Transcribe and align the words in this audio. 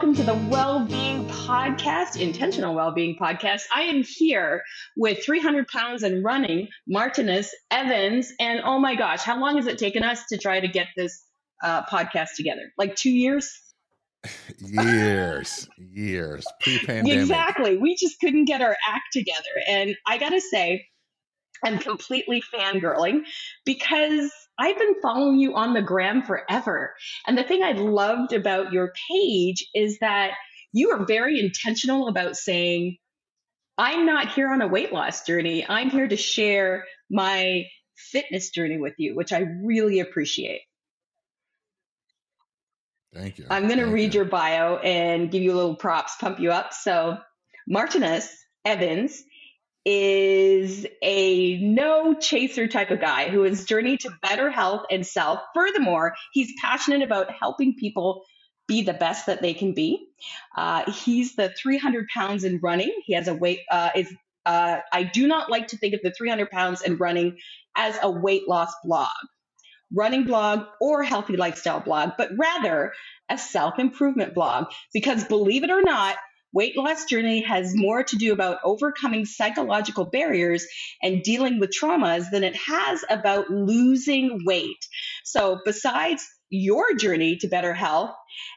welcome 0.00 0.16
to 0.16 0.22
the 0.22 0.48
Wellbeing 0.48 1.28
Podcast, 1.28 2.18
Intentional 2.18 2.74
Wellbeing 2.74 3.18
Podcast. 3.20 3.64
I 3.74 3.82
am 3.82 4.02
here 4.02 4.62
with 4.96 5.22
300 5.22 5.68
pounds 5.68 6.02
and 6.02 6.24
running, 6.24 6.68
Martinus 6.88 7.54
Evans. 7.70 8.32
And 8.40 8.62
oh 8.64 8.78
my 8.78 8.94
gosh, 8.94 9.20
how 9.20 9.38
long 9.38 9.56
has 9.56 9.66
it 9.66 9.76
taken 9.76 10.02
us 10.02 10.24
to 10.30 10.38
try 10.38 10.58
to 10.58 10.68
get 10.68 10.86
this 10.96 11.22
uh, 11.62 11.82
podcast 11.84 12.28
together? 12.34 12.72
Like 12.78 12.96
two 12.96 13.10
years? 13.10 13.52
years, 14.58 15.68
years, 15.76 16.46
pre-pandemic. 16.62 17.20
Exactly. 17.20 17.76
We 17.76 17.94
just 17.94 18.18
couldn't 18.20 18.46
get 18.46 18.62
our 18.62 18.78
act 18.88 19.04
together. 19.12 19.62
And 19.68 19.94
I 20.06 20.16
got 20.16 20.30
to 20.30 20.40
say, 20.40 20.86
I'm 21.62 21.78
completely 21.78 22.42
fangirling 22.54 23.24
because 23.66 24.32
I've 24.60 24.76
been 24.76 25.00
following 25.00 25.38
you 25.38 25.56
on 25.56 25.72
the 25.72 25.80
gram 25.80 26.22
forever. 26.22 26.94
And 27.26 27.38
the 27.38 27.42
thing 27.42 27.62
I 27.62 27.72
loved 27.72 28.34
about 28.34 28.74
your 28.74 28.92
page 29.10 29.66
is 29.74 29.98
that 30.00 30.32
you 30.70 30.90
are 30.90 31.06
very 31.06 31.40
intentional 31.40 32.08
about 32.08 32.36
saying, 32.36 32.98
I'm 33.78 34.04
not 34.04 34.32
here 34.32 34.52
on 34.52 34.60
a 34.60 34.68
weight 34.68 34.92
loss 34.92 35.24
journey. 35.24 35.64
I'm 35.66 35.88
here 35.88 36.06
to 36.06 36.16
share 36.16 36.84
my 37.10 37.64
fitness 37.96 38.50
journey 38.50 38.76
with 38.76 38.92
you, 38.98 39.16
which 39.16 39.32
I 39.32 39.46
really 39.62 40.00
appreciate. 40.00 40.60
Thank 43.14 43.38
you. 43.38 43.46
I'm 43.48 43.66
going 43.66 43.78
to 43.78 43.86
read 43.86 44.12
you. 44.12 44.20
your 44.20 44.28
bio 44.28 44.76
and 44.76 45.30
give 45.30 45.42
you 45.42 45.54
a 45.54 45.56
little 45.56 45.74
props, 45.74 46.16
pump 46.20 46.38
you 46.38 46.52
up. 46.52 46.74
So, 46.74 47.16
Martinus 47.66 48.30
Evans 48.66 49.22
is 49.84 50.86
a 51.02 51.58
no 51.58 52.14
chaser 52.14 52.68
type 52.68 52.90
of 52.90 53.00
guy 53.00 53.28
who 53.30 53.42
has 53.44 53.64
journeyed 53.64 54.00
to 54.00 54.10
better 54.22 54.50
health 54.50 54.84
and 54.90 55.06
self. 55.06 55.40
Furthermore, 55.54 56.14
he's 56.32 56.52
passionate 56.60 57.02
about 57.02 57.30
helping 57.32 57.74
people 57.74 58.24
be 58.68 58.82
the 58.82 58.92
best 58.92 59.26
that 59.26 59.42
they 59.42 59.54
can 59.54 59.72
be. 59.72 60.06
Uh, 60.56 60.90
he's 60.90 61.34
the 61.34 61.48
300 61.60 62.06
pounds 62.08 62.44
in 62.44 62.60
running. 62.62 62.92
He 63.04 63.14
has 63.14 63.26
a 63.26 63.34
weight, 63.34 63.60
uh, 63.70 63.90
is, 63.96 64.12
uh, 64.46 64.78
I 64.92 65.02
do 65.02 65.26
not 65.26 65.50
like 65.50 65.68
to 65.68 65.78
think 65.78 65.94
of 65.94 66.00
the 66.02 66.12
300 66.12 66.50
pounds 66.50 66.82
in 66.82 66.96
running 66.96 67.38
as 67.76 67.98
a 68.02 68.10
weight 68.10 68.48
loss 68.48 68.72
blog, 68.84 69.08
running 69.92 70.24
blog, 70.24 70.66
or 70.80 71.02
healthy 71.02 71.36
lifestyle 71.36 71.80
blog, 71.80 72.10
but 72.16 72.30
rather 72.38 72.92
a 73.28 73.38
self 73.38 73.78
improvement 73.78 74.34
blog. 74.34 74.66
Because 74.92 75.24
believe 75.24 75.64
it 75.64 75.70
or 75.70 75.82
not, 75.82 76.16
Weight 76.52 76.76
loss 76.76 77.04
journey 77.04 77.42
has 77.42 77.76
more 77.76 78.02
to 78.02 78.16
do 78.16 78.32
about 78.32 78.58
overcoming 78.64 79.24
psychological 79.24 80.04
barriers 80.04 80.66
and 81.02 81.22
dealing 81.22 81.60
with 81.60 81.70
traumas 81.70 82.30
than 82.30 82.42
it 82.42 82.56
has 82.56 83.04
about 83.08 83.50
losing 83.50 84.44
weight. 84.44 84.84
So, 85.24 85.60
besides 85.64 86.26
your 86.50 86.94
journey 86.96 87.36
to 87.36 87.48
better 87.48 87.72
health 87.72 88.10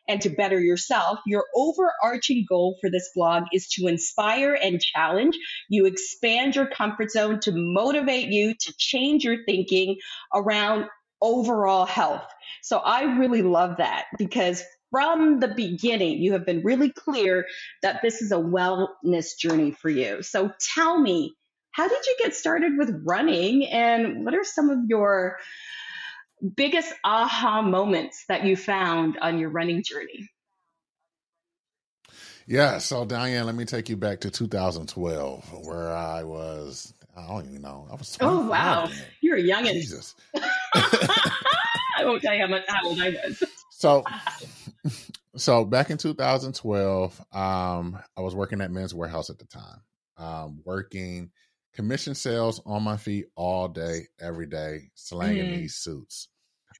and 0.08 0.20
to 0.22 0.30
better 0.30 0.60
yourself, 0.60 1.20
your 1.28 1.46
overarching 1.56 2.46
goal 2.50 2.78
for 2.82 2.90
this 2.90 3.12
blog 3.16 3.44
is 3.54 3.68
to 3.70 3.88
inspire 3.88 4.56
and 4.56 4.82
challenge. 4.82 5.38
You 5.70 5.86
expand 5.86 6.56
your 6.56 6.68
comfort 6.68 7.12
zone 7.12 7.40
to 7.42 7.52
motivate 7.54 8.30
you 8.30 8.56
to 8.56 8.74
change 8.78 9.24
your 9.24 9.46
thinking 9.46 9.98
around 10.34 10.88
overall 11.22 11.86
health. 11.86 12.26
So 12.64 12.78
I 12.78 13.18
really 13.18 13.44
love 13.44 13.78
that 13.78 14.06
because 14.18 14.64
from 14.94 15.40
the 15.40 15.48
beginning, 15.48 16.22
you 16.22 16.34
have 16.34 16.46
been 16.46 16.62
really 16.62 16.92
clear 16.92 17.48
that 17.82 18.04
this 18.04 18.22
is 18.22 18.32
a 18.32 18.36
wellness 18.36 19.36
journey 19.36 19.72
for 19.72 19.90
you. 19.90 20.22
So 20.22 20.54
tell 20.76 21.00
me, 21.00 21.34
how 21.72 21.88
did 21.88 22.06
you 22.06 22.16
get 22.20 22.36
started 22.36 22.78
with 22.78 23.02
running 23.04 23.66
and 23.66 24.24
what 24.24 24.36
are 24.36 24.44
some 24.44 24.70
of 24.70 24.78
your 24.88 25.40
biggest 26.56 26.94
aha 27.04 27.64
moments 27.64 28.26
that 28.30 28.46
you 28.46 28.56
found 28.56 29.18
on 29.18 29.40
your 29.40 29.50
running 29.50 29.82
journey? 29.84 30.30
Yeah, 32.46 32.78
so 32.78 33.04
Diane, 33.04 33.48
let 33.48 33.56
me 33.56 33.66
take 33.66 33.90
you 33.90 33.98
back 33.98 34.20
to 34.22 34.30
2012, 34.30 35.66
where 35.66 35.92
I 35.92 36.24
was. 36.24 36.94
I 37.18 37.28
don't 37.28 37.50
even 37.50 37.64
know. 37.64 37.88
I 37.90 37.96
was. 37.96 38.16
Oh 38.22 38.46
wow, 38.48 38.86
then. 38.86 38.98
you're 39.22 39.38
a 39.38 39.42
youngin. 39.42 39.74
Jesus. 39.74 40.14
I 40.36 42.04
won't 42.06 42.22
tell 42.22 42.34
you 42.36 42.42
how 42.42 42.48
much 42.48 42.66
how 42.68 42.86
old 42.86 43.00
I 43.00 43.10
was. 43.12 43.44
So, 43.72 44.04
so 45.36 45.66
back 45.66 45.90
in 45.90 45.98
2012, 45.98 47.20
um, 47.32 48.00
I 48.18 48.22
was 48.22 48.36
working 48.36 48.62
at 48.62 48.72
Men's 48.72 48.94
Wearhouse 48.94 49.30
at 49.30 49.40
the 49.40 49.46
time, 49.46 49.82
um, 50.18 50.62
working 50.66 51.32
commission 51.74 52.16
sales 52.16 52.62
on 52.66 52.84
my 52.84 52.98
feet 52.98 53.26
all 53.36 53.68
day, 53.68 54.08
every 54.20 54.46
day, 54.46 54.92
slanging 54.96 55.52
mm. 55.52 55.58
these 55.58 55.76
suits. 55.76 56.30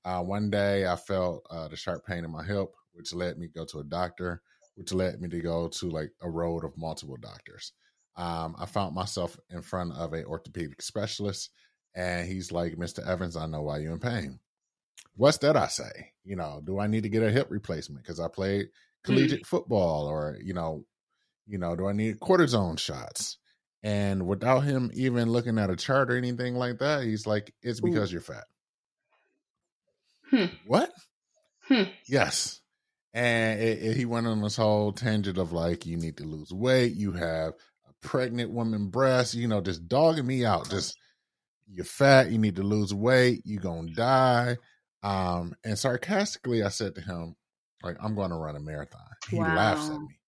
Uh, 0.06 0.22
one 0.22 0.50
day 0.50 0.86
I 0.86 0.96
felt 0.96 1.46
uh, 1.50 1.68
the 1.68 1.76
sharp 1.76 2.06
pain 2.06 2.26
in 2.26 2.32
my 2.32 2.44
hip, 2.44 2.68
which 2.94 3.14
led 3.14 3.38
me 3.38 3.48
to 3.48 3.54
go 3.54 3.66
to 3.66 3.80
a 3.80 3.84
doctor, 3.84 4.42
which 4.76 4.94
led 4.94 5.20
me 5.22 5.30
to 5.30 5.40
go 5.40 5.68
to 5.68 5.90
like 5.90 6.12
a 6.22 6.30
road 6.30 6.64
of 6.64 6.78
multiple 6.78 7.18
doctors. 7.20 7.74
Um, 8.16 8.56
I 8.60 8.66
found 8.66 8.94
myself 8.94 9.40
in 9.50 9.62
front 9.62 9.94
of 9.94 10.14
a 10.14 10.24
orthopedic 10.26 10.82
specialist, 10.82 11.50
and 11.96 12.28
he's 12.28 12.52
like, 12.52 12.74
"Mr. 12.76 13.06
Evans, 13.08 13.36
I 13.36 13.48
know 13.48 13.62
why 13.64 13.80
you're 13.80 13.94
in 13.94 14.00
pain." 14.00 14.40
What's 15.16 15.38
that 15.40 15.58
I 15.58 15.68
say? 15.68 16.12
You 16.24 16.36
know, 16.36 16.62
do 16.64 16.80
I 16.80 16.88
need 16.88 17.04
to 17.04 17.10
get 17.10 17.24
a 17.24 17.32
hip 17.32 17.48
replacement 17.50 18.04
because 18.04 18.20
I 18.20 18.28
played 18.28 18.68
collegiate 19.04 19.44
mm. 19.44 19.48
football 19.48 20.08
or, 20.08 20.38
you 20.42 20.54
know, 20.54 20.86
you 21.48 21.58
know, 21.58 21.76
do 21.76 21.88
I 21.88 21.94
need 21.94 22.20
cortisone 22.20 22.80
shots? 22.80 23.38
And 23.84 24.26
without 24.26 24.62
him 24.62 24.92
even 24.94 25.30
looking 25.30 25.60
at 25.60 25.70
a 25.70 25.76
chart 25.76 26.10
or 26.10 26.16
anything 26.16 26.56
like 26.56 26.80
that, 26.80 27.04
he's 27.04 27.28
like, 27.28 27.54
it's 27.62 27.82
because 27.82 28.12
Ooh. 28.12 28.14
you're 28.14 28.22
fat. 28.22 28.46
Hmm. 30.30 30.46
What? 30.66 30.90
Hmm. 31.68 31.84
Yes. 32.08 32.62
And 33.14 33.60
it, 33.60 33.84
it, 33.84 33.98
he 33.98 34.06
went 34.06 34.26
on 34.26 34.42
this 34.42 34.56
whole 34.56 34.94
tangent 34.94 35.38
of 35.38 35.52
like, 35.52 35.86
you 35.86 35.98
need 35.98 36.18
to 36.18 36.24
lose 36.24 36.52
weight. 36.52 36.96
You 36.96 37.12
have 37.12 37.54
a 37.88 38.08
pregnant 38.08 38.52
woman 38.52 38.88
breast, 38.88 39.34
you 39.34 39.50
know, 39.50 39.60
just 39.60 39.88
dogging 39.88 40.26
me 40.26 40.46
out. 40.46 40.70
Just, 40.70 40.98
you're 41.70 41.86
fat. 41.86 42.32
You 42.32 42.38
need 42.38 42.56
to 42.56 42.64
lose 42.64 42.94
weight. 42.94 43.42
You're 43.44 43.62
going 43.62 43.90
to 43.90 43.94
die. 43.94 44.58
Um, 45.04 45.56
and 45.64 45.78
sarcastically, 45.78 46.64
I 46.64 46.70
said 46.70 46.96
to 46.96 47.02
him, 47.02 47.36
like, 47.84 47.98
I'm 48.02 48.16
going 48.16 48.30
to 48.30 48.38
run 48.38 48.56
a 48.56 48.60
marathon. 48.60 49.02
He 49.30 49.38
wow. 49.38 49.54
laughs 49.56 49.90
at 49.90 50.00
me. 50.00 50.20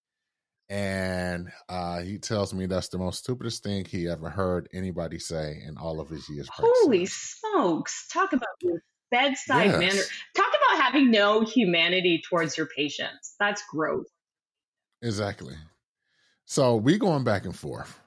And 0.68 1.52
uh, 1.70 2.02
he 2.02 2.18
tells 2.18 2.54
me 2.54 2.66
that's 2.66 2.90
the 2.90 2.98
most 2.98 3.20
stupidest 3.20 3.64
thing 3.64 3.86
he 3.86 4.10
ever 4.10 4.30
heard 4.30 4.68
anybody 4.74 5.20
say 5.20 5.62
in 5.66 5.78
all 5.78 6.00
of 6.00 6.10
his 6.10 6.28
years. 6.28 6.50
Holy 6.52 7.06
smokes. 7.06 8.08
Talk 8.12 8.34
about 8.34 8.48
your 8.62 8.84
bedside 9.12 9.68
yes. 9.68 9.80
manner. 9.80 10.02
Talk 10.36 10.48
about 10.50 10.84
having 10.84 11.12
no 11.12 11.42
humanity 11.46 12.22
towards 12.28 12.58
your 12.58 12.68
patients. 12.76 13.36
That's 13.40 13.64
gross. 13.72 14.08
Exactly. 15.02 15.54
So 16.46 16.76
we 16.76 16.98
going 16.98 17.24
back 17.24 17.46
and 17.46 17.56
forth. 17.56 18.00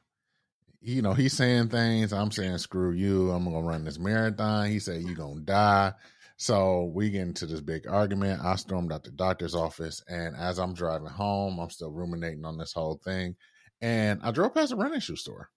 You 0.80 1.00
know, 1.00 1.12
he's 1.12 1.32
saying 1.32 1.68
things. 1.68 2.12
I'm 2.12 2.30
saying, 2.30 2.58
screw 2.58 2.92
you. 2.92 3.30
I'm 3.30 3.44
going 3.44 3.62
to 3.62 3.68
run 3.68 3.84
this 3.84 3.98
marathon. 3.98 4.68
He 4.68 4.80
said, 4.80 5.02
you're 5.02 5.14
going 5.14 5.38
to 5.38 5.44
die. 5.44 5.92
So 6.38 6.84
we 6.94 7.10
get 7.10 7.22
into 7.22 7.46
this 7.46 7.60
big 7.60 7.88
argument. 7.88 8.44
I 8.44 8.54
stormed 8.54 8.92
out 8.92 9.02
the 9.02 9.10
doctor's 9.10 9.56
office, 9.56 10.02
and 10.06 10.36
as 10.36 10.58
I'm 10.58 10.72
driving 10.72 11.08
home, 11.08 11.58
I'm 11.58 11.68
still 11.68 11.90
ruminating 11.90 12.44
on 12.44 12.56
this 12.56 12.72
whole 12.72 13.00
thing. 13.04 13.34
And 13.80 14.20
I 14.22 14.30
drove 14.30 14.54
past 14.54 14.72
a 14.72 14.76
running 14.76 15.00
shoe 15.00 15.16
store. 15.16 15.50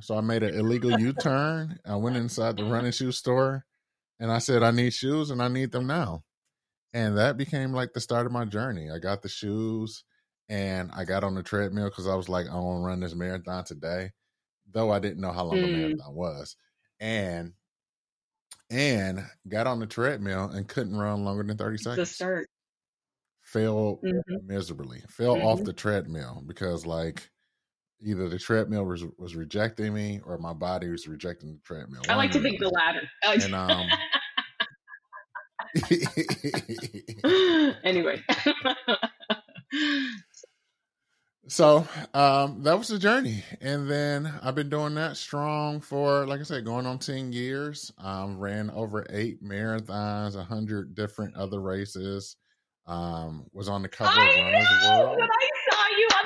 So 0.00 0.16
I 0.16 0.22
made 0.22 0.42
an 0.42 0.54
illegal 0.54 0.90
U 0.98 1.12
turn. 1.12 1.78
I 1.84 1.96
went 1.96 2.16
inside 2.16 2.56
the 2.56 2.64
running 2.64 2.92
shoe 2.92 3.12
store 3.12 3.66
and 4.18 4.32
I 4.32 4.38
said, 4.38 4.62
I 4.62 4.70
need 4.70 4.94
shoes 4.94 5.30
and 5.30 5.42
I 5.42 5.48
need 5.48 5.70
them 5.70 5.86
now. 5.86 6.24
And 6.94 7.18
that 7.18 7.36
became 7.36 7.72
like 7.72 7.92
the 7.92 8.00
start 8.00 8.24
of 8.24 8.32
my 8.32 8.46
journey. 8.46 8.90
I 8.90 8.98
got 8.98 9.20
the 9.20 9.28
shoes 9.28 10.04
and 10.48 10.90
I 10.94 11.04
got 11.04 11.24
on 11.24 11.34
the 11.34 11.42
treadmill 11.42 11.90
because 11.90 12.06
I 12.06 12.14
was 12.14 12.28
like, 12.28 12.46
I 12.46 12.54
want 12.54 12.80
to 12.80 12.86
run 12.86 13.00
this 13.00 13.14
marathon 13.14 13.64
today, 13.64 14.12
though 14.72 14.90
I 14.90 14.98
didn't 14.98 15.20
know 15.20 15.32
how 15.32 15.44
long 15.44 15.56
mm. 15.56 15.66
the 15.66 15.76
marathon 15.76 16.14
was. 16.14 16.56
And 17.00 17.52
and 18.70 19.24
got 19.48 19.66
on 19.66 19.78
the 19.78 19.86
treadmill 19.86 20.50
and 20.50 20.68
couldn't 20.68 20.96
run 20.96 21.24
longer 21.24 21.42
than 21.42 21.56
30 21.56 21.78
seconds. 21.78 22.08
The 22.08 22.14
start. 22.14 22.48
Fell 23.42 24.00
mm-hmm. 24.04 24.46
miserably. 24.46 25.02
Fell 25.08 25.36
mm-hmm. 25.36 25.46
off 25.46 25.64
the 25.64 25.72
treadmill 25.72 26.42
because 26.46 26.84
like 26.84 27.30
either 28.02 28.28
the 28.28 28.38
treadmill 28.38 28.84
was 28.84 29.04
was 29.18 29.36
rejecting 29.36 29.94
me 29.94 30.20
or 30.24 30.36
my 30.38 30.52
body 30.52 30.88
was 30.88 31.06
rejecting 31.06 31.52
the 31.52 31.60
treadmill. 31.62 32.02
I 32.08 32.16
like 32.16 32.32
to 32.32 32.40
think 32.40 32.58
the 32.58 32.68
latter. 32.68 33.08
And 33.24 33.54
um 33.54 33.88
anyway. 37.84 38.22
So 41.48 41.86
um, 42.12 42.64
that 42.64 42.76
was 42.76 42.88
the 42.88 42.98
journey, 42.98 43.44
and 43.60 43.88
then 43.88 44.32
I've 44.42 44.56
been 44.56 44.68
doing 44.68 44.94
that 44.96 45.16
strong 45.16 45.80
for, 45.80 46.26
like 46.26 46.40
I 46.40 46.42
said, 46.42 46.64
going 46.64 46.86
on 46.86 46.98
ten 46.98 47.32
years. 47.32 47.92
Um, 47.98 48.38
ran 48.38 48.68
over 48.70 49.06
eight 49.10 49.44
marathons, 49.44 50.34
a 50.34 50.42
hundred 50.42 50.96
different 50.96 51.36
other 51.36 51.60
races. 51.60 52.36
Um, 52.86 53.46
was 53.52 53.68
on 53.68 53.82
the 53.82 53.88
cover 53.88 54.10
I 54.12 54.28
of 54.28 54.36
Runner's 54.44 55.18
World. 55.18 55.30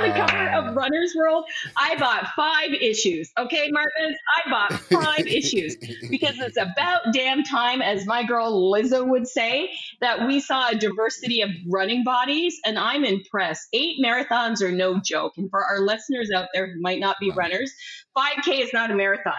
The 0.01 0.13
cover 0.13 0.49
of 0.51 0.65
um, 0.67 0.75
Runner's 0.75 1.15
World, 1.17 1.45
I 1.77 1.97
bought 1.97 2.29
five 2.35 2.73
issues. 2.73 3.31
Okay, 3.39 3.71
Martin, 3.71 4.17
I 4.37 4.51
bought 4.51 4.73
five 4.81 5.27
issues 5.27 5.77
because 6.11 6.39
it's 6.39 6.57
about 6.57 7.13
damn 7.13 7.43
time, 7.43 7.83
as 7.83 8.07
my 8.07 8.25
girl 8.25 8.73
Lizzo 8.73 9.07
would 9.07 9.29
say, 9.29 9.71
that 10.01 10.27
we 10.27 10.41
saw 10.41 10.69
a 10.69 10.75
diversity 10.75 11.43
of 11.43 11.51
running 11.69 12.05
bodies, 12.05 12.59
and 12.65 12.79
I'm 12.79 13.05
impressed. 13.05 13.69
Eight 13.73 13.97
marathons 14.03 14.63
are 14.63 14.73
no 14.73 15.01
joke. 15.01 15.35
And 15.37 15.51
for 15.51 15.65
our 15.65 15.81
listeners 15.81 16.31
out 16.35 16.49
there 16.55 16.73
who 16.73 16.81
might 16.81 17.01
not 17.01 17.17
be 17.21 17.31
runners, 17.31 17.73
5K 18.17 18.61
is 18.61 18.73
not 18.73 18.91
a 18.91 18.95
marathon. 18.95 19.35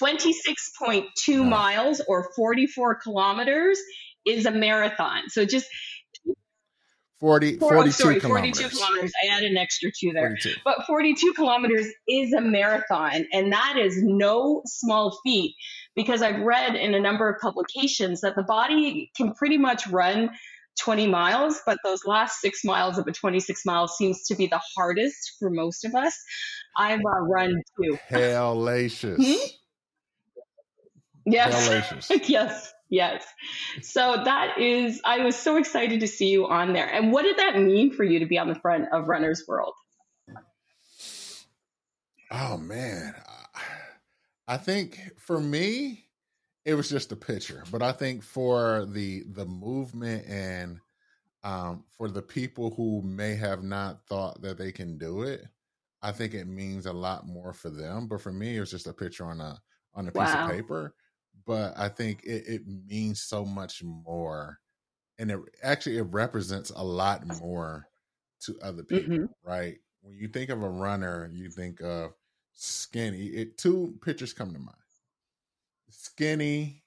26.2 0.00 1.48
miles 1.48 2.00
or 2.06 2.30
44 2.34 2.96
kilometers 2.96 3.78
is 4.26 4.46
a 4.46 4.50
marathon. 4.50 5.28
So 5.28 5.44
just 5.44 5.66
40, 7.20 7.58
42 7.58 7.92
sorry, 7.92 8.20
kilometers. 8.20 8.58
42 8.58 8.76
kilometers. 8.76 9.12
I 9.22 9.36
added 9.36 9.50
an 9.50 9.56
extra 9.58 9.90
two 9.90 10.12
there. 10.12 10.28
42. 10.28 10.54
But 10.64 10.86
42 10.86 11.34
kilometers 11.34 11.86
is 12.08 12.32
a 12.32 12.40
marathon, 12.40 13.26
and 13.32 13.52
that 13.52 13.76
is 13.78 14.02
no 14.02 14.62
small 14.64 15.18
feat 15.22 15.54
because 15.94 16.22
I've 16.22 16.40
read 16.40 16.74
in 16.76 16.94
a 16.94 17.00
number 17.00 17.28
of 17.28 17.38
publications 17.40 18.22
that 18.22 18.36
the 18.36 18.42
body 18.42 19.10
can 19.16 19.34
pretty 19.34 19.58
much 19.58 19.86
run 19.88 20.30
20 20.80 21.08
miles, 21.08 21.60
but 21.66 21.78
those 21.84 22.06
last 22.06 22.40
six 22.40 22.64
miles 22.64 22.96
of 22.96 23.06
a 23.06 23.12
26 23.12 23.66
miles 23.66 23.96
seems 23.98 24.26
to 24.26 24.34
be 24.34 24.46
the 24.46 24.60
hardest 24.76 25.36
for 25.38 25.50
most 25.50 25.84
of 25.84 25.94
us. 25.94 26.16
I've 26.78 27.00
uh, 27.00 27.20
run 27.28 27.54
two. 27.82 27.98
Hellacious. 28.08 29.16
Hmm? 29.16 29.46
Yes. 31.26 32.10
yes. 32.28 32.72
Yes. 32.90 33.24
So 33.82 34.22
that 34.24 34.58
is, 34.58 35.00
I 35.04 35.24
was 35.24 35.36
so 35.36 35.56
excited 35.56 36.00
to 36.00 36.08
see 36.08 36.28
you 36.28 36.48
on 36.48 36.72
there. 36.72 36.86
And 36.92 37.12
what 37.12 37.22
did 37.22 37.38
that 37.38 37.58
mean 37.58 37.92
for 37.92 38.02
you 38.02 38.18
to 38.18 38.26
be 38.26 38.36
on 38.36 38.48
the 38.48 38.56
front 38.56 38.86
of 38.92 39.06
Runner's 39.06 39.44
World? 39.46 39.74
Oh, 42.32 42.56
man. 42.56 43.14
I 44.48 44.56
think 44.56 44.98
for 45.16 45.40
me, 45.40 46.06
it 46.64 46.74
was 46.74 46.90
just 46.90 47.12
a 47.12 47.16
picture. 47.16 47.62
But 47.70 47.82
I 47.82 47.92
think 47.92 48.22
for 48.22 48.86
the 48.86 49.22
the 49.32 49.46
movement 49.46 50.26
and 50.26 50.78
um, 51.42 51.84
for 51.96 52.08
the 52.08 52.22
people 52.22 52.74
who 52.76 53.02
may 53.02 53.34
have 53.36 53.62
not 53.62 54.04
thought 54.06 54.42
that 54.42 54.58
they 54.58 54.72
can 54.72 54.98
do 54.98 55.22
it, 55.22 55.44
I 56.02 56.12
think 56.12 56.34
it 56.34 56.46
means 56.46 56.86
a 56.86 56.92
lot 56.92 57.26
more 57.26 57.52
for 57.52 57.70
them. 57.70 58.08
But 58.08 58.20
for 58.20 58.32
me, 58.32 58.56
it 58.56 58.60
was 58.60 58.70
just 58.70 58.86
a 58.86 58.92
picture 58.92 59.24
on 59.24 59.40
a 59.40 59.58
on 59.94 60.08
a 60.08 60.12
piece 60.12 60.16
wow. 60.16 60.44
of 60.44 60.50
paper 60.50 60.94
but 61.46 61.74
I 61.76 61.88
think 61.88 62.22
it, 62.24 62.44
it 62.46 62.62
means 62.66 63.22
so 63.22 63.44
much 63.44 63.82
more, 63.82 64.58
and 65.18 65.30
it 65.30 65.38
actually 65.62 65.98
it 65.98 66.06
represents 66.10 66.70
a 66.70 66.84
lot 66.84 67.26
more 67.40 67.86
to 68.42 68.58
other 68.62 68.82
people, 68.82 69.14
mm-hmm. 69.14 69.48
right? 69.48 69.76
When 70.02 70.16
you 70.16 70.28
think 70.28 70.50
of 70.50 70.62
a 70.62 70.68
runner, 70.68 71.30
you 71.32 71.50
think 71.50 71.80
of 71.82 72.12
skinny. 72.54 73.26
It 73.26 73.58
two 73.58 73.98
pictures 74.02 74.32
come 74.32 74.52
to 74.52 74.58
mind: 74.58 74.76
skinny, 75.90 76.82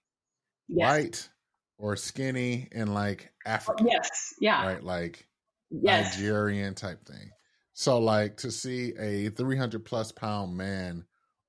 yes. 0.67 0.89
white, 0.89 1.29
or 1.77 1.95
skinny 1.95 2.69
and 2.71 2.93
like 2.93 3.31
African. 3.45 3.87
Yes, 3.87 4.33
yeah, 4.39 4.65
right, 4.65 4.83
like 4.83 5.27
yes. 5.69 6.15
Nigerian 6.15 6.73
type 6.73 7.05
thing. 7.05 7.29
So, 7.73 7.99
like 7.99 8.37
to 8.37 8.51
see 8.51 8.93
a 8.99 9.29
300 9.29 9.83
plus 9.83 10.11
pound 10.11 10.55
man 10.55 11.05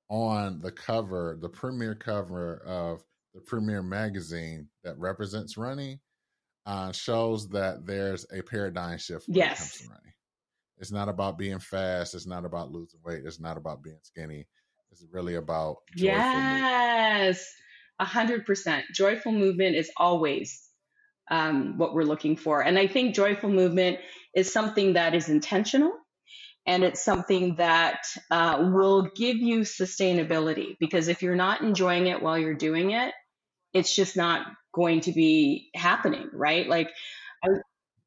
on 0.09 0.61
the 0.61 0.71
cover, 0.71 1.39
the 1.41 1.49
premier 1.49 1.95
cover 1.95 2.59
of 2.67 3.03
the 3.35 3.41
premier 3.41 3.83
magazine 3.83 4.69
that 4.85 4.99
represents 4.99 5.57
running, 5.57 5.99
uh, 6.67 6.93
shows 6.93 7.49
that 7.49 7.87
there's 7.87 8.27
a 8.33 8.43
paradigm 8.43 8.99
shift 8.99 9.29
when 9.29 9.37
yes. 9.37 9.53
it 9.53 9.59
comes 9.59 9.73
to 9.73 9.89
running. 9.89 10.13
It's 10.79 10.93
not 10.93 11.09
about 11.09 11.39
being 11.39 11.59
fast. 11.59 12.15
It's 12.15 12.27
not 12.27 12.45
about 12.45 12.71
losing 12.71 13.01
weight. 13.05 13.23
It's 13.25 13.41
not 13.41 13.57
about 13.57 13.83
being 13.83 13.99
skinny. 14.03 14.47
It's 14.91 15.05
really 15.11 15.35
about 15.35 15.79
yes, 15.97 17.45
a 17.99 18.05
hundred 18.05 18.47
percent. 18.47 18.85
Joyful 18.95 19.33
movement 19.33 19.77
is 19.77 19.91
always 19.97 20.69
um, 21.31 21.79
what 21.79 21.95
we're 21.95 22.05
looking 22.05 22.37
for, 22.37 22.61
and 22.61 22.79
I 22.79 22.87
think 22.87 23.15
joyful 23.15 23.51
movement 23.51 23.99
is 24.35 24.53
something 24.53 24.93
that 24.93 25.15
is 25.15 25.29
intentional 25.29 25.93
and 26.67 26.83
it's 26.85 27.05
something 27.05 27.57
that 27.57 28.01
uh, 28.31 28.71
will 28.73 29.11
give 29.15 29.37
you 29.37 29.61
sustainability 29.61 30.77
because 30.81 31.09
if 31.09 31.23
you're 31.23 31.37
not 31.37 31.61
enjoying 31.61 32.07
it 32.07 32.23
while 32.23 32.39
you're 32.39 32.55
doing 32.55 32.91
it 32.93 33.13
it's 33.73 33.95
just 33.95 34.17
not 34.17 34.47
going 34.73 35.01
to 35.01 35.13
be 35.13 35.71
happening 35.75 36.29
right? 36.33 36.69
Like 36.69 36.91
I, 37.45 37.49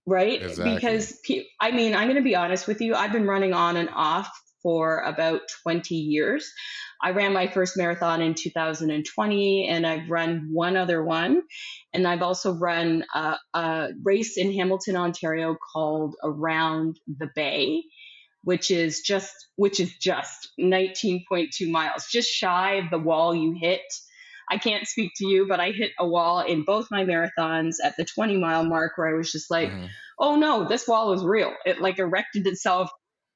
right? 0.06 0.42
Exactly. 0.42 0.75
because 0.75 1.19
i 1.59 1.71
mean 1.71 1.94
i'm 1.94 2.07
going 2.07 2.15
to 2.15 2.21
be 2.21 2.36
honest 2.36 2.68
with 2.68 2.81
you 2.81 2.95
i've 2.95 3.12
been 3.12 3.27
running 3.27 3.54
on 3.54 3.77
and 3.77 3.89
off 3.94 4.31
for 4.68 5.00
about 5.00 5.42
20 5.63 5.95
years. 5.95 6.51
I 7.01 7.12
ran 7.12 7.31
my 7.31 7.48
first 7.48 7.77
marathon 7.77 8.21
in 8.21 8.33
2020 8.33 9.68
and 9.69 9.86
i've 9.86 10.10
run 10.10 10.50
one 10.51 10.75
other 10.75 11.03
one 11.03 11.44
and 11.94 12.07
i've 12.07 12.24
also 12.24 12.53
run 12.53 13.06
a, 13.13 13.38
a 13.53 13.89
race 14.03 14.36
in 14.36 14.51
hamilton 14.51 14.95
ontario 14.95 15.56
called 15.71 16.15
around 16.24 17.00
the 17.19 17.30
bay 17.36 17.83
which 18.48 18.72
is 18.72 19.02
just 19.02 19.50
which 19.58 19.82
is 19.82 19.94
just 19.98 20.54
19.2 20.58 21.70
miles, 21.70 22.08
just 22.10 22.30
shy 22.30 22.76
of 22.76 22.90
the 22.90 22.98
wall 22.98 23.36
you 23.36 23.54
hit. 23.60 23.82
I 24.50 24.58
can't 24.58 24.88
speak 24.88 25.12
to 25.18 25.28
you, 25.28 25.48
but 25.50 25.60
I 25.60 25.72
hit 25.72 25.92
a 26.00 26.08
wall 26.08 26.40
in 26.40 26.64
both 26.64 26.88
my 26.90 27.04
marathons 27.04 27.76
at 27.84 27.98
the 27.98 28.06
20 28.06 28.38
mile 28.38 28.64
mark 28.64 28.94
where 28.96 29.10
I 29.10 29.18
was 29.18 29.34
just 29.34 29.52
like, 29.52 29.68
mm-hmm. 29.68 29.88
oh 30.18 30.38
no, 30.38 30.66
this 30.66 30.88
wall 30.88 31.12
is 31.12 31.26
real. 31.26 31.52
It 31.66 31.82
like 31.82 32.00
erected 32.00 32.48
itself 32.48 32.90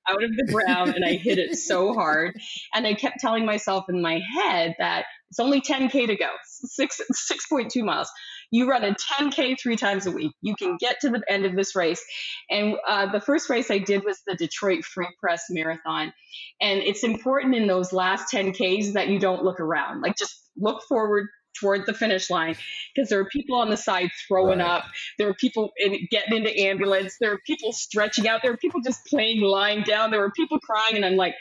out 0.09 0.23
of 0.23 0.31
the 0.31 0.49
ground 0.49 0.95
and 0.95 1.03
I 1.03 1.15
hit 1.15 1.39
it 1.39 1.57
so 1.57 1.93
hard. 1.93 2.39
And 2.73 2.87
I 2.87 2.93
kept 2.93 3.19
telling 3.19 3.45
myself 3.45 3.89
in 3.89 4.01
my 4.01 4.21
head 4.33 4.75
that 4.79 5.03
it's 5.29 5.41
only 5.41 5.59
10K 5.59 6.07
to 6.07 6.15
go, 6.15 6.29
six, 6.45 7.01
6.2 7.29 7.83
miles 7.83 8.09
you 8.51 8.69
run 8.69 8.83
a 8.83 8.93
10K 8.93 9.59
three 9.59 9.77
times 9.77 10.05
a 10.05 10.11
week. 10.11 10.33
You 10.41 10.55
can 10.55 10.77
get 10.77 10.99
to 11.01 11.09
the 11.09 11.23
end 11.27 11.45
of 11.45 11.55
this 11.55 11.75
race. 11.75 12.03
And 12.49 12.75
uh, 12.87 13.11
the 13.11 13.21
first 13.21 13.49
race 13.49 13.71
I 13.71 13.79
did 13.79 14.03
was 14.03 14.21
the 14.27 14.35
Detroit 14.35 14.83
Free 14.83 15.07
Press 15.19 15.45
Marathon. 15.49 16.13
And 16.61 16.81
it's 16.81 17.03
important 17.03 17.55
in 17.55 17.67
those 17.67 17.93
last 17.93 18.31
10Ks 18.31 18.93
that 18.93 19.07
you 19.07 19.19
don't 19.19 19.43
look 19.43 19.59
around. 19.59 20.01
Like 20.01 20.17
just 20.17 20.35
look 20.57 20.83
forward 20.83 21.27
toward 21.59 21.85
the 21.85 21.93
finish 21.93 22.29
line 22.29 22.55
because 22.93 23.09
there 23.09 23.19
are 23.19 23.25
people 23.25 23.57
on 23.57 23.69
the 23.69 23.77
side 23.77 24.09
throwing 24.27 24.59
right. 24.59 24.67
up. 24.67 24.85
There 25.17 25.29
are 25.29 25.33
people 25.33 25.71
in, 25.77 26.07
getting 26.09 26.37
into 26.37 26.57
ambulance. 26.59 27.17
There 27.19 27.33
are 27.33 27.39
people 27.45 27.71
stretching 27.71 28.27
out. 28.27 28.41
There 28.41 28.51
are 28.51 28.57
people 28.57 28.81
just 28.81 29.05
playing 29.05 29.41
lying 29.41 29.83
down. 29.83 30.11
There 30.11 30.21
were 30.21 30.31
people 30.31 30.59
crying. 30.59 30.95
And 30.95 31.05
I'm 31.05 31.15
like, 31.15 31.35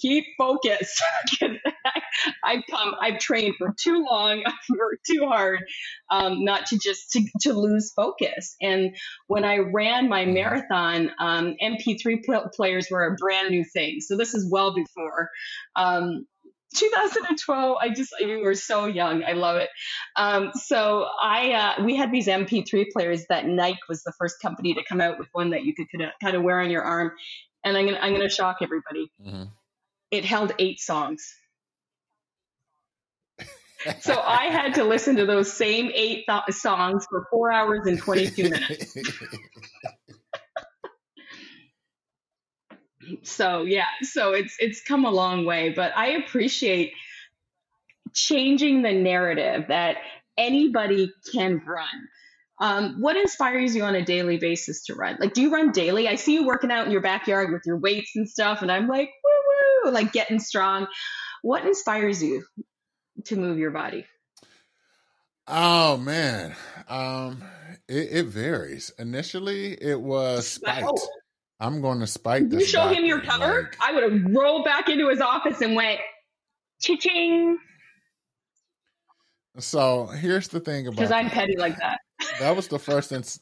keep 0.00 0.24
focus. 0.38 1.00
I've 2.44 2.62
come, 2.70 2.94
I've 3.00 3.18
trained 3.18 3.54
for 3.56 3.74
too 3.78 4.04
long, 4.08 4.42
I've 4.44 4.52
worked 4.78 5.06
too 5.06 5.26
hard, 5.26 5.60
um, 6.10 6.44
not 6.44 6.66
to 6.66 6.78
just 6.78 7.12
to, 7.12 7.24
to 7.42 7.52
lose 7.52 7.92
focus. 7.94 8.56
And 8.60 8.96
when 9.26 9.44
I 9.44 9.58
ran 9.58 10.08
my 10.08 10.24
mm-hmm. 10.24 10.34
marathon, 10.34 11.10
um, 11.18 11.54
MP3 11.62 12.24
pl- 12.24 12.50
players 12.54 12.88
were 12.90 13.04
a 13.04 13.14
brand 13.14 13.50
new 13.50 13.64
thing. 13.64 14.00
So 14.00 14.16
this 14.16 14.34
is 14.34 14.48
well 14.50 14.74
before. 14.74 15.30
Um, 15.76 16.26
2012 16.74 17.76
i 17.82 17.90
just 17.90 18.14
we 18.18 18.38
were 18.38 18.54
so 18.54 18.86
young 18.86 19.22
i 19.24 19.32
love 19.32 19.56
it 19.56 19.68
um, 20.16 20.52
so 20.54 21.06
i 21.20 21.52
uh, 21.52 21.84
we 21.84 21.94
had 21.94 22.10
these 22.10 22.26
mp3 22.26 22.86
players 22.90 23.26
that 23.28 23.44
nike 23.46 23.78
was 23.90 24.02
the 24.04 24.12
first 24.18 24.36
company 24.40 24.72
to 24.72 24.82
come 24.88 24.98
out 24.98 25.18
with 25.18 25.28
one 25.32 25.50
that 25.50 25.64
you 25.64 25.74
could 25.74 25.86
kind 26.22 26.34
of 26.34 26.42
wear 26.42 26.60
on 26.60 26.70
your 26.70 26.80
arm 26.80 27.12
and 27.62 27.76
i'm 27.76 27.84
gonna 27.84 27.98
i'm 27.98 28.14
gonna 28.14 28.26
shock 28.26 28.56
everybody 28.62 29.12
mm-hmm 29.22 29.42
it 30.12 30.24
held 30.26 30.52
eight 30.60 30.78
songs. 30.78 31.34
so 34.00 34.20
I 34.20 34.44
had 34.44 34.74
to 34.74 34.84
listen 34.84 35.16
to 35.16 35.26
those 35.26 35.52
same 35.52 35.90
eight 35.94 36.24
th- 36.28 36.54
songs 36.56 37.06
for 37.10 37.26
four 37.30 37.50
hours 37.50 37.86
and 37.86 37.98
22 37.98 38.50
minutes. 38.50 38.96
so 43.24 43.62
yeah, 43.62 43.86
so 44.02 44.32
it's 44.34 44.54
it's 44.60 44.82
come 44.82 45.04
a 45.04 45.10
long 45.10 45.44
way, 45.46 45.70
but 45.70 45.96
I 45.96 46.10
appreciate 46.10 46.92
changing 48.14 48.82
the 48.82 48.92
narrative 48.92 49.64
that 49.68 49.96
anybody 50.36 51.10
can 51.32 51.62
run. 51.66 52.08
Um, 52.60 53.00
what 53.00 53.16
inspires 53.16 53.74
you 53.74 53.82
on 53.82 53.94
a 53.96 54.04
daily 54.04 54.36
basis 54.36 54.84
to 54.84 54.94
run? 54.94 55.16
Like, 55.18 55.32
do 55.34 55.40
you 55.40 55.52
run 55.52 55.72
daily? 55.72 56.06
I 56.06 56.14
see 56.14 56.34
you 56.34 56.46
working 56.46 56.70
out 56.70 56.86
in 56.86 56.92
your 56.92 57.00
backyard 57.00 57.50
with 57.50 57.62
your 57.66 57.78
weights 57.78 58.12
and 58.14 58.28
stuff, 58.28 58.62
and 58.62 58.70
I'm 58.70 58.86
like, 58.86 59.10
like 59.90 60.12
getting 60.12 60.38
strong. 60.38 60.86
What 61.42 61.66
inspires 61.66 62.22
you 62.22 62.44
to 63.24 63.36
move 63.36 63.58
your 63.58 63.70
body? 63.70 64.06
Oh 65.48 65.96
man, 65.96 66.54
um, 66.88 67.42
it, 67.88 68.08
it 68.12 68.26
varies. 68.26 68.92
Initially, 68.98 69.72
it 69.82 70.00
was 70.00 70.46
spite. 70.46 70.84
Oh. 70.86 70.96
I'm 71.60 71.80
going 71.80 72.00
to 72.00 72.08
spike 72.08 72.48
this. 72.48 72.60
You 72.60 72.66
show 72.66 72.78
doctor. 72.78 72.94
him 72.94 73.04
your 73.04 73.20
cover. 73.20 73.62
Like, 73.62 73.76
I 73.80 73.92
would 73.92 74.02
have 74.02 74.34
rolled 74.34 74.64
back 74.64 74.88
into 74.88 75.08
his 75.08 75.20
office 75.20 75.60
and 75.60 75.76
went, 75.76 76.00
ching. 76.80 77.56
So 79.58 80.06
here's 80.06 80.48
the 80.48 80.58
thing 80.58 80.86
about 80.86 80.96
because 80.96 81.12
I'm 81.12 81.30
petty 81.30 81.56
like 81.56 81.76
that. 81.78 82.00
that 82.40 82.56
was 82.56 82.68
the 82.68 82.78
first 82.78 83.12
ins- 83.12 83.38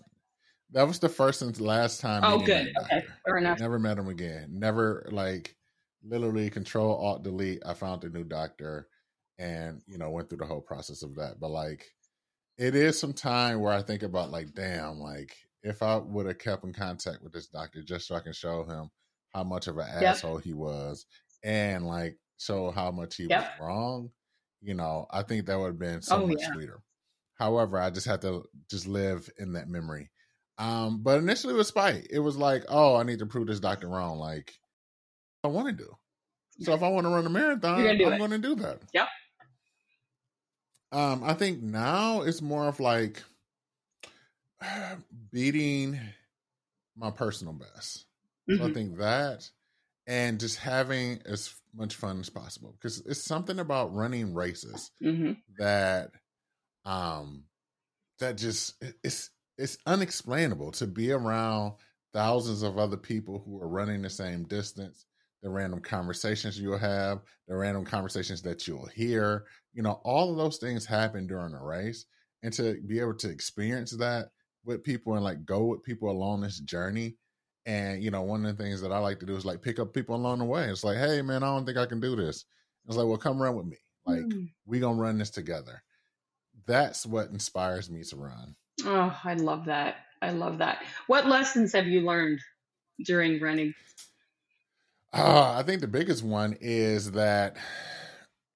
that 0.72 0.86
was 0.86 0.98
the 0.98 1.08
first 1.08 1.40
and 1.42 1.58
last 1.60 2.00
time. 2.00 2.22
Oh, 2.24 2.38
good. 2.38 2.72
Okay, 2.82 3.04
fair 3.24 3.38
enough. 3.38 3.58
Never 3.58 3.78
met 3.78 3.98
him 3.98 4.08
again. 4.08 4.48
Never 4.50 5.08
like 5.10 5.56
literally 6.02 6.50
control 6.50 6.96
alt 6.96 7.22
delete. 7.22 7.62
I 7.66 7.74
found 7.74 8.04
a 8.04 8.10
new 8.10 8.24
doctor 8.24 8.88
and 9.38 9.82
you 9.86 9.98
know 9.98 10.10
went 10.10 10.28
through 10.28 10.38
the 10.38 10.46
whole 10.46 10.60
process 10.60 11.02
of 11.02 11.16
that. 11.16 11.40
But 11.40 11.50
like 11.50 11.86
it 12.58 12.74
is 12.74 12.98
some 12.98 13.12
time 13.12 13.60
where 13.60 13.72
I 13.72 13.82
think 13.82 14.02
about 14.02 14.30
like, 14.30 14.54
damn, 14.54 14.98
like 14.98 15.36
if 15.62 15.82
I 15.82 15.96
would 15.96 16.26
have 16.26 16.38
kept 16.38 16.64
in 16.64 16.72
contact 16.72 17.22
with 17.22 17.32
this 17.32 17.48
doctor 17.48 17.82
just 17.82 18.06
so 18.06 18.14
I 18.16 18.20
can 18.20 18.32
show 18.32 18.64
him 18.64 18.90
how 19.34 19.44
much 19.44 19.66
of 19.68 19.78
an 19.78 19.86
Yep. 19.98 20.16
asshole 20.16 20.38
he 20.38 20.52
was 20.52 21.06
and 21.44 21.86
like 21.86 22.18
show 22.38 22.70
how 22.70 22.90
much 22.90 23.16
he 23.16 23.26
was 23.28 23.50
wrong, 23.60 24.10
you 24.60 24.74
know, 24.74 25.06
I 25.10 25.22
think 25.22 25.46
that 25.46 25.58
would 25.58 25.66
have 25.68 25.78
been 25.78 26.02
so 26.02 26.22
Oh 26.22 26.26
much 26.26 26.40
yeah. 26.40 26.50
sweeter. 26.52 26.82
However, 27.34 27.78
I 27.78 27.90
just 27.90 28.06
had 28.06 28.22
to 28.22 28.44
just 28.70 28.86
live 28.86 29.28
in 29.38 29.52
that 29.54 29.68
memory. 29.68 30.10
Um, 30.58 31.02
but 31.02 31.18
initially 31.18 31.54
it 31.54 31.56
was 31.56 31.68
spite. 31.68 32.06
It 32.10 32.18
was 32.18 32.36
like, 32.36 32.64
oh, 32.68 32.96
I 32.96 33.02
need 33.04 33.20
to 33.20 33.26
prove 33.26 33.46
this 33.46 33.60
doctor 33.60 33.88
wrong. 33.88 34.18
Like 34.18 34.52
I 35.44 35.48
want 35.48 35.68
to 35.68 35.72
do. 35.84 35.96
So 36.60 36.74
if 36.74 36.82
I 36.82 36.88
want 36.88 37.06
to 37.06 37.10
run 37.10 37.26
a 37.26 37.30
marathon, 37.30 37.86
I'm 38.04 38.18
going 38.18 38.30
to 38.30 38.38
do 38.38 38.54
that. 38.56 38.82
Yep. 38.92 39.08
Um, 40.92 41.22
I 41.24 41.34
think 41.34 41.62
now 41.62 42.22
it's 42.22 42.42
more 42.42 42.68
of 42.68 42.80
like 42.80 43.22
beating 45.32 45.98
my 46.96 47.10
personal 47.10 47.54
best. 47.54 48.06
So 48.56 48.64
I 48.64 48.68
Mhm. 48.68 48.74
think 48.74 48.98
that 48.98 49.48
and 50.06 50.40
just 50.40 50.58
having 50.58 51.22
as 51.26 51.54
much 51.74 51.94
fun 51.96 52.20
as 52.20 52.30
possible 52.30 52.72
because 52.72 53.00
it's 53.06 53.24
something 53.24 53.58
about 53.60 53.94
running 53.94 54.34
races 54.34 54.90
Mhm. 55.00 55.42
that 55.58 56.10
um 56.84 57.44
that 58.20 58.36
just 58.36 58.82
it's 59.04 59.30
it's 59.58 59.78
unexplainable 59.86 60.72
to 60.72 60.86
be 60.86 61.12
around 61.12 61.74
thousands 62.12 62.62
of 62.62 62.78
other 62.78 62.96
people 62.96 63.40
who 63.44 63.60
are 63.62 63.68
running 63.68 64.02
the 64.02 64.10
same 64.10 64.44
distance 64.44 65.06
the 65.42 65.48
random 65.50 65.80
conversations 65.80 66.58
you'll 66.60 66.76
have 66.78 67.20
the 67.48 67.56
random 67.56 67.84
conversations 67.84 68.42
that 68.42 68.66
you'll 68.66 68.86
hear 68.94 69.44
you 69.72 69.82
know 69.82 70.00
all 70.04 70.30
of 70.30 70.36
those 70.36 70.58
things 70.58 70.84
happen 70.84 71.26
during 71.26 71.54
a 71.54 71.62
race 71.64 72.04
and 72.42 72.52
to 72.52 72.80
be 72.86 72.98
able 73.00 73.14
to 73.14 73.28
experience 73.30 73.90
that 73.92 74.26
with 74.64 74.84
people 74.84 75.14
and 75.14 75.24
like 75.24 75.44
go 75.44 75.64
with 75.64 75.82
people 75.82 76.10
along 76.10 76.40
this 76.40 76.60
journey 76.60 77.16
and 77.66 78.02
you 78.02 78.10
know 78.10 78.22
one 78.22 78.44
of 78.44 78.56
the 78.56 78.62
things 78.62 78.80
that 78.80 78.92
i 78.92 78.98
like 78.98 79.18
to 79.20 79.26
do 79.26 79.36
is 79.36 79.44
like 79.46 79.62
pick 79.62 79.78
up 79.78 79.92
people 79.94 80.14
along 80.14 80.38
the 80.38 80.44
way 80.44 80.64
it's 80.66 80.84
like 80.84 80.98
hey 80.98 81.22
man 81.22 81.42
i 81.42 81.46
don't 81.46 81.64
think 81.64 81.78
i 81.78 81.86
can 81.86 82.00
do 82.00 82.14
this 82.16 82.44
it's 82.86 82.96
like 82.96 83.06
well 83.06 83.16
come 83.16 83.40
run 83.40 83.54
with 83.56 83.66
me 83.66 83.76
like 84.06 84.20
Mm. 84.20 84.48
we 84.66 84.80
gonna 84.80 85.00
run 85.00 85.18
this 85.18 85.30
together 85.30 85.82
that's 86.66 87.06
what 87.06 87.30
inspires 87.30 87.90
me 87.90 88.02
to 88.04 88.16
run 88.16 88.54
Oh, 88.84 89.14
I 89.24 89.34
love 89.34 89.66
that. 89.66 89.96
I 90.22 90.30
love 90.30 90.56
that. 90.58 90.78
What 91.06 91.26
lessons 91.26 91.74
have 91.74 91.86
you 91.86 92.00
learned 92.00 92.40
during 93.04 93.38
running? 93.38 93.74
Uh, 95.12 95.54
i 95.58 95.62
think 95.62 95.80
the 95.80 95.88
biggest 95.88 96.22
one 96.22 96.56
is 96.60 97.12
that 97.12 97.56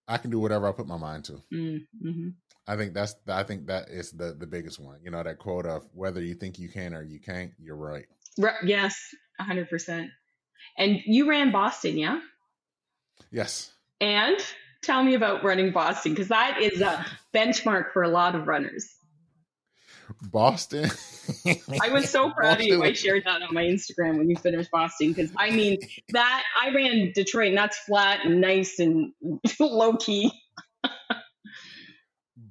i 0.09 0.17
can 0.19 0.31
do 0.31 0.39
whatever 0.39 0.69
i 0.69 0.73
put 0.73 0.87
my 0.87 0.97
mind 0.97 1.25
to 1.25 1.43
Mm-hmm. 1.53 2.29
i 2.67 2.77
think 2.77 2.95
that's 2.95 3.15
i 3.29 3.43
think 3.43 3.67
that 3.67 3.89
is 3.89 4.11
the 4.13 4.35
the 4.39 4.47
biggest 4.47 4.79
one 4.79 4.99
you 5.03 5.11
know 5.11 5.23
that 5.23 5.39
quote 5.39 5.67
of 5.67 5.85
whether 5.93 6.21
you 6.21 6.35
think 6.35 6.59
you 6.59 6.69
can 6.69 6.95
or 6.95 7.03
you 7.03 7.21
can't 7.21 7.53
you're 7.59 7.77
right 7.77 8.07
Yes, 8.65 8.99
hundred 9.39 9.71
percent. 9.71 10.11
And 10.77 10.99
you 11.07 11.29
ran 11.29 11.53
Boston, 11.53 11.97
yeah? 11.97 12.19
yes 13.31 13.73
And 14.01 14.37
tell 14.83 15.05
me 15.05 15.15
about 15.15 15.45
running 15.45 15.71
Boston 15.73 16.13
because 16.13 16.29
that 16.29 16.61
is 16.61 16.81
a 16.81 17.07
benchmark 17.33 17.93
for 17.93 18.03
a 18.03 18.09
lot 18.09 18.35
of 18.35 18.49
runners. 18.49 18.93
Boston 20.23 20.91
I 21.81 21.91
was 21.91 22.11
so 22.11 22.31
proud 22.31 22.61
of 22.61 22.67
you. 22.67 22.83
I 22.83 22.93
shared 22.93 23.25
that 23.25 23.43
on 23.43 23.55
my 23.55 23.65
Instagram 23.65 24.19
when 24.19 24.29
you 24.29 24.37
finished 24.37 24.71
Boston 24.71 25.13
because 25.13 25.31
I 25.37 25.51
mean 25.51 25.79
that 26.11 26.43
I 26.61 26.71
ran 26.75 27.13
Detroit 27.15 27.49
and 27.49 27.57
that's 27.57 27.79
flat 27.79 28.21
and 28.25 28.41
nice 28.41 28.79
and 28.79 29.13
low 29.61 29.97
key. 29.97 30.31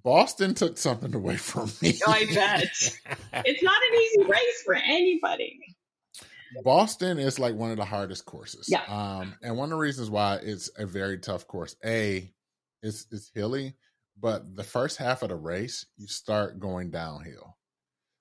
Boston 0.04 0.54
took 0.54 0.78
something 0.78 1.14
away 1.16 1.38
from 1.38 1.72
me. 1.82 1.98
I 2.08 2.26
bet. 2.34 2.64
It's 3.46 3.64
not 3.64 3.82
an 3.92 4.00
easy 4.02 4.30
race 4.30 4.64
for 4.66 4.76
anybody. 4.76 5.60
Boston 6.64 7.18
is 7.18 7.40
like 7.40 7.56
one 7.56 7.72
of 7.72 7.78
the 7.78 7.86
hardest 7.86 8.26
courses. 8.26 8.68
Yeah. 8.70 8.84
Um, 8.88 9.36
and 9.42 9.58
one 9.58 9.66
of 9.66 9.72
the 9.72 9.78
reasons 9.78 10.10
why 10.10 10.40
it's 10.44 10.70
a 10.78 10.86
very 10.86 11.18
tough 11.18 11.48
course, 11.48 11.76
A, 11.86 12.32
it's 12.84 13.08
it's 13.12 13.32
hilly, 13.34 13.76
but 14.20 14.56
the 14.56 14.64
first 14.64 14.98
half 14.98 15.22
of 15.24 15.30
the 15.30 15.36
race, 15.36 15.86
you 15.98 16.08
start 16.08 16.60
going 16.60 16.92
downhill. 16.92 17.58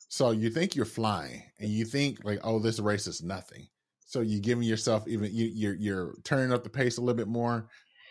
So 0.08 0.30
you 0.30 0.50
think 0.50 0.76
you're 0.76 0.84
flying 0.84 1.42
and 1.58 1.70
you 1.70 1.84
think 1.84 2.24
like, 2.24 2.40
oh, 2.44 2.58
this 2.58 2.80
race 2.80 3.06
is 3.06 3.22
nothing. 3.22 3.68
So 4.04 4.20
you're 4.20 4.40
giving 4.40 4.64
yourself 4.64 5.08
even 5.08 5.30
you 5.32 5.46
you're 5.46 5.74
you're 5.74 6.14
turning 6.22 6.52
up 6.52 6.64
the 6.64 6.70
pace 6.70 6.98
a 6.98 7.00
little 7.00 7.16
bit 7.16 7.28
more. 7.28 7.68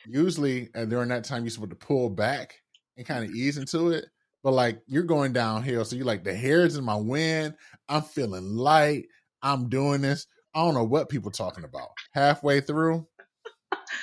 Usually 0.07 0.69
uh, 0.73 0.85
during 0.85 1.09
that 1.09 1.23
time 1.23 1.43
you're 1.43 1.51
supposed 1.51 1.69
to 1.71 1.75
pull 1.75 2.09
back 2.09 2.55
and 2.97 3.05
kind 3.05 3.23
of 3.23 3.29
ease 3.35 3.57
into 3.57 3.91
it. 3.91 4.05
But 4.43 4.53
like 4.53 4.81
you're 4.87 5.03
going 5.03 5.33
downhill. 5.33 5.85
So 5.85 5.95
you're 5.95 6.05
like 6.05 6.23
the 6.23 6.33
hair's 6.33 6.75
in 6.75 6.83
my 6.83 6.95
wind. 6.95 7.53
I'm 7.87 8.01
feeling 8.01 8.55
light. 8.55 9.05
I'm 9.43 9.69
doing 9.69 10.01
this. 10.01 10.25
I 10.55 10.63
don't 10.63 10.73
know 10.73 10.83
what 10.83 11.09
people 11.09 11.29
talking 11.31 11.63
about. 11.63 11.89
Halfway 12.13 12.61
through, 12.61 13.05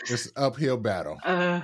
it's 0.08 0.30
uphill 0.36 0.76
battle. 0.76 1.18
Uh, 1.24 1.62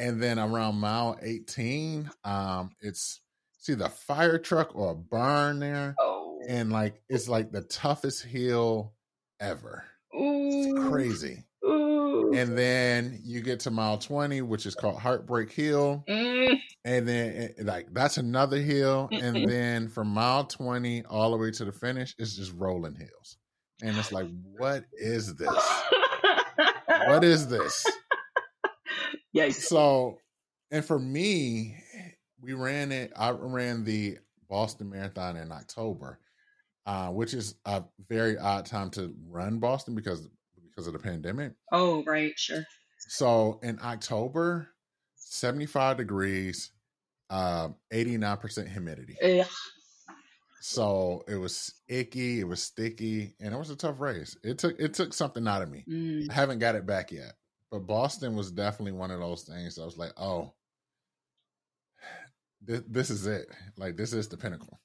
And 0.00 0.22
then 0.22 0.38
around 0.38 0.76
mile 0.76 1.18
18, 1.22 2.10
um, 2.24 2.70
it's 2.80 3.20
see 3.58 3.74
the 3.74 3.88
fire 3.90 4.38
truck 4.38 4.74
or 4.74 4.92
a 4.92 4.94
barn 4.94 5.60
there. 5.60 5.94
oh. 6.00 6.40
And 6.48 6.72
like 6.72 7.02
it's 7.08 7.28
like 7.28 7.52
the 7.52 7.60
toughest 7.62 8.24
hill 8.24 8.94
ever. 9.38 9.84
Ooh. 10.18 10.48
It's 10.48 10.88
crazy. 10.88 11.44
Ooh. 11.64 12.32
And 12.34 12.56
then 12.56 13.20
you 13.22 13.42
get 13.42 13.60
to 13.60 13.70
mile 13.70 13.98
20, 13.98 14.40
which 14.42 14.64
is 14.64 14.74
called 14.74 14.98
Heartbreak 14.98 15.52
Hill. 15.52 16.02
Mm. 16.08 16.58
And 16.84 17.06
then 17.06 17.30
it- 17.58 17.66
like 17.66 17.92
that's 17.92 18.16
another 18.16 18.56
hill. 18.58 19.10
Mm-mm. 19.12 19.22
And 19.22 19.48
then 19.50 19.88
from 19.88 20.08
mile 20.08 20.44
20 20.44 21.04
all 21.04 21.32
the 21.32 21.36
way 21.36 21.50
to 21.50 21.64
the 21.66 21.72
finish, 21.72 22.14
it's 22.18 22.34
just 22.36 22.54
rolling 22.56 22.94
hills. 22.94 23.36
And 23.82 23.96
it's 23.98 24.12
like, 24.12 24.28
what 24.56 24.84
is 24.94 25.34
this? 25.36 25.82
What 27.06 27.24
is 27.24 27.48
this? 27.48 27.86
Yikes. 29.36 29.62
So, 29.62 30.18
and 30.70 30.84
for 30.84 30.98
me, 30.98 31.76
we 32.40 32.54
ran 32.54 32.92
it. 32.92 33.12
I 33.16 33.30
ran 33.30 33.84
the 33.84 34.18
Boston 34.48 34.90
Marathon 34.90 35.36
in 35.36 35.52
October, 35.52 36.18
uh, 36.86 37.08
which 37.08 37.34
is 37.34 37.54
a 37.64 37.84
very 38.08 38.36
odd 38.38 38.66
time 38.66 38.90
to 38.90 39.14
run 39.28 39.58
Boston 39.58 39.94
because 39.94 40.28
because 40.68 40.86
of 40.86 40.92
the 40.92 40.98
pandemic. 40.98 41.52
Oh, 41.72 42.02
right, 42.04 42.32
sure. 42.36 42.64
So 42.98 43.60
in 43.62 43.78
October, 43.82 44.68
seventy 45.16 45.66
five 45.66 45.96
degrees, 45.96 46.72
eighty 47.92 48.16
nine 48.16 48.36
percent 48.38 48.68
humidity. 48.68 49.16
Ugh. 49.22 49.46
So 50.62 51.24
it 51.26 51.36
was 51.36 51.72
icky, 51.88 52.40
it 52.40 52.44
was 52.44 52.62
sticky, 52.62 53.34
and 53.40 53.54
it 53.54 53.56
was 53.56 53.70
a 53.70 53.76
tough 53.76 53.98
race. 53.98 54.36
It 54.44 54.58
took 54.58 54.78
it 54.78 54.92
took 54.92 55.14
something 55.14 55.46
out 55.48 55.62
of 55.62 55.70
me. 55.70 55.84
Mm. 55.88 56.30
I 56.30 56.34
haven't 56.34 56.58
got 56.58 56.74
it 56.74 56.86
back 56.86 57.12
yet. 57.12 57.32
But 57.70 57.86
Boston 57.86 58.34
was 58.34 58.50
definitely 58.50 58.92
one 58.92 59.10
of 59.10 59.20
those 59.20 59.42
things. 59.42 59.78
I 59.78 59.84
was 59.84 59.96
like, 59.96 60.12
oh, 60.16 60.52
this, 62.60 62.82
this 62.88 63.10
is 63.10 63.26
it. 63.26 63.48
Like 63.76 63.96
this 63.96 64.12
is 64.12 64.28
the 64.28 64.36
pinnacle. 64.36 64.80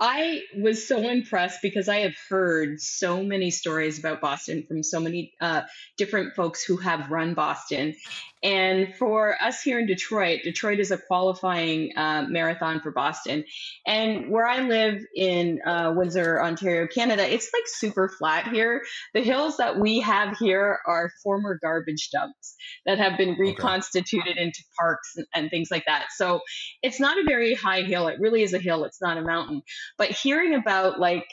I 0.00 0.42
was 0.56 0.86
so 0.86 1.08
impressed 1.08 1.62
because 1.62 1.88
I 1.88 2.00
have 2.00 2.14
heard 2.28 2.80
so 2.80 3.22
many 3.22 3.50
stories 3.50 3.98
about 3.98 4.20
Boston 4.20 4.64
from 4.66 4.82
so 4.82 5.00
many 5.00 5.32
uh, 5.40 5.62
different 5.96 6.34
folks 6.34 6.64
who 6.64 6.76
have 6.76 7.10
run 7.10 7.34
Boston. 7.34 7.94
And 8.42 8.94
for 8.94 9.34
us 9.42 9.62
here 9.62 9.78
in 9.78 9.86
Detroit, 9.86 10.40
Detroit 10.44 10.78
is 10.78 10.90
a 10.90 10.98
qualifying 10.98 11.96
uh, 11.96 12.26
marathon 12.28 12.80
for 12.80 12.92
Boston. 12.92 13.44
And 13.86 14.30
where 14.30 14.46
I 14.46 14.60
live 14.60 15.02
in 15.16 15.60
uh, 15.66 15.94
Windsor, 15.96 16.42
Ontario, 16.42 16.86
Canada, 16.86 17.26
it's 17.28 17.50
like 17.52 17.64
super 17.66 18.08
flat 18.08 18.48
here. 18.48 18.82
The 19.14 19.22
hills 19.22 19.56
that 19.56 19.78
we 19.78 20.00
have 20.00 20.36
here 20.38 20.78
are 20.86 21.10
former 21.22 21.58
garbage 21.60 22.10
dumps 22.12 22.54
that 22.84 22.98
have 22.98 23.16
been 23.16 23.36
reconstituted 23.38 24.36
into 24.36 24.62
parks 24.78 25.16
and, 25.16 25.26
and 25.34 25.50
things 25.50 25.68
like 25.70 25.86
that. 25.86 26.06
So 26.14 26.40
it's 26.82 27.00
not 27.00 27.18
a 27.18 27.24
very 27.24 27.54
high 27.54 27.82
hill. 27.82 28.06
It 28.08 28.20
really 28.20 28.42
is 28.42 28.52
a 28.52 28.58
hill, 28.58 28.84
it's 28.84 29.00
not 29.00 29.16
a 29.16 29.22
mountain 29.22 29.62
but 29.98 30.10
hearing 30.10 30.54
about 30.54 30.98
like 30.98 31.26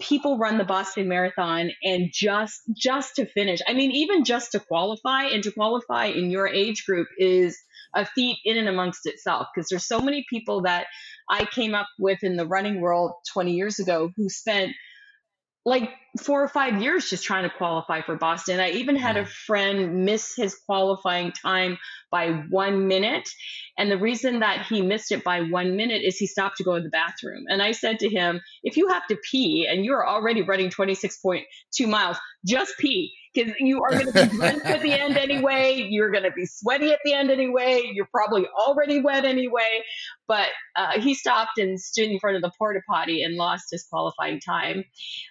people 0.00 0.38
run 0.38 0.58
the 0.58 0.64
Boston 0.64 1.08
Marathon 1.08 1.70
and 1.82 2.10
just 2.12 2.60
just 2.76 3.16
to 3.16 3.26
finish. 3.26 3.60
I 3.66 3.74
mean, 3.74 3.92
even 3.92 4.24
just 4.24 4.52
to 4.52 4.60
qualify 4.60 5.24
and 5.24 5.42
to 5.44 5.52
qualify 5.52 6.06
in 6.06 6.30
your 6.30 6.48
age 6.48 6.84
group 6.84 7.08
is 7.18 7.56
a 7.94 8.04
feat 8.04 8.38
in 8.44 8.56
and 8.56 8.68
amongst 8.68 9.06
itself 9.06 9.46
because 9.54 9.68
there's 9.68 9.86
so 9.86 10.00
many 10.00 10.24
people 10.28 10.62
that 10.62 10.86
I 11.30 11.44
came 11.44 11.74
up 11.74 11.88
with 11.98 12.18
in 12.22 12.36
the 12.36 12.46
running 12.46 12.80
world 12.80 13.12
20 13.32 13.52
years 13.52 13.78
ago 13.78 14.10
who 14.16 14.28
spent 14.28 14.72
like 15.64 15.90
four 16.20 16.42
or 16.42 16.48
five 16.48 16.82
years 16.82 17.08
just 17.08 17.24
trying 17.24 17.44
to 17.44 17.56
qualify 17.56 18.02
for 18.02 18.16
Boston. 18.16 18.60
I 18.60 18.70
even 18.72 18.96
had 18.96 19.16
a 19.16 19.22
mm. 19.22 19.28
friend 19.28 20.04
miss 20.04 20.34
his 20.36 20.54
qualifying 20.66 21.32
time 21.32 21.78
by 22.10 22.32
one 22.50 22.88
minute. 22.88 23.28
And 23.78 23.90
the 23.90 23.96
reason 23.96 24.40
that 24.40 24.66
he 24.66 24.82
missed 24.82 25.12
it 25.12 25.24
by 25.24 25.40
one 25.40 25.76
minute 25.76 26.02
is 26.02 26.18
he 26.18 26.26
stopped 26.26 26.58
to 26.58 26.64
go 26.64 26.76
to 26.76 26.82
the 26.82 26.90
bathroom. 26.90 27.44
And 27.48 27.62
I 27.62 27.72
said 27.72 27.98
to 28.00 28.08
him, 28.08 28.40
if 28.62 28.76
you 28.76 28.88
have 28.88 29.06
to 29.06 29.16
pee 29.30 29.66
and 29.70 29.84
you're 29.84 30.06
already 30.06 30.42
running 30.42 30.68
26.2 30.68 31.44
miles, 31.88 32.18
just 32.44 32.76
pee 32.78 33.12
because 33.34 33.52
you 33.58 33.82
are 33.82 33.90
going 33.90 34.06
to 34.06 34.12
be 34.12 34.36
drenched 34.36 34.66
at 34.66 34.82
the 34.82 34.92
end 34.92 35.16
anyway. 35.16 35.86
You're 35.88 36.10
going 36.10 36.24
to 36.24 36.30
be 36.30 36.46
sweaty 36.46 36.90
at 36.90 36.98
the 37.04 37.14
end 37.14 37.30
anyway. 37.30 37.90
You're 37.92 38.08
probably 38.12 38.46
already 38.46 39.00
wet 39.00 39.24
anyway. 39.24 39.82
But 40.28 40.48
uh, 40.76 41.00
he 41.00 41.14
stopped 41.14 41.58
and 41.58 41.80
stood 41.80 42.10
in 42.10 42.18
front 42.18 42.36
of 42.36 42.42
the 42.42 42.52
porta 42.58 42.80
potty 42.88 43.22
and 43.22 43.36
lost 43.36 43.66
his 43.70 43.84
qualifying 43.84 44.40
time. 44.40 44.84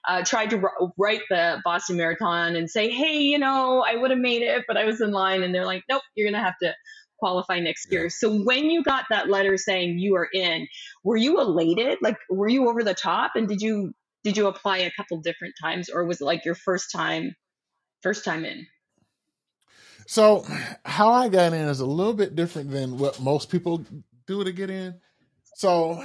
Uh, 0.07 0.23
tried 0.23 0.51
to 0.51 0.57
r- 0.57 0.91
write 0.97 1.21
the 1.29 1.59
Boston 1.63 1.97
Marathon 1.97 2.55
and 2.55 2.69
say, 2.69 2.89
hey, 2.89 3.19
you 3.19 3.39
know, 3.39 3.83
I 3.87 3.95
would 3.95 4.11
have 4.11 4.19
made 4.19 4.41
it, 4.41 4.65
but 4.67 4.77
I 4.77 4.85
was 4.85 5.01
in 5.01 5.11
line. 5.11 5.43
And 5.43 5.53
they're 5.53 5.65
like, 5.65 5.83
nope, 5.89 6.01
you're 6.15 6.29
going 6.29 6.39
to 6.39 6.45
have 6.45 6.57
to 6.63 6.73
qualify 7.19 7.59
next 7.59 7.91
year. 7.91 8.09
So 8.09 8.41
when 8.41 8.65
you 8.65 8.83
got 8.83 9.05
that 9.11 9.29
letter 9.29 9.55
saying 9.57 9.99
you 9.99 10.15
are 10.15 10.27
in, 10.33 10.67
were 11.03 11.17
you 11.17 11.39
elated? 11.39 11.99
Like, 12.01 12.17
were 12.29 12.49
you 12.49 12.67
over 12.67 12.83
the 12.83 12.95
top? 12.95 13.33
And 13.35 13.47
did 13.47 13.61
you 13.61 13.93
did 14.23 14.37
you 14.37 14.47
apply 14.47 14.79
a 14.79 14.91
couple 14.91 15.19
different 15.19 15.55
times, 15.59 15.89
or 15.89 16.05
was 16.05 16.21
it 16.21 16.25
like 16.25 16.45
your 16.45 16.53
first 16.53 16.91
time 16.91 17.35
first 18.01 18.25
time 18.25 18.45
in? 18.45 18.67
So, 20.07 20.45
how 20.83 21.11
I 21.11 21.29
got 21.29 21.53
in 21.53 21.67
is 21.67 21.79
a 21.79 21.85
little 21.85 22.13
bit 22.13 22.35
different 22.35 22.71
than 22.71 22.97
what 22.97 23.21
most 23.21 23.49
people 23.49 23.85
do 24.27 24.43
to 24.43 24.51
get 24.51 24.69
in. 24.69 24.99
So, 25.55 26.03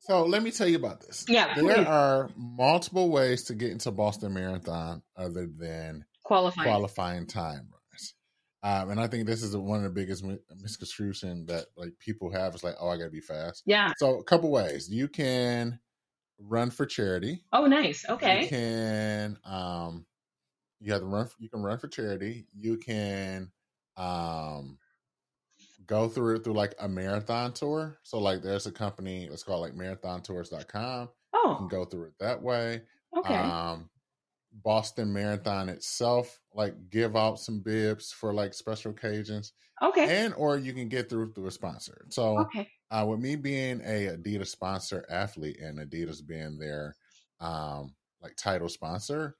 so 0.00 0.24
let 0.26 0.42
me 0.42 0.50
tell 0.50 0.68
you 0.68 0.76
about 0.76 1.00
this. 1.00 1.24
Yeah, 1.28 1.54
there 1.54 1.64
please. 1.64 1.86
are 1.86 2.30
multiple 2.36 3.10
ways 3.10 3.44
to 3.44 3.54
get 3.54 3.70
into 3.70 3.90
Boston 3.90 4.34
Marathon 4.34 5.02
other 5.16 5.46
than 5.46 6.04
qualifying 6.22 6.68
qualifying 6.68 7.26
time 7.26 7.68
runs. 7.72 8.14
Um, 8.62 8.90
and 8.90 9.00
I 9.00 9.06
think 9.08 9.26
this 9.26 9.42
is 9.42 9.56
one 9.56 9.78
of 9.78 9.84
the 9.84 9.90
biggest 9.90 10.24
misconception 10.60 11.46
that 11.46 11.66
like 11.76 11.98
people 11.98 12.30
have 12.32 12.54
is 12.54 12.62
like, 12.62 12.76
oh, 12.80 12.88
I 12.88 12.96
got 12.96 13.04
to 13.04 13.10
be 13.10 13.20
fast. 13.20 13.62
Yeah. 13.66 13.92
So, 13.96 14.18
a 14.18 14.24
couple 14.24 14.50
ways 14.50 14.88
you 14.88 15.08
can 15.08 15.80
run 16.38 16.70
for 16.70 16.86
charity. 16.86 17.42
Oh, 17.52 17.66
nice. 17.66 18.04
Okay. 18.08 18.42
You 18.42 18.48
can 18.48 19.38
um, 19.44 20.06
you 20.84 20.92
have 20.92 21.00
to 21.00 21.06
run. 21.06 21.26
You 21.38 21.48
can 21.48 21.62
run 21.62 21.78
for 21.78 21.88
charity. 21.88 22.46
You 22.54 22.76
can 22.76 23.50
um, 23.96 24.78
go 25.86 26.08
through 26.08 26.36
it 26.36 26.44
through 26.44 26.52
like 26.52 26.74
a 26.78 26.86
marathon 26.86 27.52
tour. 27.52 27.96
So 28.02 28.18
like, 28.18 28.42
there's 28.42 28.66
a 28.66 28.72
company. 28.72 29.26
Let's 29.30 29.48
like 29.48 29.74
marathontours.com. 29.74 31.08
Oh. 31.34 31.50
You 31.50 31.56
can 31.56 31.68
go 31.68 31.86
through 31.86 32.08
it 32.08 32.12
that 32.20 32.42
way. 32.42 32.82
Okay. 33.16 33.34
Um, 33.34 33.88
Boston 34.62 35.12
Marathon 35.12 35.68
itself, 35.68 36.38
like 36.52 36.74
give 36.90 37.16
out 37.16 37.40
some 37.40 37.60
bibs 37.60 38.12
for 38.12 38.34
like 38.34 38.52
special 38.52 38.92
occasions. 38.92 39.52
Okay. 39.82 40.24
And 40.24 40.34
or 40.34 40.58
you 40.58 40.74
can 40.74 40.88
get 40.88 41.08
through 41.08 41.32
through 41.32 41.46
a 41.46 41.50
sponsor. 41.50 42.04
So 42.10 42.40
okay. 42.40 42.68
Uh, 42.90 43.06
with 43.08 43.20
me 43.20 43.36
being 43.36 43.80
a 43.80 44.16
Adidas 44.16 44.48
sponsor 44.48 45.04
athlete 45.08 45.58
and 45.60 45.78
Adidas 45.78 46.24
being 46.24 46.58
their 46.58 46.94
um, 47.40 47.94
like 48.22 48.36
title 48.36 48.68
sponsor, 48.68 49.34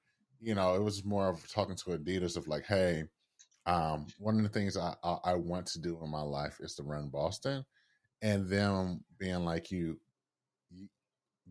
you 0.45 0.53
know, 0.53 0.75
it 0.75 0.83
was 0.83 1.03
more 1.03 1.27
of 1.27 1.51
talking 1.51 1.75
to 1.75 1.97
Adidas 1.97 2.37
of 2.37 2.47
like, 2.47 2.65
hey, 2.67 3.05
um, 3.65 4.05
one 4.19 4.37
of 4.37 4.43
the 4.43 4.49
things 4.49 4.77
I, 4.77 4.93
I, 5.03 5.17
I 5.25 5.33
want 5.33 5.65
to 5.67 5.79
do 5.79 5.99
in 6.03 6.11
my 6.11 6.21
life 6.21 6.57
is 6.59 6.75
to 6.75 6.83
run 6.83 7.09
Boston, 7.09 7.65
and 8.21 8.47
them 8.47 9.03
being 9.17 9.43
like 9.43 9.71
you, 9.71 9.99
you 10.69 10.87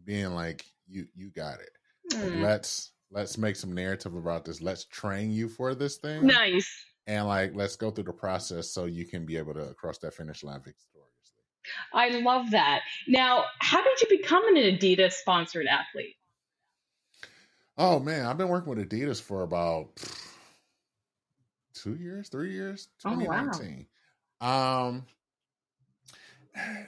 being 0.05 0.31
like 0.31 0.65
you 0.89 1.09
you 1.17 1.31
got 1.31 1.59
it. 1.59 1.71
Mm. 2.13 2.41
let's 2.41 2.93
let's 3.11 3.37
make 3.37 3.57
some 3.57 3.75
narrative 3.75 4.15
about 4.15 4.45
this. 4.45 4.63
Let's 4.63 4.85
train 4.85 5.33
you 5.33 5.49
for 5.49 5.75
this 5.75 5.97
thing, 5.97 6.25
Nice. 6.25 6.73
and 7.09 7.27
like 7.27 7.51
let's 7.53 7.75
go 7.75 7.91
through 7.91 8.05
the 8.05 8.13
process 8.13 8.71
so 8.71 8.85
you 8.85 9.07
can 9.07 9.27
be 9.27 9.37
able 9.37 9.55
to 9.55 9.75
cross 9.75 9.99
that 9.99 10.15
finish 10.15 10.45
line 10.45 10.61
victoriously. 10.61 11.43
I 11.93 12.11
love 12.21 12.53
that. 12.53 12.83
Now, 13.09 13.47
how 13.59 13.83
did 13.83 14.01
you 14.03 14.19
become 14.19 14.47
an 14.55 14.63
Adidas 14.63 15.15
sponsored 15.15 15.67
athlete? 15.67 16.15
Oh 17.77 17.99
man, 17.99 18.27
I've 18.27 18.39
been 18.39 18.49
working 18.49 18.75
with 18.75 18.89
Adidas 18.89 19.21
for 19.21 19.43
about 19.43 19.95
pff, 19.97 20.27
two 21.75 21.97
years, 21.97 22.29
three 22.29 22.53
years, 22.53 22.89
Oh, 23.05 23.11
wow. 23.11 23.51
2019. 23.51 23.87
Um, 24.41 25.07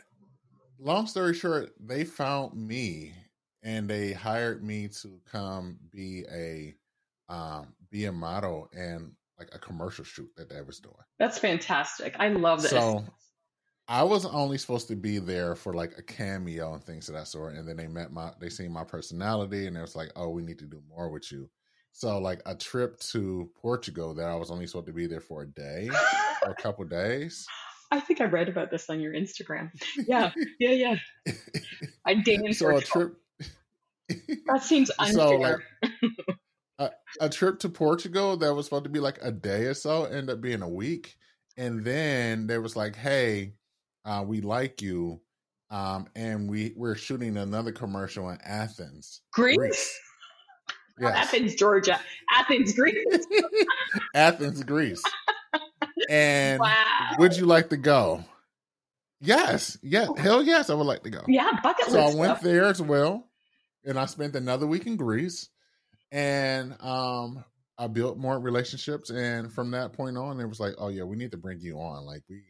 long 0.78 1.06
story 1.06 1.34
short, 1.34 1.72
they 1.80 2.04
found 2.04 2.54
me 2.54 3.14
and 3.62 3.88
they 3.88 4.12
hired 4.12 4.62
me 4.62 4.88
to 4.88 5.20
come 5.30 5.78
be 5.90 6.24
a 6.32 6.74
um 7.28 7.74
be 7.90 8.04
a 8.04 8.12
model 8.12 8.68
and 8.72 9.12
like 9.38 9.48
a 9.52 9.58
commercial 9.58 10.04
shoot 10.04 10.30
that 10.36 10.48
they 10.48 10.62
was 10.62 10.78
doing. 10.78 10.94
That's 11.18 11.38
fantastic. 11.38 12.14
I 12.18 12.28
love 12.28 12.62
this. 12.62 12.70
So 12.70 13.04
I 13.88 14.02
was 14.02 14.26
only 14.26 14.58
supposed 14.58 14.88
to 14.88 14.96
be 14.96 15.18
there 15.18 15.54
for 15.54 15.72
like 15.72 15.92
a 15.96 16.02
cameo 16.02 16.74
and 16.74 16.82
things 16.82 17.08
of 17.08 17.14
that 17.14 17.28
sort. 17.28 17.54
And 17.54 17.68
then 17.68 17.76
they 17.76 17.86
met 17.86 18.12
my, 18.12 18.32
they 18.40 18.48
seen 18.48 18.72
my 18.72 18.82
personality 18.82 19.66
and 19.66 19.76
it 19.76 19.80
was 19.80 19.94
like, 19.94 20.10
oh, 20.16 20.30
we 20.30 20.42
need 20.42 20.58
to 20.58 20.66
do 20.66 20.82
more 20.88 21.08
with 21.08 21.30
you. 21.30 21.48
So 21.92 22.18
like 22.18 22.42
a 22.46 22.54
trip 22.54 22.98
to 23.12 23.48
Portugal 23.60 24.12
that 24.14 24.26
I 24.28 24.34
was 24.34 24.50
only 24.50 24.66
supposed 24.66 24.86
to 24.88 24.92
be 24.92 25.06
there 25.06 25.20
for 25.20 25.42
a 25.42 25.46
day 25.46 25.88
or 26.44 26.50
a 26.50 26.62
couple 26.62 26.84
days. 26.84 27.46
I 27.90 28.00
think 28.00 28.20
I 28.20 28.24
read 28.24 28.48
about 28.48 28.70
this 28.70 28.90
on 28.90 29.00
your 29.00 29.12
Instagram. 29.12 29.70
Yeah, 30.06 30.32
yeah, 30.58 30.70
yeah. 30.72 31.32
I 32.04 32.14
dated 32.14 32.56
so 32.56 32.76
a 32.76 32.80
trip. 32.80 33.14
That 34.46 34.62
seems 34.62 34.90
unfair. 35.00 35.64
So, 35.82 35.88
like, 35.90 36.12
a, 36.78 36.90
a 37.22 37.28
trip 37.28 37.58
to 37.60 37.68
Portugal 37.68 38.36
that 38.36 38.54
was 38.54 38.66
supposed 38.66 38.84
to 38.84 38.90
be 38.90 39.00
like 39.00 39.18
a 39.20 39.32
day 39.32 39.64
or 39.64 39.74
so 39.74 40.04
ended 40.04 40.30
up 40.30 40.40
being 40.40 40.62
a 40.62 40.68
week. 40.68 41.16
And 41.56 41.84
then 41.84 42.46
there 42.46 42.60
was 42.60 42.76
like, 42.76 42.94
hey, 42.94 43.54
uh, 44.06 44.24
we 44.26 44.40
like 44.40 44.80
you. 44.80 45.20
Um, 45.68 46.06
and 46.14 46.48
we, 46.48 46.72
we're 46.76 46.94
shooting 46.94 47.36
another 47.36 47.72
commercial 47.72 48.30
in 48.30 48.38
Athens. 48.44 49.20
Greece? 49.32 49.56
Greece. 49.58 50.00
Yes. 50.98 51.14
Athens, 51.26 51.54
Georgia. 51.56 52.00
Athens, 52.34 52.72
Greece. 52.72 53.04
Athens, 54.14 54.64
Greece. 54.64 55.02
And 56.08 56.58
Wow. 56.58 57.10
would 57.18 57.36
you 57.36 57.44
like 57.44 57.68
to 57.68 57.76
go? 57.76 58.24
Yes. 59.20 59.76
Yeah. 59.82 60.06
Hell 60.16 60.42
yes, 60.42 60.70
I 60.70 60.74
would 60.74 60.86
like 60.86 61.02
to 61.02 61.10
go. 61.10 61.20
Yeah, 61.28 61.50
bucket 61.62 61.88
so 61.90 61.98
I 62.00 62.14
went 62.14 62.38
stuff. 62.38 62.40
there 62.40 62.64
as 62.64 62.80
well, 62.80 63.28
and 63.84 63.98
I 63.98 64.06
spent 64.06 64.36
another 64.36 64.66
week 64.66 64.86
in 64.86 64.96
Greece, 64.96 65.50
and 66.12 66.74
um, 66.80 67.44
I 67.76 67.88
built 67.88 68.16
more 68.16 68.38
relationships, 68.40 69.10
and 69.10 69.52
from 69.52 69.72
that 69.72 69.92
point 69.92 70.16
on, 70.16 70.40
it 70.40 70.46
was 70.48 70.60
like, 70.60 70.76
oh 70.78 70.88
yeah, 70.88 71.02
we 71.02 71.16
need 71.16 71.32
to 71.32 71.36
bring 71.38 71.60
you 71.60 71.76
on. 71.78 72.06
Like 72.06 72.22
we, 72.30 72.42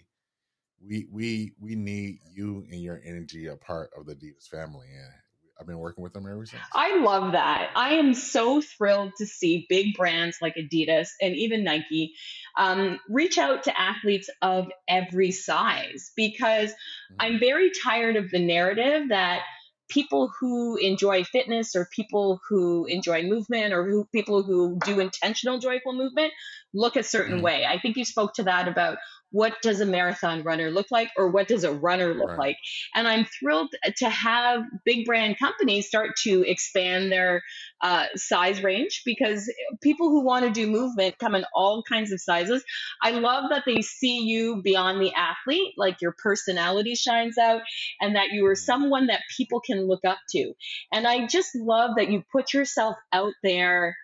we, 0.85 1.07
we, 1.11 1.53
we 1.61 1.75
need 1.75 2.19
you 2.35 2.65
and 2.71 2.81
your 2.81 3.01
energy 3.05 3.47
a 3.47 3.57
part 3.57 3.91
of 3.99 4.07
the 4.07 4.15
Adidas 4.15 4.49
family, 4.49 4.89
and 4.89 5.12
I've 5.59 5.67
been 5.67 5.79
working 5.79 6.03
with 6.03 6.12
them 6.12 6.27
ever 6.27 6.45
since. 6.45 6.62
I 6.75 6.99
love 7.01 7.33
that. 7.33 7.71
I 7.75 7.95
am 7.95 8.12
so 8.15 8.61
thrilled 8.61 9.12
to 9.19 9.27
see 9.27 9.67
big 9.69 9.95
brands 9.95 10.39
like 10.43 10.55
Adidas 10.57 11.09
and 11.21 11.35
even 11.35 11.65
Nike 11.65 12.15
um, 12.59 12.99
reach 13.09 13.39
out 13.39 13.65
to 13.65 13.81
athletes 13.81 14.29
of 14.43 14.69
every 14.87 15.31
size 15.31 16.12
because 16.15 16.73
I'm 17.19 17.39
very 17.39 17.71
tired 17.71 18.17
of 18.17 18.31
the 18.31 18.39
narrative 18.39 19.09
that 19.09 19.43
people 19.89 20.33
who 20.41 20.77
enjoy 20.77 21.25
fitness 21.25 21.77
or 21.77 21.89
people 21.95 22.41
who 22.49 22.87
enjoy 22.87 23.23
movement 23.23 23.73
or 23.73 23.89
who 23.89 24.05
people 24.12 24.43
who 24.43 24.79
do 24.85 25.01
intentional 25.01 25.59
joyful 25.59 25.93
movement 25.93 26.33
look 26.75 26.97
a 26.97 27.03
certain 27.03 27.39
Mhm. 27.39 27.43
way. 27.43 27.65
I 27.65 27.79
think 27.79 27.97
you 27.97 28.05
spoke 28.05 28.35
to 28.35 28.43
that 28.45 28.69
about 28.69 28.99
what 29.33 29.55
does 29.62 29.81
a 29.81 29.87
marathon 29.87 30.43
runner 30.43 30.71
look 30.71 30.87
like 30.91 31.11
or 31.17 31.29
what 31.31 31.49
does 31.49 31.65
a 31.65 31.73
runner 31.73 32.15
look 32.15 32.29
Right. 32.29 32.39
like. 32.39 32.57
And 32.95 33.07
I'm 33.09 33.25
thrilled 33.27 33.75
to 33.99 34.09
have 34.09 34.62
big 34.85 35.05
brand 35.05 35.39
companies 35.39 35.89
start 35.89 36.12
to 36.25 36.43
expand 36.49 37.12
their 37.12 37.43
uh, 37.83 38.07
size 38.15 38.62
range 38.62 39.03
because 39.05 39.53
people 39.83 40.09
who 40.09 40.25
want 40.25 40.45
to 40.45 40.51
do 40.51 40.67
movement 40.67 41.19
come 41.19 41.35
in 41.35 41.45
all 41.55 41.83
kinds 41.83 42.12
of 42.12 42.21
sizes. 42.21 42.65
I 43.03 43.11
love 43.11 43.51
that 43.51 43.65
they 43.67 43.83
see 43.83 44.21
you 44.21 44.62
beyond 44.62 45.01
the 45.01 45.12
athlete, 45.15 45.75
like 45.77 46.01
your 46.01 46.15
personality 46.23 46.95
shines 46.95 47.39
out, 47.39 47.62
and 48.01 48.17
that 48.17 48.31
you 48.33 48.47
are 48.47 48.55
someone 48.55 49.09
that 49.09 49.23
people 49.37 49.61
can 49.61 49.87
look 49.87 50.05
up 50.05 50.19
to. 50.31 50.53
And 50.93 51.07
I 51.07 51.27
just 51.27 51.55
love 51.55 51.93
that 51.97 52.11
you 52.11 52.23
put 52.33 52.55
yourself 52.55 52.97
out 53.12 53.35
there 53.43 53.97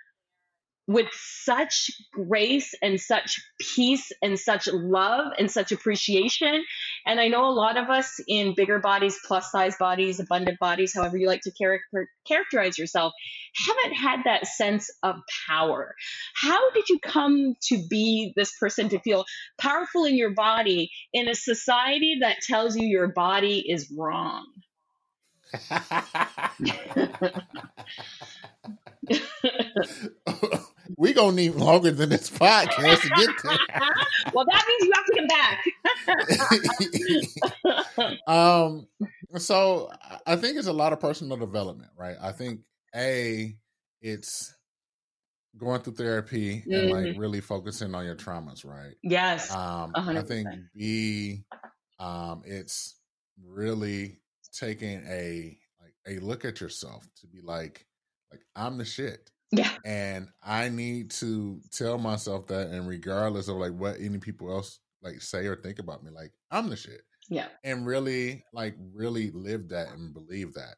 with 0.89 1.07
such 1.13 1.91
grace 2.13 2.75
and 2.83 3.01
such 3.01 3.41
peace 3.61 4.11
and 4.21 4.39
such 4.39 4.69
love 4.73 5.33
and 5.39 5.51
such 5.51 5.71
appreciation. 5.71 6.65
And 7.07 7.21
I 7.21 7.29
know 7.29 7.47
a 7.47 7.53
lot 7.53 7.77
of 7.77 7.89
us 7.89 8.21
in 8.27 8.55
bigger 8.55 8.81
bodies, 8.81 9.19
plus 9.25 9.51
size 9.53 9.77
bodies, 9.79 10.19
abundant 10.19 10.59
bodies, 10.59 10.93
however 10.95 11.17
you 11.17 11.29
like 11.29 11.43
to 11.43 11.53
character, 11.53 12.09
characterize 12.27 12.79
yourself, 12.79 13.13
haven't 13.67 13.95
had 13.95 14.21
that 14.25 14.47
sense 14.47 14.91
of 15.03 15.17
power. 15.49 15.95
How 16.35 16.71
did 16.73 16.89
you 16.89 16.99
come 16.99 17.55
to 17.69 17.87
be 17.89 18.33
this 18.35 18.53
person 18.59 18.89
to 18.89 18.99
feel 19.01 19.25
powerful 19.59 20.05
in 20.05 20.17
your 20.17 20.35
body 20.35 20.91
in 21.13 21.29
a 21.29 21.35
society 21.35 22.19
that 22.23 22.39
tells 22.43 22.77
you 22.77 22.87
your 22.87 23.09
body 23.09 23.65
is 23.69 23.93
wrong? 23.97 24.47
we 30.97 31.13
gonna 31.13 31.37
need 31.37 31.55
longer 31.55 31.91
than 31.91 32.09
this 32.09 32.31
podcast 32.31 33.01
to 33.01 33.09
get 33.09 33.29
there. 33.45 33.59
well, 34.33 34.47
that 34.47 34.65
means 34.69 34.85
you 34.85 34.93
have 34.95 35.07
to 35.07 35.15
come 35.17 35.27
back. 35.29 35.65
um, 38.29 38.87
so 39.39 39.91
I 40.27 40.37
think 40.37 40.57
it's 40.57 40.67
a 40.67 40.73
lot 40.73 40.93
of 40.93 41.01
personal 41.01 41.37
development, 41.37 41.91
right? 41.97 42.17
I 42.21 42.33
think 42.33 42.61
a 42.95 43.57
it's 44.01 44.55
going 45.57 45.81
through 45.83 45.95
therapy 45.95 46.61
mm-hmm. 46.61 46.73
and 46.73 46.91
like 46.91 47.05
mm-hmm. 47.05 47.21
really 47.21 47.41
focusing 47.41 47.95
on 47.95 48.05
your 48.05 48.17
traumas, 48.17 48.65
right? 48.65 48.95
Yes. 49.03 49.55
Um, 49.55 49.93
100%. 49.93 50.19
I 50.19 50.23
think 50.23 50.49
B, 50.75 51.45
um, 51.99 52.43
it's 52.45 52.97
really 53.45 54.22
taking 54.53 55.05
a 55.09 55.57
like 55.81 55.95
a 56.07 56.21
look 56.21 56.45
at 56.45 56.61
yourself 56.61 57.07
to 57.21 57.27
be 57.27 57.41
like, 57.43 57.87
like 58.31 58.43
I'm 58.57 58.79
the 58.79 58.85
shit. 58.85 59.31
Yeah. 59.51 59.71
And 59.85 60.29
I 60.43 60.71
need 60.71 61.11
to 61.13 61.61
tell 61.71 61.99
myself 61.99 62.47
that, 62.47 62.69
and 62.69 62.89
regardless 62.89 63.49
of 63.49 63.57
like 63.57 63.73
what 63.73 63.97
any 64.01 64.19
people 64.19 64.51
else 64.51 64.81
like 65.03 65.21
say 65.21 65.47
or 65.47 65.57
think 65.57 65.79
about 65.79 66.03
me, 66.03 66.11
like 66.11 66.33
I'm 66.51 66.71
the 66.71 66.77
shit. 66.77 67.03
Yeah. 67.29 67.49
And 67.63 67.87
really, 67.87 68.45
like, 68.53 68.75
really 68.93 69.31
live 69.31 69.69
that 69.69 69.93
and 69.93 70.13
believe 70.13 70.55
that. 70.55 70.77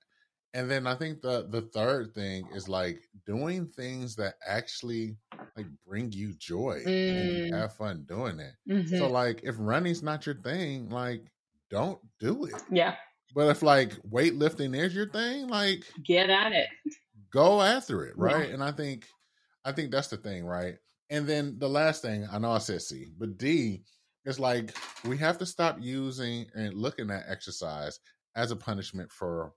And 0.52 0.70
then 0.70 0.86
I 0.86 0.94
think 0.94 1.20
the 1.20 1.48
the 1.50 1.62
third 1.62 2.14
thing 2.14 2.46
is 2.54 2.68
like 2.68 3.00
doing 3.26 3.66
things 3.66 4.14
that 4.16 4.34
actually 4.46 5.16
like 5.56 5.66
bring 5.84 6.12
you 6.12 6.32
joy 6.34 6.80
mm. 6.86 7.46
and 7.46 7.54
have 7.54 7.74
fun 7.74 8.04
doing 8.08 8.38
it. 8.38 8.52
Mm-hmm. 8.70 8.98
So 8.98 9.08
like 9.08 9.40
if 9.42 9.56
running's 9.58 10.02
not 10.02 10.26
your 10.26 10.36
thing, 10.36 10.90
like 10.90 11.24
don't 11.70 11.98
do 12.20 12.44
it. 12.44 12.62
Yeah. 12.70 12.94
But 13.34 13.48
if 13.48 13.62
like 13.62 13.94
weightlifting 14.08 14.76
is 14.76 14.94
your 14.94 15.08
thing, 15.08 15.48
like 15.48 15.84
get 16.04 16.30
at 16.30 16.52
it. 16.52 16.68
Go 17.32 17.60
after 17.60 18.04
it, 18.04 18.16
right? 18.16 18.48
Yeah. 18.48 18.54
And 18.54 18.62
I 18.62 18.70
think 18.70 19.06
I 19.64 19.72
think 19.72 19.90
that's 19.90 20.08
the 20.08 20.16
thing, 20.16 20.46
right? 20.46 20.76
And 21.10 21.26
then 21.26 21.58
the 21.58 21.68
last 21.68 22.02
thing, 22.02 22.26
I 22.30 22.38
know 22.38 22.52
I 22.52 22.58
said 22.58 22.82
C, 22.82 23.08
but 23.18 23.36
D 23.36 23.82
is 24.24 24.38
like 24.38 24.76
we 25.04 25.18
have 25.18 25.38
to 25.38 25.46
stop 25.46 25.78
using 25.80 26.46
and 26.54 26.74
looking 26.74 27.10
at 27.10 27.24
exercise 27.28 27.98
as 28.36 28.50
a 28.50 28.56
punishment 28.56 29.10
for 29.10 29.52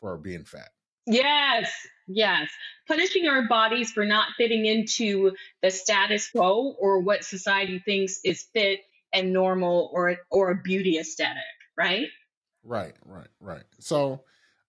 for 0.00 0.16
being 0.16 0.44
fat. 0.44 0.68
Yes, 1.06 1.70
yes. 2.06 2.50
Punishing 2.86 3.28
our 3.28 3.46
bodies 3.48 3.90
for 3.90 4.04
not 4.04 4.28
fitting 4.36 4.66
into 4.66 5.32
the 5.62 5.70
status 5.70 6.30
quo 6.30 6.74
or 6.78 7.00
what 7.00 7.24
society 7.24 7.78
thinks 7.78 8.20
is 8.24 8.46
fit 8.54 8.80
and 9.12 9.32
normal 9.32 9.90
or 9.92 10.16
or 10.30 10.50
a 10.50 10.62
beauty 10.62 10.98
aesthetic, 10.98 11.42
right? 11.76 12.08
Right, 12.64 12.94
right, 13.04 13.28
right. 13.40 13.64
So, 13.78 14.24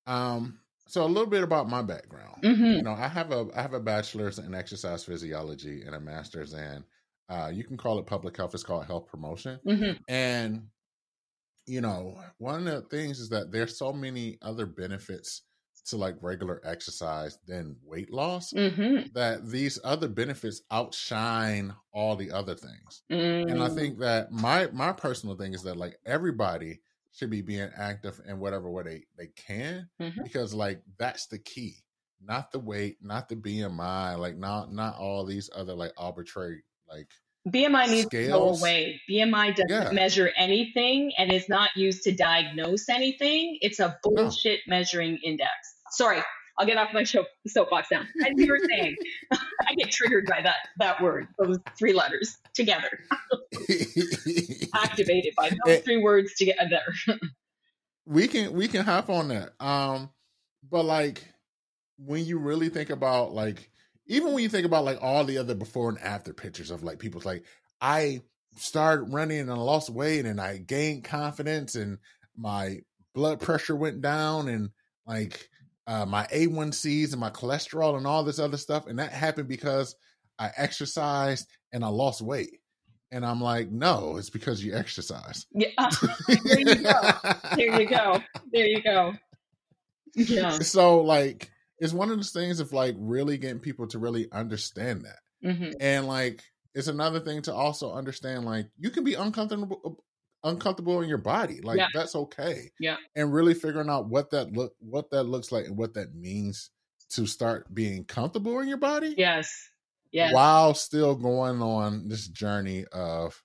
um, 0.08 0.60
so 0.88 1.04
a 1.04 1.08
little 1.08 1.30
bit 1.30 1.44
about 1.44 1.70
my 1.70 1.82
background. 1.82 2.44
Mm-hmm. 2.44 2.66
You 2.66 2.82
know, 2.82 2.94
I 2.94 3.08
have 3.08 3.32
a 3.32 3.48
I 3.56 3.62
have 3.62 3.74
a 3.74 3.80
bachelor's 3.80 4.40
in 4.40 4.56
exercise 4.56 5.04
physiology 5.04 5.84
and 5.84 5.96
a 5.96 6.00
master's 6.00 6.54
in 6.54 6.84
uh, 7.30 7.52
you 7.54 7.64
can 7.64 7.78
call 7.78 8.00
it 8.00 8.08
public 8.08 8.36
health. 8.36 8.54
It's 8.54 8.64
called 8.64 8.86
health 8.86 9.08
promotion. 9.08 9.60
Mm-hmm. 9.66 10.02
And 10.08 10.68
you 11.68 11.82
know, 11.82 12.18
one 12.40 12.68
of 12.68 12.74
the 12.74 12.82
things 12.90 13.20
is 13.20 13.30
that 13.30 13.52
there's 13.52 13.78
so 13.78 13.94
many 13.94 14.40
other 14.42 14.66
benefits 14.66 15.44
to 15.86 15.98
like 15.98 16.16
regular 16.22 16.62
exercise 16.66 17.38
than 17.48 17.76
weight 17.84 18.12
loss 18.12 18.52
mm-hmm. 18.54 19.08
that 19.14 19.48
these 19.48 19.80
other 19.84 20.08
benefits 20.08 20.62
outshine 20.72 21.74
all 21.94 22.16
the 22.16 22.32
other 22.32 22.56
things. 22.56 23.04
Mm. 23.12 23.52
And 23.52 23.64
I 23.64 23.70
think 23.70 24.00
that 24.00 24.32
my 24.32 24.68
my 24.74 24.92
personal 24.92 25.36
thing 25.36 25.54
is 25.54 25.64
that 25.64 25.78
like 25.78 25.98
everybody 26.06 26.82
should 27.14 27.30
be 27.30 27.42
being 27.42 27.70
active 27.78 28.20
in 28.28 28.40
whatever 28.40 28.70
way 28.70 28.84
they, 28.84 29.04
they 29.18 29.28
can 29.36 29.90
mm-hmm. 30.02 30.24
because 30.24 30.54
like 30.54 30.82
that's 30.98 31.28
the 31.28 31.40
key. 31.40 31.76
Not 32.22 32.52
the 32.52 32.60
weight, 32.60 32.98
not 33.02 33.30
the 33.30 33.38
BMI, 33.38 34.18
like 34.18 34.38
not 34.38 34.74
not 34.74 34.98
all 34.98 35.26
these 35.26 35.50
other 35.56 35.74
like 35.74 35.94
arbitrary 35.98 36.64
like 36.90 37.08
BMI 37.48 37.90
needs 37.90 38.08
scales. 38.08 38.26
to 38.26 38.32
go 38.32 38.60
away. 38.60 39.02
BMI 39.10 39.56
doesn't 39.56 39.70
yeah. 39.70 39.92
measure 39.92 40.30
anything 40.38 41.14
and 41.18 41.32
is 41.32 41.48
not 41.48 41.70
used 41.76 42.04
to 42.04 42.12
diagnose 42.12 42.90
anything. 42.90 43.58
It's 43.62 43.80
a 43.80 43.98
bullshit 44.04 44.60
no. 44.68 44.76
measuring 44.76 45.18
index. 45.24 45.50
Sorry, 45.92 46.22
I'll 46.60 46.66
get 46.66 46.78
off 46.78 46.90
my 46.94 47.04
show, 47.04 47.24
soapbox 47.48 47.88
now. 47.90 48.02
As 48.02 48.34
you 48.36 48.52
were 48.52 48.60
saying, 48.70 48.98
I 49.32 49.74
get 49.76 49.90
triggered 49.92 50.26
by 50.26 50.42
that 50.44 50.58
that 50.78 51.02
word, 51.02 51.28
those 51.40 51.58
three 51.78 51.94
letters 51.94 52.38
together. 52.54 52.90
Activated 54.76 55.34
by 55.38 55.50
those 55.50 55.76
it, 55.76 55.86
three 55.86 56.04
words 56.04 56.34
together. 56.36 56.82
we 58.06 58.28
can 58.28 58.52
we 58.52 58.68
can 58.68 58.84
hop 58.84 59.10
on 59.10 59.30
that. 59.30 59.54
Um, 59.62 60.10
but 60.70 60.84
like 60.84 61.24
when 61.98 62.26
you 62.26 62.38
really 62.38 62.68
think 62.68 62.90
about 62.90 63.34
like 63.34 63.72
even 64.08 64.34
when 64.34 64.44
you 64.44 64.50
think 64.50 64.66
about 64.66 64.84
like 64.84 65.00
all 65.02 65.24
the 65.24 65.38
other 65.38 65.56
before 65.56 65.88
and 65.88 66.00
after 66.00 66.34
pictures 66.34 66.72
of 66.72 66.84
like 66.84 67.00
people's 67.00 67.26
like 67.26 67.46
I 67.80 68.22
started 68.58 69.14
running 69.14 69.40
and 69.40 69.52
I 69.52 69.56
lost 69.56 69.90
weight 69.90 70.26
and 70.26 70.42
I 70.42 70.58
gained 70.58 71.06
confidence 71.06 71.76
and 71.76 72.00
my 72.36 72.80
blood 73.16 73.40
pressure 73.40 73.78
went 73.78 74.02
down 74.02 74.50
and 74.50 74.72
like 75.06 75.50
uh, 75.90 76.06
my 76.06 76.26
A1Cs 76.28 77.14
and 77.14 77.20
my 77.20 77.32
cholesterol 77.32 77.98
and 77.98 78.06
all 78.06 78.24
this 78.24 78.38
other 78.38 78.58
stuff. 78.58 78.86
And 78.86 79.00
that 79.00 79.12
happened 79.12 79.48
because 79.48 79.96
I 80.38 80.52
exercised 80.56 81.48
and 81.74 81.84
I 81.84 81.88
lost 81.88 82.22
weight. 82.22 82.60
And 83.12 83.26
I'm 83.26 83.42
like, 83.42 83.72
no, 83.72 84.18
it's 84.18 84.30
because 84.30 84.64
you 84.64 84.76
exercise. 84.76 85.48
Yeah. 85.52 85.70
there 86.28 86.60
you 86.60 86.76
go. 86.76 87.02
There 87.56 87.82
you 87.82 87.88
go. 87.88 88.22
There 88.54 88.68
you 88.68 88.84
go. 88.84 89.14
Yeah. 90.14 90.60
So 90.60 91.02
like 91.02 91.50
it's 91.80 91.92
one 91.94 92.12
of 92.12 92.18
those 92.18 92.32
things 92.32 92.60
of 92.60 92.72
like 92.72 92.96
really 93.00 93.40
getting 93.40 93.60
people 93.60 93.88
to 93.88 93.98
really 93.98 94.32
understand 94.32 95.06
that. 95.06 95.50
Mm-hmm. 95.50 95.72
And 95.82 96.06
like 96.06 96.44
it's 96.76 96.88
another 96.88 97.20
thing 97.20 97.42
to 97.44 97.54
also 97.54 97.92
understand 97.94 98.46
like 98.46 98.68
you 98.78 98.92
can 98.92 99.04
be 99.04 99.16
uncomfortable 99.16 100.04
uncomfortable 100.44 101.02
in 101.02 101.10
your 101.10 101.18
body. 101.18 101.62
Like 101.62 101.78
yeah. 101.78 101.88
that's 101.94 102.16
okay. 102.16 102.72
Yeah. 102.80 102.98
And 103.16 103.34
really 103.34 103.54
figuring 103.54 103.90
out 103.90 104.08
what 104.10 104.32
that 104.32 104.52
look 104.54 104.74
what 104.80 105.10
that 105.12 105.24
looks 105.24 105.52
like 105.52 105.66
and 105.66 105.78
what 105.78 105.94
that 105.96 106.16
means 106.16 106.72
to 107.12 107.26
start 107.26 107.74
being 107.74 108.06
comfortable 108.06 108.60
in 108.60 108.68
your 108.68 108.78
body. 108.78 109.16
Yes. 109.18 109.52
Yes. 110.12 110.34
While 110.34 110.74
still 110.74 111.16
going 111.16 111.62
on 111.62 112.08
this 112.08 112.28
journey 112.28 112.86
of 112.92 113.42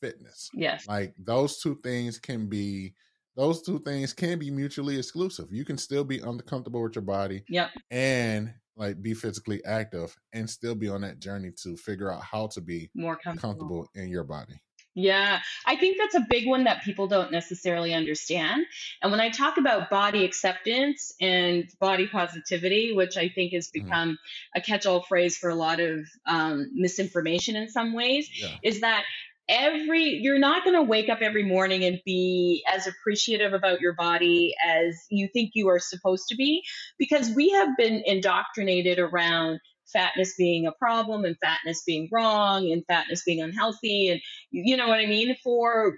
fitness. 0.00 0.50
Yes. 0.54 0.86
Like 0.86 1.14
those 1.18 1.60
two 1.60 1.78
things 1.82 2.18
can 2.18 2.48
be 2.48 2.94
those 3.34 3.62
two 3.62 3.78
things 3.78 4.12
can 4.12 4.38
be 4.38 4.50
mutually 4.50 4.98
exclusive. 4.98 5.46
You 5.50 5.64
can 5.64 5.78
still 5.78 6.04
be 6.04 6.18
uncomfortable 6.18 6.82
with 6.82 6.96
your 6.96 7.02
body. 7.02 7.44
Yep. 7.48 7.70
And 7.90 8.52
like 8.76 9.02
be 9.02 9.14
physically 9.14 9.64
active 9.64 10.14
and 10.32 10.48
still 10.48 10.74
be 10.74 10.88
on 10.88 11.02
that 11.02 11.18
journey 11.18 11.50
to 11.62 11.76
figure 11.76 12.12
out 12.12 12.22
how 12.22 12.46
to 12.48 12.60
be 12.60 12.90
more 12.94 13.16
comfortable, 13.16 13.40
comfortable 13.40 13.88
in 13.94 14.08
your 14.08 14.24
body. 14.24 14.54
Yeah, 14.94 15.40
I 15.64 15.76
think 15.76 15.96
that's 15.98 16.14
a 16.14 16.26
big 16.28 16.46
one 16.46 16.64
that 16.64 16.82
people 16.82 17.06
don't 17.06 17.32
necessarily 17.32 17.94
understand. 17.94 18.66
And 19.00 19.10
when 19.10 19.20
I 19.20 19.30
talk 19.30 19.56
about 19.56 19.88
body 19.88 20.24
acceptance 20.24 21.14
and 21.20 21.64
body 21.80 22.06
positivity, 22.06 22.92
which 22.92 23.16
I 23.16 23.30
think 23.30 23.54
has 23.54 23.68
mm-hmm. 23.68 23.84
become 23.84 24.08
mm-hmm. 24.10 24.58
a 24.58 24.60
catch 24.60 24.84
all 24.84 25.02
phrase 25.02 25.38
for 25.38 25.48
a 25.48 25.54
lot 25.54 25.80
of 25.80 26.06
um, 26.26 26.70
misinformation 26.74 27.56
in 27.56 27.70
some 27.70 27.94
ways, 27.94 28.28
yeah. 28.34 28.56
is 28.62 28.82
that 28.82 29.04
every 29.48 30.20
you're 30.22 30.38
not 30.38 30.62
going 30.64 30.76
to 30.76 30.82
wake 30.82 31.08
up 31.08 31.18
every 31.20 31.42
morning 31.42 31.84
and 31.84 32.00
be 32.04 32.64
as 32.72 32.86
appreciative 32.86 33.52
about 33.52 33.80
your 33.80 33.92
body 33.94 34.54
as 34.64 35.04
you 35.10 35.28
think 35.32 35.50
you 35.54 35.68
are 35.68 35.80
supposed 35.80 36.28
to 36.28 36.36
be 36.36 36.62
because 36.98 37.30
we 37.30 37.50
have 37.50 37.76
been 37.76 38.02
indoctrinated 38.06 38.98
around 38.98 39.58
fatness 39.92 40.34
being 40.36 40.66
a 40.66 40.72
problem 40.72 41.24
and 41.24 41.36
fatness 41.42 41.82
being 41.84 42.08
wrong 42.12 42.70
and 42.70 42.84
fatness 42.86 43.22
being 43.24 43.40
unhealthy 43.40 44.08
and 44.08 44.20
you 44.50 44.76
know 44.76 44.88
what 44.88 45.00
i 45.00 45.06
mean 45.06 45.36
for 45.42 45.94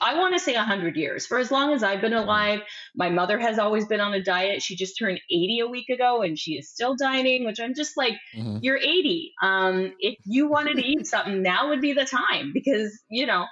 I 0.00 0.14
want 0.14 0.34
to 0.34 0.40
say 0.40 0.54
100 0.54 0.96
years. 0.96 1.26
For 1.26 1.38
as 1.38 1.50
long 1.50 1.72
as 1.72 1.82
I've 1.82 2.00
been 2.00 2.12
alive, 2.12 2.60
my 2.94 3.10
mother 3.10 3.38
has 3.38 3.58
always 3.58 3.86
been 3.86 4.00
on 4.00 4.14
a 4.14 4.22
diet. 4.22 4.62
She 4.62 4.76
just 4.76 4.98
turned 4.98 5.20
80 5.30 5.60
a 5.60 5.66
week 5.66 5.88
ago 5.88 6.22
and 6.22 6.38
she 6.38 6.52
is 6.52 6.70
still 6.70 6.96
dieting, 6.96 7.44
which 7.44 7.60
I'm 7.60 7.74
just 7.74 7.96
like, 7.96 8.14
mm-hmm. 8.36 8.58
you're 8.62 8.76
80. 8.76 9.32
Um, 9.42 9.92
if 9.98 10.16
you 10.24 10.48
wanted 10.48 10.76
to 10.76 10.86
eat 10.86 11.06
something, 11.06 11.42
now 11.42 11.70
would 11.70 11.80
be 11.80 11.92
the 11.92 12.04
time 12.04 12.52
because, 12.54 12.98
you 13.10 13.26
know, 13.26 13.46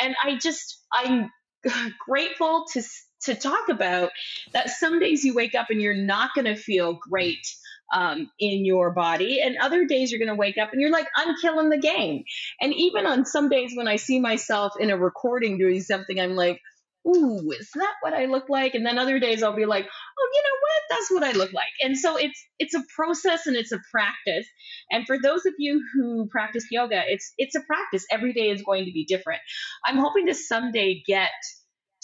and 0.00 0.14
I 0.22 0.36
just, 0.36 0.78
I'm 0.92 1.30
grateful 2.06 2.66
to, 2.72 2.82
to 3.22 3.34
talk 3.34 3.68
about 3.68 4.10
that 4.52 4.70
some 4.70 4.98
days 4.98 5.24
you 5.24 5.34
wake 5.34 5.54
up 5.54 5.66
and 5.70 5.80
you're 5.80 5.94
not 5.94 6.30
going 6.34 6.46
to 6.46 6.56
feel 6.56 6.94
great 6.94 7.46
um, 7.92 8.30
in 8.38 8.64
your 8.64 8.92
body. 8.92 9.40
And 9.40 9.56
other 9.58 9.86
days 9.86 10.10
you're 10.10 10.18
going 10.18 10.28
to 10.28 10.34
wake 10.34 10.58
up 10.58 10.72
and 10.72 10.80
you're 10.80 10.90
like, 10.90 11.08
I'm 11.16 11.34
killing 11.40 11.70
the 11.70 11.78
game. 11.78 12.24
And 12.60 12.74
even 12.74 13.06
on 13.06 13.26
some 13.26 13.48
days 13.48 13.72
when 13.74 13.88
I 13.88 13.96
see 13.96 14.20
myself 14.20 14.74
in 14.78 14.90
a 14.90 14.96
recording 14.96 15.58
doing 15.58 15.80
something, 15.80 16.20
I'm 16.20 16.34
like, 16.34 16.60
ooh, 17.06 17.50
is 17.52 17.70
that 17.74 17.94
what 18.02 18.12
I 18.12 18.26
look 18.26 18.48
like? 18.48 18.74
And 18.74 18.84
then 18.84 18.98
other 18.98 19.18
days 19.18 19.42
I'll 19.42 19.56
be 19.56 19.66
like, 19.66 19.84
oh, 19.84 20.30
you 20.34 20.42
know 20.42 20.58
what? 20.60 20.82
That's 20.90 21.10
what 21.10 21.24
I 21.24 21.32
look 21.38 21.52
like. 21.52 21.72
And 21.80 21.96
so 21.96 22.16
it's 22.16 22.44
it's 22.58 22.74
a 22.74 22.82
process 22.94 23.46
and 23.46 23.56
it's 23.56 23.72
a 23.72 23.80
practice. 23.90 24.46
And 24.90 25.06
for 25.06 25.18
those 25.18 25.46
of 25.46 25.54
you 25.58 25.82
who 25.94 26.28
practice 26.30 26.66
yoga, 26.70 27.02
it's 27.06 27.32
it's 27.38 27.54
a 27.54 27.60
practice. 27.60 28.06
Every 28.10 28.32
day 28.32 28.50
is 28.50 28.62
going 28.62 28.84
to 28.84 28.92
be 28.92 29.04
different. 29.06 29.40
I'm 29.84 29.96
hoping 29.96 30.26
to 30.26 30.34
someday 30.34 31.02
get 31.06 31.30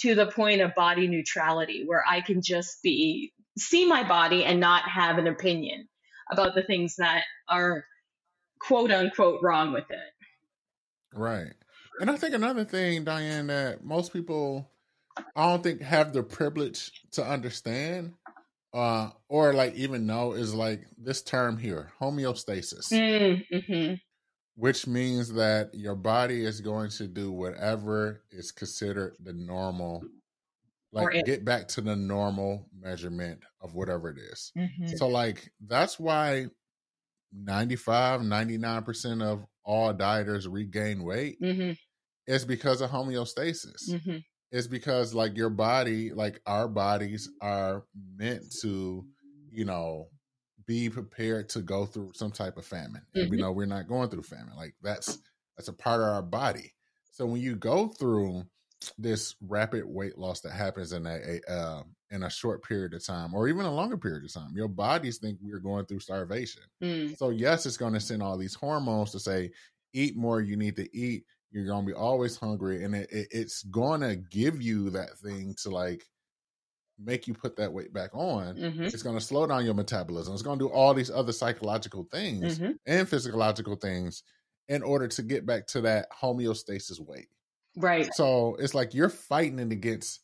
to 0.01 0.15
the 0.15 0.27
point 0.27 0.61
of 0.61 0.75
body 0.75 1.09
neutrality 1.09 1.85
where 1.87 2.05
I 2.07 2.21
can 2.21 2.43
just 2.43 2.83
be 2.83 3.33
see 3.57 3.87
my 3.87 4.07
body 4.07 4.45
and 4.45 4.61
not 4.61 4.89
have 4.89 5.19
an 5.19 5.27
opinion 5.27 5.89
about 6.31 6.55
the 6.55 6.63
things 6.63 6.97
that 6.97 7.25
are 7.49 7.85
quote 8.61 8.91
unquote 8.91 9.41
wrong 9.43 9.73
with 9.73 9.85
it. 9.91 11.19
Right. 11.19 11.53
And 12.01 12.11
I 12.11 12.17
think 12.17 12.35
another 12.35 12.65
thing, 12.65 13.05
Diane, 13.05 13.47
that 13.47 13.85
most 13.85 14.13
people 14.13 14.71
I 15.35 15.51
don't 15.51 15.63
think 15.63 15.81
have 15.81 16.13
the 16.13 16.23
privilege 16.23 16.93
to 17.13 17.25
understand 17.25 18.13
uh 18.75 19.11
or 19.29 19.55
like 19.55 19.75
even 19.75 20.07
know 20.07 20.33
is 20.33 20.55
like 20.55 20.83
this 20.99 21.23
term 21.23 21.57
here, 21.57 21.93
homeostasis. 22.01 22.93
Mm-hmm. 22.93 23.95
Which 24.59 24.87
means 24.87 25.35
that 25.35 25.75
your 25.75 25.95
body 25.95 26.45
is 26.45 26.63
going 26.63 26.91
to 26.93 27.07
do 27.07 27.31
whatever 27.31 28.23
is 28.31 28.53
considered 28.53 29.15
the 29.21 29.35
normal 29.35 30.03
like 31.05 31.15
it- 31.17 31.27
get 31.27 31.45
back 31.45 31.69
to 31.69 31.81
the 31.81 31.97
normal 31.97 32.69
measurement 32.79 33.41
of 33.61 33.75
whatever 33.75 34.11
it 34.11 34.19
is. 34.19 34.53
Mm-hmm. 34.57 34.87
So 34.97 35.09
like 35.09 35.51
that's 35.67 35.99
why 36.01 36.47
95 37.33 38.21
99% 38.23 39.23
of 39.23 39.45
all 39.65 39.93
dieters 39.93 40.47
regain 40.51 41.03
weight 41.05 41.41
Mm-hmm. 41.41 41.73
is 42.27 42.45
because 42.45 42.81
of 42.81 42.91
homeostasis. 42.91 43.91
Mm-hmm. 43.91 44.17
It's 44.53 44.69
because 44.69 45.13
like 45.13 45.37
your 45.37 45.51
body, 45.51 46.13
like 46.13 46.41
our 46.47 46.69
bodies 46.69 47.29
are 47.41 47.85
meant 48.17 48.45
to, 48.63 49.05
you 49.51 49.65
know, 49.65 50.09
be 50.67 50.89
prepared 50.89 51.49
to 51.51 51.61
go 51.63 51.85
through 51.85 52.13
some 52.15 52.31
type 52.31 52.57
of 52.57 52.65
famine. 52.65 53.03
And 53.15 53.31
we 53.31 53.37
Mhm. 53.37 53.41
know 53.41 53.53
we're 53.53 53.67
not 53.67 53.89
going 53.89 54.09
through 54.09 54.23
famine. 54.23 54.55
Like 54.57 54.75
that's 54.83 55.19
that's 55.57 55.69
a 55.69 55.73
part 55.73 56.01
of 56.01 56.09
our 56.09 56.23
body. 56.23 56.73
So 57.13 57.27
when 57.27 57.41
you 57.41 57.57
go 57.57 57.89
through 57.89 58.45
this 58.99 59.35
rapid 59.41 59.85
weight 59.87 60.19
loss 60.19 60.41
that 60.43 60.53
happens 60.53 60.93
in 60.93 61.07
a, 61.07 61.19
a 61.49 61.53
uh, 61.53 61.83
in 62.11 62.23
a 62.23 62.31
short 62.31 62.63
period 62.63 62.95
of 62.95 63.05
time 63.05 63.35
or 63.35 63.49
even 63.49 63.65
a 63.65 63.75
longer 63.75 63.97
period 63.97 64.25
of 64.25 64.33
time, 64.33 64.53
your 64.55 64.69
bodies 64.69 65.19
think 65.19 65.39
we're 65.41 65.59
going 65.59 65.85
through 65.87 66.01
starvation. 66.01 66.63
Mm. 66.83 67.17
So 67.17 67.31
yes, 67.31 67.67
it's 67.67 67.77
going 67.77 67.95
to 67.95 68.01
send 68.01 68.23
all 68.23 68.39
these 68.39 68.55
hormones 68.55 69.13
to 69.13 69.19
say, 69.19 69.51
eat 69.93 70.17
more. 70.17 70.41
You 70.41 70.57
need 70.57 70.77
to 70.77 70.97
eat. 70.97 71.25
You're 71.51 71.67
going 71.67 71.83
to 71.83 71.87
be 71.87 71.95
always 71.95 72.37
hungry, 72.37 72.85
and 72.85 72.95
it, 72.95 73.11
it, 73.11 73.29
it's 73.31 73.63
going 73.63 74.03
to 74.03 74.17
give 74.17 74.61
you 74.61 74.91
that 74.91 75.17
thing 75.19 75.55
to 75.63 75.71
like 75.71 76.05
make 76.99 77.27
you 77.27 77.35
put 77.35 77.57
that 77.57 77.73
weight 77.73 77.93
back 77.93 78.11
on. 78.15 78.57
Mm-hmm. 78.57 78.85
It's 78.85 79.03
going 79.03 79.19
to 79.19 79.25
slow 79.25 79.47
down 79.47 79.65
your 79.65 79.75
metabolism. 79.75 80.35
It's 80.35 80.43
going 80.43 80.59
to 80.59 80.67
do 80.67 80.73
all 80.73 80.93
these 80.95 81.11
other 81.11 81.33
psychological 81.33 82.07
things 82.11 82.59
Mm-hmm. 82.59 82.73
and 82.87 83.09
physiological 83.09 83.77
things 83.77 84.23
in 84.69 84.83
order 84.83 85.07
to 85.09 85.23
get 85.23 85.47
back 85.47 85.67
to 85.69 85.83
that 85.83 86.09
homeostasis 86.11 87.01
weight. 87.01 87.29
Right. 87.77 88.13
So 88.15 88.57
it's 88.59 88.75
like 88.75 88.95
you're 88.95 89.11
fighting 89.11 89.61
against 89.61 90.21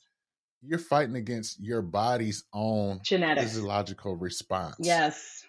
you're 0.63 0.79
fighting 0.79 1.17
against 1.17 1.61
your 1.61 1.83
body's 1.83 2.45
own 2.53 3.01
Genetics. 3.05 3.43
physiological 3.43 4.17
response. 4.17 4.77
Yes. 4.79 5.45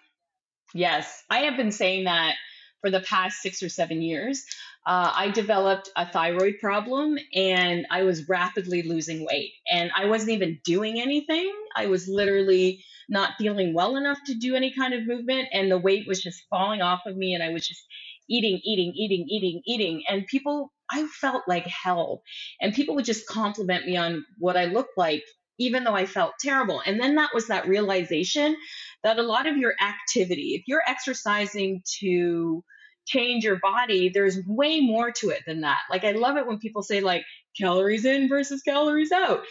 Yes. 0.74 1.22
I 1.30 1.40
have 1.40 1.56
been 1.56 1.70
saying 1.70 2.04
that 2.04 2.34
for 2.80 2.90
the 2.90 3.00
past 3.00 3.40
six 3.40 3.62
or 3.62 3.68
seven 3.68 4.02
years. 4.02 4.44
Uh, 4.86 5.10
I 5.14 5.30
developed 5.30 5.88
a 5.96 6.06
thyroid 6.06 6.56
problem 6.60 7.16
and 7.34 7.86
I 7.90 8.02
was 8.02 8.28
rapidly 8.28 8.82
losing 8.82 9.24
weight. 9.24 9.52
And 9.70 9.90
I 9.96 10.04
wasn't 10.04 10.32
even 10.32 10.60
doing 10.64 11.00
anything. 11.00 11.50
I 11.74 11.86
was 11.86 12.06
literally 12.06 12.84
not 13.08 13.34
feeling 13.38 13.72
well 13.72 13.96
enough 13.96 14.18
to 14.26 14.34
do 14.34 14.54
any 14.54 14.74
kind 14.74 14.92
of 14.92 15.06
movement. 15.06 15.48
And 15.52 15.70
the 15.70 15.78
weight 15.78 16.06
was 16.06 16.22
just 16.22 16.42
falling 16.50 16.82
off 16.82 17.00
of 17.06 17.16
me. 17.16 17.32
And 17.32 17.42
I 17.42 17.50
was 17.50 17.66
just 17.66 17.86
eating, 18.28 18.60
eating, 18.64 18.92
eating, 18.96 19.26
eating, 19.28 19.62
eating. 19.66 20.02
And 20.08 20.26
people, 20.26 20.72
I 20.90 21.06
felt 21.06 21.42
like 21.46 21.66
hell. 21.66 22.22
And 22.60 22.74
people 22.74 22.94
would 22.94 23.04
just 23.04 23.26
compliment 23.26 23.86
me 23.86 23.96
on 23.96 24.24
what 24.38 24.56
I 24.56 24.66
looked 24.66 24.96
like, 24.96 25.24
even 25.58 25.84
though 25.84 25.94
I 25.94 26.06
felt 26.06 26.34
terrible. 26.40 26.82
And 26.84 27.00
then 27.00 27.16
that 27.16 27.30
was 27.34 27.48
that 27.48 27.68
realization 27.68 28.56
that 29.02 29.18
a 29.18 29.22
lot 29.22 29.46
of 29.46 29.56
your 29.56 29.74
activity, 29.80 30.54
if 30.54 30.62
you're 30.66 30.82
exercising 30.86 31.82
to 32.00 32.64
change 33.06 33.44
your 33.44 33.58
body, 33.60 34.08
there's 34.08 34.38
way 34.46 34.80
more 34.80 35.10
to 35.12 35.28
it 35.30 35.42
than 35.46 35.60
that. 35.60 35.80
Like 35.90 36.04
I 36.04 36.12
love 36.12 36.36
it 36.36 36.46
when 36.46 36.58
people 36.58 36.82
say 36.82 37.00
like 37.00 37.24
calories 37.58 38.04
in 38.04 38.28
versus 38.28 38.62
calories 38.62 39.12
out. 39.12 39.42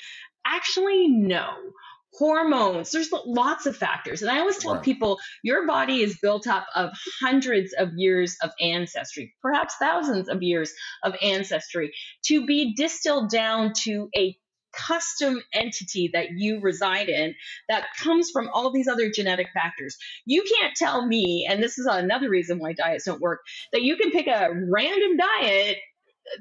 Actually, 0.45 1.07
no. 1.07 1.53
Hormones, 2.15 2.91
there's 2.91 3.12
lots 3.26 3.65
of 3.65 3.76
factors. 3.78 4.21
And 4.21 4.32
I 4.32 4.39
always 4.39 4.58
tell 4.58 4.76
Right. 4.76 4.84
people 4.84 5.19
your 5.43 5.67
body 5.67 6.02
is 6.02 6.19
built 6.21 6.47
up 6.47 6.67
of 6.76 6.91
hundreds 7.21 7.73
of 7.73 7.91
years 7.95 8.38
of 8.43 8.52
ancestry, 8.62 9.34
perhaps 9.41 9.76
thousands 9.80 10.30
of 10.30 10.43
years 10.43 10.73
of 11.04 11.15
ancestry, 11.21 11.93
to 12.26 12.45
be 12.45 12.76
distilled 12.76 13.32
down 13.32 13.73
to 13.84 14.10
a 14.17 14.38
custom 14.73 15.41
entity 15.54 16.10
that 16.13 16.30
you 16.38 16.60
reside 16.62 17.10
in 17.10 17.36
that 17.69 17.86
comes 17.99 18.32
from 18.32 18.49
all 18.54 18.71
these 18.71 18.88
other 18.88 19.12
genetic 19.12 19.47
factors. 19.54 19.97
You 20.26 20.43
can't 20.43 20.76
tell 20.76 21.06
me, 21.08 21.47
and 21.49 21.62
this 21.63 21.80
is 21.80 21.88
another 21.88 22.30
reason 22.30 22.60
why 22.60 22.73
diets 22.73 23.06
don't 23.06 23.21
work, 23.21 23.41
that 23.73 23.84
you 23.84 23.97
can 23.97 24.12
pick 24.12 24.28
a 24.28 24.49
random 24.71 25.17
diet 25.17 25.78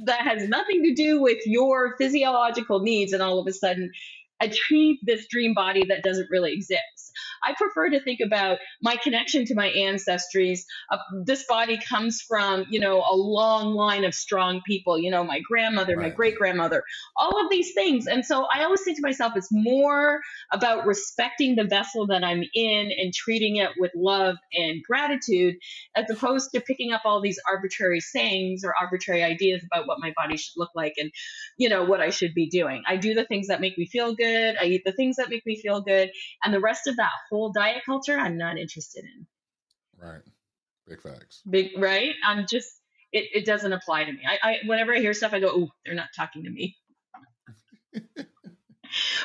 that 0.07 0.23
has 0.23 0.49
nothing 0.49 0.85
to 0.85 0.95
do 0.95 1.21
with 1.21 1.39
your 1.47 1.97
physiological 1.99 2.81
needs 2.81 3.13
and 3.13 3.23
all 3.23 3.39
of 3.39 3.47
a 3.47 3.53
sudden 3.53 3.91
achieve 4.45 4.99
this 5.03 5.27
dream 5.29 5.55
body 5.55 5.85
that 5.89 6.03
doesn't 6.03 6.29
really 6.31 6.53
exist. 6.53 7.13
I 7.45 7.55
prefer 7.55 7.91
to 7.91 8.01
think 8.01 8.21
about 8.25 8.59
my 8.81 8.97
connection 8.97 9.45
to 9.47 9.55
my 9.55 9.71
ancestries. 9.71 10.61
Uh, 10.91 10.99
this 11.25 11.45
body 11.49 11.79
comes 11.89 12.23
from, 12.23 12.65
you 12.71 12.81
know, 12.81 12.99
a 12.99 13.15
long 13.15 13.75
line 13.75 14.05
of 14.05 14.15
strong 14.15 14.63
people, 14.67 14.99
you 14.99 15.11
know, 15.11 15.25
my 15.25 15.41
grandmother, 15.49 15.97
my 15.97 16.11
great 16.11 16.37
grandmother, 16.37 16.83
all 17.17 17.45
of 17.45 17.51
these 17.51 17.73
things. 17.75 18.07
And 18.07 18.25
so 18.25 18.47
I 18.53 18.65
always 18.65 18.83
think 18.83 18.97
to 18.97 19.03
myself, 19.03 19.33
it's 19.37 19.49
more 19.51 20.21
about 20.53 20.87
respecting 20.87 21.57
the 21.57 21.65
vessel 21.65 22.07
that 22.09 22.25
I'm 22.25 22.43
in 22.55 22.91
and 22.97 23.13
treating 23.13 23.57
it 23.57 23.71
with 23.79 23.93
love 23.95 24.37
and 24.55 24.83
gratitude, 24.83 25.57
as 25.97 26.09
opposed 26.11 26.51
to 26.55 26.61
picking 26.61 26.93
up 26.93 27.03
all 27.05 27.21
these 27.21 27.41
arbitrary 27.49 28.01
sayings 28.01 28.65
or 28.65 28.75
arbitrary 28.81 29.23
ideas 29.23 29.65
about 29.65 29.87
what 29.87 29.99
my 30.01 30.13
body 30.17 30.37
should 30.37 30.55
look 30.57 30.71
like 30.75 30.95
and, 30.97 31.11
you 31.57 31.69
know, 31.69 31.85
what 31.85 32.01
I 32.01 32.11
should 32.11 32.35
be 32.35 32.49
doing. 32.49 32.83
I 32.87 32.97
do 32.97 33.15
the 33.15 33.25
things 33.25 33.49
that 33.49 33.61
make 33.61 33.77
me 33.77 33.87
feel 33.87 34.15
good. 34.15 34.32
I 34.61 34.65
eat 34.65 34.83
the 34.85 34.93
things 34.93 35.17
that 35.17 35.31
make 35.31 35.45
me 35.47 35.57
feel 35.57 35.81
good. 35.81 36.11
And 36.45 36.53
the 36.53 36.61
rest 36.61 36.87
of 36.87 36.97
that 36.97 37.11
whole 37.31 37.53
diet 37.53 37.83
culture, 37.85 38.19
I'm 38.19 38.37
not 38.37 38.59
interested 38.59 39.05
in. 39.05 39.27
Right. 39.99 40.23
Big 40.89 41.01
facts. 41.01 41.43
Big, 41.49 41.71
right? 41.79 42.15
I'm 42.25 42.47
just, 42.49 42.69
it, 43.13 43.29
it 43.35 43.47
doesn't 43.47 43.73
apply 43.73 44.05
to 44.05 44.13
me. 44.13 44.21
I, 44.27 44.39
I, 44.49 44.57
whenever 44.67 44.95
I 44.95 44.99
hear 44.99 45.15
stuff, 45.15 45.33
I 45.33 45.41
go, 45.41 45.49
oh, 45.49 45.69
they're 45.85 45.95
not 45.95 46.09
talking 46.17 46.45
to 46.45 46.51
me. 46.51 46.77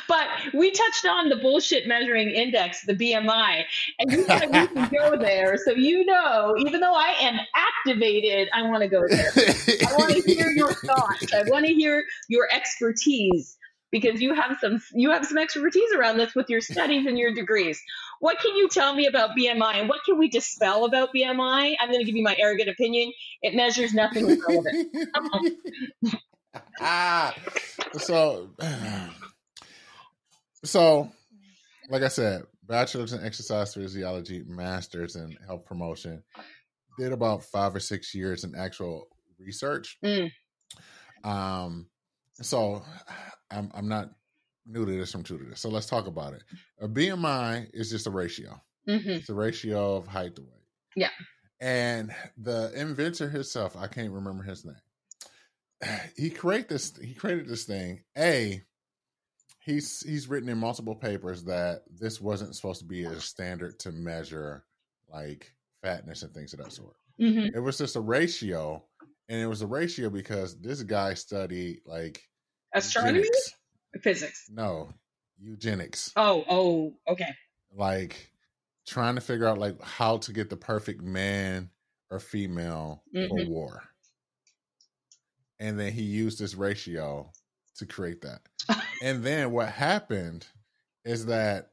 But 0.08 0.28
we 0.54 0.72
touched 0.72 1.06
on 1.06 1.30
the 1.30 1.36
bullshit 1.36 1.88
measuring 1.88 2.30
index, 2.30 2.86
the 2.86 2.94
BMI, 2.94 3.64
and 4.00 4.12
you 4.12 4.24
said 4.24 4.46
we 4.46 4.68
can 4.68 4.90
go 4.90 5.18
there. 5.18 5.58
So 5.58 5.72
you 5.72 6.06
know, 6.06 6.56
even 6.60 6.80
though 6.80 6.94
I 6.94 7.16
am 7.20 7.38
activated, 7.56 8.50
I 8.54 8.62
want 8.64 8.84
to 8.84 8.88
go 8.88 9.04
there. 9.08 9.32
I 9.36 9.94
want 9.98 10.14
to 10.14 10.22
hear 10.22 10.50
your 10.52 10.74
thoughts. 10.86 11.34
I 11.34 11.44
want 11.48 11.66
to 11.66 11.74
hear 11.74 12.04
your 12.30 12.48
expertise 12.54 13.57
because 13.92 14.22
you 14.22 14.34
have 14.34 14.58
some 14.60 14.82
you 14.94 15.12
have 15.12 15.26
some 15.26 15.38
expertise 15.38 15.94
around 15.94 16.18
this 16.18 16.36
with 16.36 16.50
your 16.50 16.62
studies 16.62 17.06
and 17.06 17.18
your 17.18 17.34
degrees. 17.34 17.82
What 18.20 18.40
can 18.40 18.56
you 18.56 18.68
tell 18.70 18.94
me 18.94 19.08
about 19.08 19.32
BMI 19.38 19.76
and 19.76 19.90
what 19.90 20.02
can 20.06 20.18
we 20.18 20.30
dispel 20.30 20.86
about 20.86 21.10
BMI? 21.16 21.76
I'm 21.80 21.90
going 21.90 22.00
to 22.00 22.06
give 22.06 22.16
you 22.16 22.24
my 22.24 22.36
arrogant 22.38 22.70
opinion. 22.70 23.14
It 23.42 23.56
measures 23.56 23.94
nothing 23.94 24.40
relevant. 24.48 24.94
ah, 26.82 27.36
so, 27.98 28.50
so, 30.66 31.12
like 31.90 32.04
I 32.04 32.08
said, 32.08 32.44
bachelor's 32.64 33.14
in 33.14 33.24
exercise 33.24 33.74
physiology, 33.74 34.44
master's 34.48 35.16
in 35.16 35.38
health 35.46 35.66
promotion. 35.66 36.24
Did 36.98 37.14
about 37.14 37.44
five 37.44 37.76
or 37.76 37.80
six 37.80 38.16
years 38.16 38.44
in 38.44 38.56
actual 38.56 39.08
research. 39.40 39.98
Mm. 40.04 40.32
Um, 41.24 41.88
so 42.42 42.84
I'm 43.52 43.72
I'm 43.74 43.88
not 43.88 44.12
new 44.66 44.86
to 44.86 44.92
this. 44.92 45.14
I'm 45.14 45.24
true 45.24 45.38
to 45.38 45.46
this. 45.46 45.60
So 45.60 45.70
let's 45.70 45.86
talk 45.88 46.08
about 46.08 46.34
it. 46.34 46.44
A 46.80 46.88
BMI 46.88 47.68
is 47.74 47.90
just 47.90 48.08
a 48.08 48.12
ratio. 48.12 48.62
hmm 48.88 48.98
It's 49.06 49.30
a 49.30 49.34
ratio 49.34 49.96
of 49.96 50.08
height 50.08 50.36
to 50.36 50.42
weight. 50.42 50.52
Yeah. 50.96 51.10
And 51.60 52.12
the 52.38 52.72
inventor 52.76 53.30
himself, 53.30 53.76
I 53.76 53.88
can't 53.88 54.12
remember 54.12 54.44
his 54.44 54.66
name. 54.66 54.76
He 56.16 56.30
created 56.30 56.70
this. 56.70 56.96
He 56.98 57.14
created 57.14 57.48
this 57.48 57.66
thing. 57.66 58.04
A. 58.18 58.62
He's 59.60 60.00
he's 60.02 60.28
written 60.30 60.50
in 60.50 60.58
multiple 60.58 60.96
papers 60.96 61.44
that 61.44 61.84
this 61.90 62.22
wasn't 62.22 62.56
supposed 62.56 62.80
to 62.80 62.86
be 62.86 63.04
a 63.04 63.20
standard 63.20 63.80
to 63.80 63.92
measure 63.92 64.64
like 65.10 65.54
fatness 65.84 66.24
and 66.24 66.34
things 66.34 66.54
of 66.54 66.60
that 66.60 66.72
sort. 66.72 66.96
hmm 67.20 67.48
It 67.54 67.60
was 67.62 67.78
just 67.78 67.96
a 67.98 68.02
ratio, 68.02 68.84
and 69.30 69.40
it 69.42 69.48
was 69.48 69.62
a 69.62 69.68
ratio 69.68 70.10
because 70.10 70.60
this 70.60 70.84
guy 70.84 71.14
studied 71.14 71.82
like 71.86 72.24
Astronomy, 72.74 73.20
eugenics. 73.20 73.54
physics. 74.02 74.46
No, 74.50 74.94
eugenics. 75.40 76.12
Oh, 76.16 76.44
oh, 76.50 76.94
okay. 77.08 77.34
like 77.74 78.32
trying 78.88 79.16
to 79.16 79.22
figure 79.22 79.48
out 79.48 79.58
like 79.58 79.82
how 79.82 80.18
to 80.18 80.32
get 80.34 80.50
the 80.50 80.56
perfect 80.58 81.02
man 81.02 81.70
or 82.10 82.20
female 82.20 83.04
for 83.12 83.20
Mhm. 83.38 83.50
war. 83.50 83.84
And 85.60 85.80
then 85.80 85.92
he 85.92 86.04
used 86.04 86.40
this 86.40 86.56
ratio 86.56 87.32
to 87.78 87.86
create 87.86 88.22
that. 88.22 88.42
and 89.04 89.24
then 89.24 89.52
what 89.52 89.70
happened 89.70 90.48
is 91.04 91.26
that 91.26 91.72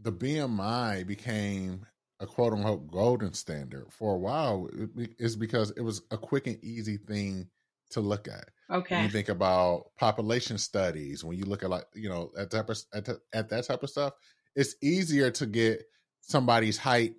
the 0.00 0.12
BMI 0.12 1.02
became 1.06 1.86
a 2.20 2.26
quote 2.26 2.52
unquote 2.52 2.90
golden 2.90 3.32
standard 3.32 3.86
for 3.90 4.14
a 4.14 4.18
while 4.18 4.68
is 5.18 5.36
because 5.36 5.70
it 5.72 5.82
was 5.82 6.02
a 6.10 6.18
quick 6.18 6.46
and 6.46 6.62
easy 6.64 6.96
thing 6.96 7.48
to 7.90 8.00
look 8.00 8.28
at. 8.28 8.48
Okay. 8.70 8.96
When 8.96 9.04
you 9.04 9.10
think 9.10 9.28
about 9.28 9.92
population 9.98 10.58
studies, 10.58 11.24
when 11.24 11.38
you 11.38 11.44
look 11.44 11.62
at 11.62 11.70
like 11.70 11.84
you 11.94 12.08
know 12.08 12.32
at 12.36 12.52
of, 12.52 12.70
at, 12.92 13.08
at 13.32 13.48
that 13.48 13.66
type 13.66 13.82
of 13.82 13.90
stuff, 13.90 14.12
it's 14.54 14.74
easier 14.82 15.30
to 15.32 15.46
get 15.46 15.84
somebody's 16.20 16.76
height 16.76 17.14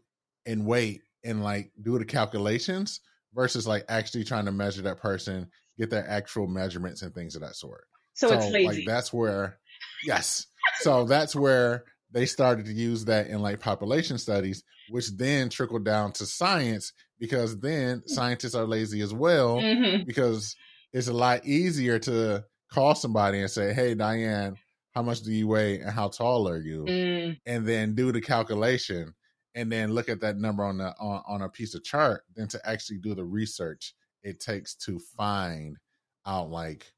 and 0.46 0.66
weight 0.66 1.02
and 1.24 1.44
like 1.44 1.72
do 1.82 1.98
the 1.98 2.06
calculations 2.06 3.02
versus 3.34 3.68
like 3.68 3.86
actually 3.90 4.24
trying 4.24 4.46
to 4.46 4.52
measure 4.52 4.82
that 4.84 5.00
person, 5.00 5.50
get 5.78 5.90
their 5.90 6.08
actual 6.08 6.48
measurements 6.48 7.02
and 7.02 7.14
things 7.14 7.36
of 7.36 7.42
that 7.42 7.56
sort. 7.56 7.86
So, 8.14 8.30
so 8.30 8.36
it's 8.36 8.52
lazy. 8.52 8.68
Like 8.68 8.86
that's 8.86 9.14
where, 9.14 9.60
yes. 10.04 10.48
so 10.80 11.06
that's 11.06 11.36
where 11.36 11.86
they 12.12 12.26
started 12.26 12.66
to 12.66 12.74
use 12.74 13.06
that 13.06 13.28
in 13.28 13.42
like 13.42 13.60
population 13.60 14.18
studies, 14.18 14.64
which 14.90 15.16
then 15.18 15.50
trickled 15.50 15.86
down 15.86 16.12
to 16.14 16.26
science 16.26 16.94
because 17.20 17.60
then 17.60 18.02
scientists 18.08 18.56
are 18.56 18.66
lazy 18.66 19.02
as 19.02 19.14
well 19.14 19.58
mm-hmm. 19.58 20.06
because 20.06 20.56
it's 20.94 21.08
a 21.08 21.14
lot 21.14 21.46
easier 21.46 22.00
to 22.00 22.44
call 22.72 22.96
somebody 22.96 23.40
and 23.40 23.52
say, 23.52 23.74
Hey, 23.74 23.94
Diane, 23.94 24.56
how 24.96 25.04
much 25.04 25.22
do 25.22 25.32
you 25.32 25.48
weigh 25.48 25.80
and 25.80 25.92
how 25.92 26.08
tall 26.08 26.48
are 26.48 26.60
you? 26.60 26.86
Mm. 26.86 27.40
And 27.46 27.68
then 27.68 27.96
do 27.96 28.12
the 28.12 28.22
calculation 28.22 29.14
and 29.56 29.72
then 29.72 29.94
look 29.94 30.10
at 30.10 30.22
that 30.22 30.38
number 30.38 30.64
on 30.64 30.78
the 30.78 30.94
on, 31.00 31.22
on 31.28 31.42
a 31.42 31.50
piece 31.50 31.76
of 31.76 31.84
chart 31.84 32.24
than 32.36 32.48
to 32.50 32.70
actually 32.70 32.98
do 32.98 33.14
the 33.14 33.24
research 33.24 33.94
it 34.24 34.40
takes 34.40 34.76
to 34.76 35.00
find 35.18 35.78
out 36.26 36.50
like 36.50 36.92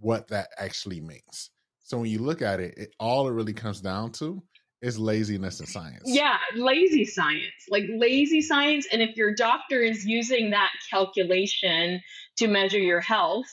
what 0.00 0.28
that 0.28 0.48
actually 0.58 1.00
means. 1.00 1.50
So 1.82 1.98
when 1.98 2.10
you 2.10 2.20
look 2.20 2.42
at 2.42 2.60
it, 2.60 2.74
it 2.76 2.94
all 2.98 3.28
it 3.28 3.32
really 3.32 3.52
comes 3.52 3.80
down 3.80 4.12
to 4.12 4.42
is 4.82 4.98
laziness 4.98 5.60
in 5.60 5.66
science. 5.66 6.02
Yeah, 6.04 6.38
lazy 6.56 7.04
science. 7.04 7.52
Like 7.70 7.84
lazy 7.88 8.42
science. 8.42 8.86
And 8.92 9.00
if 9.00 9.16
your 9.16 9.34
doctor 9.34 9.80
is 9.80 10.04
using 10.04 10.50
that 10.50 10.70
calculation 10.90 12.00
to 12.38 12.48
measure 12.48 12.80
your 12.80 13.00
health, 13.00 13.46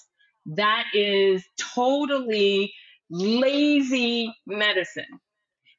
that 0.48 0.86
is 0.94 1.44
totally 1.76 2.74
lazy 3.12 4.34
medicine 4.48 5.20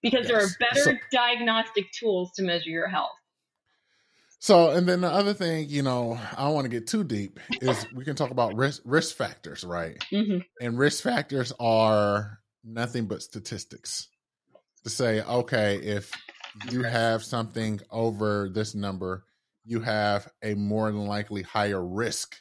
because 0.03 0.29
yes. 0.29 0.29
there 0.29 0.41
are 0.41 0.49
better 0.59 0.99
so, 1.01 1.07
diagnostic 1.13 1.91
tools 1.93 2.31
to 2.37 2.43
measure 2.43 2.71
your 2.71 2.89
health. 2.89 3.11
So, 4.43 4.71
and 4.71 4.89
then 4.89 5.03
the 5.03 5.11
other 5.11 5.35
thing, 5.35 5.69
you 5.69 5.83
know, 5.83 6.19
I 6.37 6.45
don't 6.45 6.55
want 6.55 6.65
to 6.65 6.71
get 6.71 6.87
too 6.87 7.05
deep, 7.05 7.39
is 7.61 7.87
we 7.95 8.07
can 8.07 8.17
talk 8.17 8.31
about 8.31 8.55
risk 8.55 8.81
risk 8.87 9.15
factors, 9.15 9.65
right? 9.65 9.99
Mm-hmm. 10.11 10.39
And 10.61 10.79
risk 10.79 11.05
factors 11.05 11.53
are 11.61 12.39
nothing 12.65 13.07
but 13.07 13.23
statistics 13.23 14.09
to 14.85 14.91
say, 14.91 15.21
okay, 15.23 15.77
if 15.77 16.11
you 16.71 16.83
have 16.83 17.23
something 17.23 17.81
over 17.91 18.49
this 18.49 18.75
number, 18.75 19.25
you 19.67 19.81
have 19.81 20.27
a 20.43 20.55
more 20.55 20.91
than 20.91 21.07
likely 21.07 21.43
higher 21.43 21.85
risk 21.85 22.35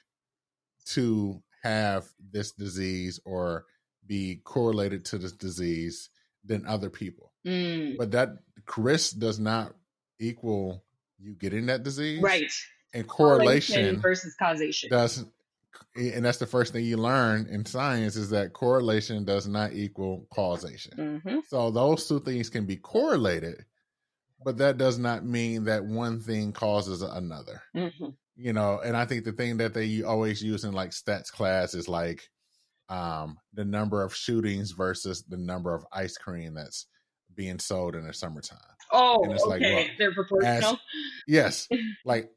to 0.94 1.44
have 1.64 2.08
this 2.32 2.54
disease 2.54 3.20
or 3.26 3.66
be 4.08 4.40
correlated 4.46 5.04
to 5.04 5.18
this 5.18 5.34
disease 5.34 6.10
than 6.46 6.66
other 6.66 6.90
people. 6.90 7.34
Mm. 7.46 7.98
But 7.98 8.12
that 8.12 8.30
risk 8.78 9.20
does 9.20 9.38
not 9.38 9.74
equal 10.18 10.86
you 11.22 11.34
getting 11.34 11.68
that 11.68 11.84
disease. 11.84 12.22
Right. 12.22 12.52
And 12.94 13.08
correlation, 13.08 13.76
correlation 13.76 14.02
versus 14.02 14.36
causation 14.40 14.90
does 14.90 15.26
and 15.96 16.24
that's 16.24 16.38
the 16.38 16.46
first 16.46 16.74
thing 16.74 16.86
you 16.86 16.98
learn 16.98 17.48
in 17.50 17.66
science 17.66 18.16
is 18.16 18.30
that 18.30 18.54
correlation 18.54 19.26
does 19.26 19.48
not 19.48 19.74
equal 19.74 20.28
causation. 20.32 20.94
Mm-hmm. 20.98 21.40
So 21.48 21.72
those 21.72 22.08
two 22.08 22.20
things 22.20 22.50
can 22.50 22.66
be 22.66 22.78
correlated, 22.78 23.66
but 24.44 24.58
that 24.58 24.78
does 24.78 24.98
not 24.98 25.26
mean 25.26 25.66
that 25.66 25.84
one 25.84 26.20
thing 26.20 26.54
causes 26.54 27.02
another. 27.02 27.62
Mm-hmm. 27.76 28.10
You 28.36 28.54
know, 28.54 28.80
and 28.84 28.96
I 28.96 29.06
think 29.06 29.26
the 29.26 29.34
thing 29.34 29.58
that 29.58 29.74
they 29.74 30.02
always 30.04 30.42
use 30.42 30.64
in 30.64 30.74
like 30.74 30.92
stats 30.92 31.32
class 31.32 31.74
is 31.74 31.90
like 31.90 32.30
um, 32.88 33.38
the 33.54 33.66
number 33.66 34.02
of 34.04 34.16
shootings 34.16 34.72
versus 34.72 35.24
the 35.28 35.38
number 35.38 35.74
of 35.74 35.86
ice 35.92 36.18
cream 36.18 36.54
that's 36.54 36.88
being 37.36 37.60
sold 37.60 37.96
in 37.96 38.06
the 38.06 38.14
summertime. 38.14 38.58
Oh, 38.92 39.24
and 39.24 39.34
it's 39.34 39.44
okay. 39.44 39.50
Like, 39.52 39.62
well, 39.62 39.86
They're 39.98 40.14
proportional. 40.14 40.74
As, 40.74 40.80
yes, 41.28 41.68
like, 42.06 42.30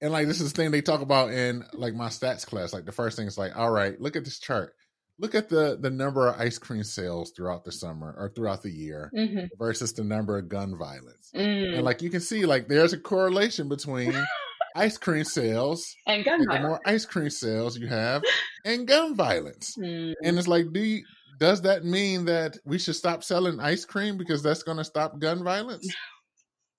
and 0.00 0.12
like 0.12 0.26
this 0.26 0.40
is 0.40 0.52
the 0.52 0.56
thing 0.56 0.70
they 0.70 0.82
talk 0.82 1.00
about 1.00 1.30
in 1.30 1.64
like 1.72 1.94
my 1.94 2.08
stats 2.08 2.46
class. 2.46 2.72
Like 2.72 2.84
the 2.84 2.92
first 2.92 3.16
thing 3.16 3.26
is 3.26 3.38
like, 3.38 3.56
all 3.56 3.70
right, 3.70 4.00
look 4.00 4.16
at 4.16 4.24
this 4.24 4.38
chart. 4.38 4.74
Look 5.18 5.34
at 5.34 5.48
the 5.48 5.78
the 5.80 5.90
number 5.90 6.28
of 6.28 6.38
ice 6.38 6.58
cream 6.58 6.84
sales 6.84 7.32
throughout 7.34 7.64
the 7.64 7.72
summer 7.72 8.14
or 8.18 8.30
throughout 8.34 8.62
the 8.62 8.70
year 8.70 9.10
mm-hmm. 9.16 9.46
versus 9.58 9.94
the 9.94 10.04
number 10.04 10.38
of 10.38 10.48
gun 10.48 10.76
violence. 10.76 11.30
Mm. 11.34 11.76
And 11.76 11.82
like 11.84 12.02
you 12.02 12.10
can 12.10 12.20
see, 12.20 12.44
like 12.44 12.68
there's 12.68 12.92
a 12.92 12.98
correlation 12.98 13.68
between 13.70 14.14
ice 14.76 14.98
cream 14.98 15.24
sales 15.24 15.96
and 16.06 16.22
gun 16.24 16.46
violence. 16.46 16.62
The 16.62 16.68
more 16.68 16.80
ice 16.84 17.06
cream 17.06 17.30
sales 17.30 17.78
you 17.78 17.86
have, 17.86 18.22
and 18.66 18.86
gun 18.86 19.16
violence. 19.16 19.74
Mm. 19.80 20.12
And 20.22 20.38
it's 20.38 20.46
like, 20.46 20.70
do 20.72 20.80
you, 20.80 21.02
does 21.36 21.62
that 21.62 21.84
mean 21.84 22.24
that 22.26 22.58
we 22.64 22.78
should 22.78 22.96
stop 22.96 23.22
selling 23.22 23.60
ice 23.60 23.84
cream 23.84 24.16
because 24.16 24.42
that's 24.42 24.62
going 24.62 24.78
to 24.78 24.84
stop 24.84 25.18
gun 25.18 25.42
violence? 25.42 25.86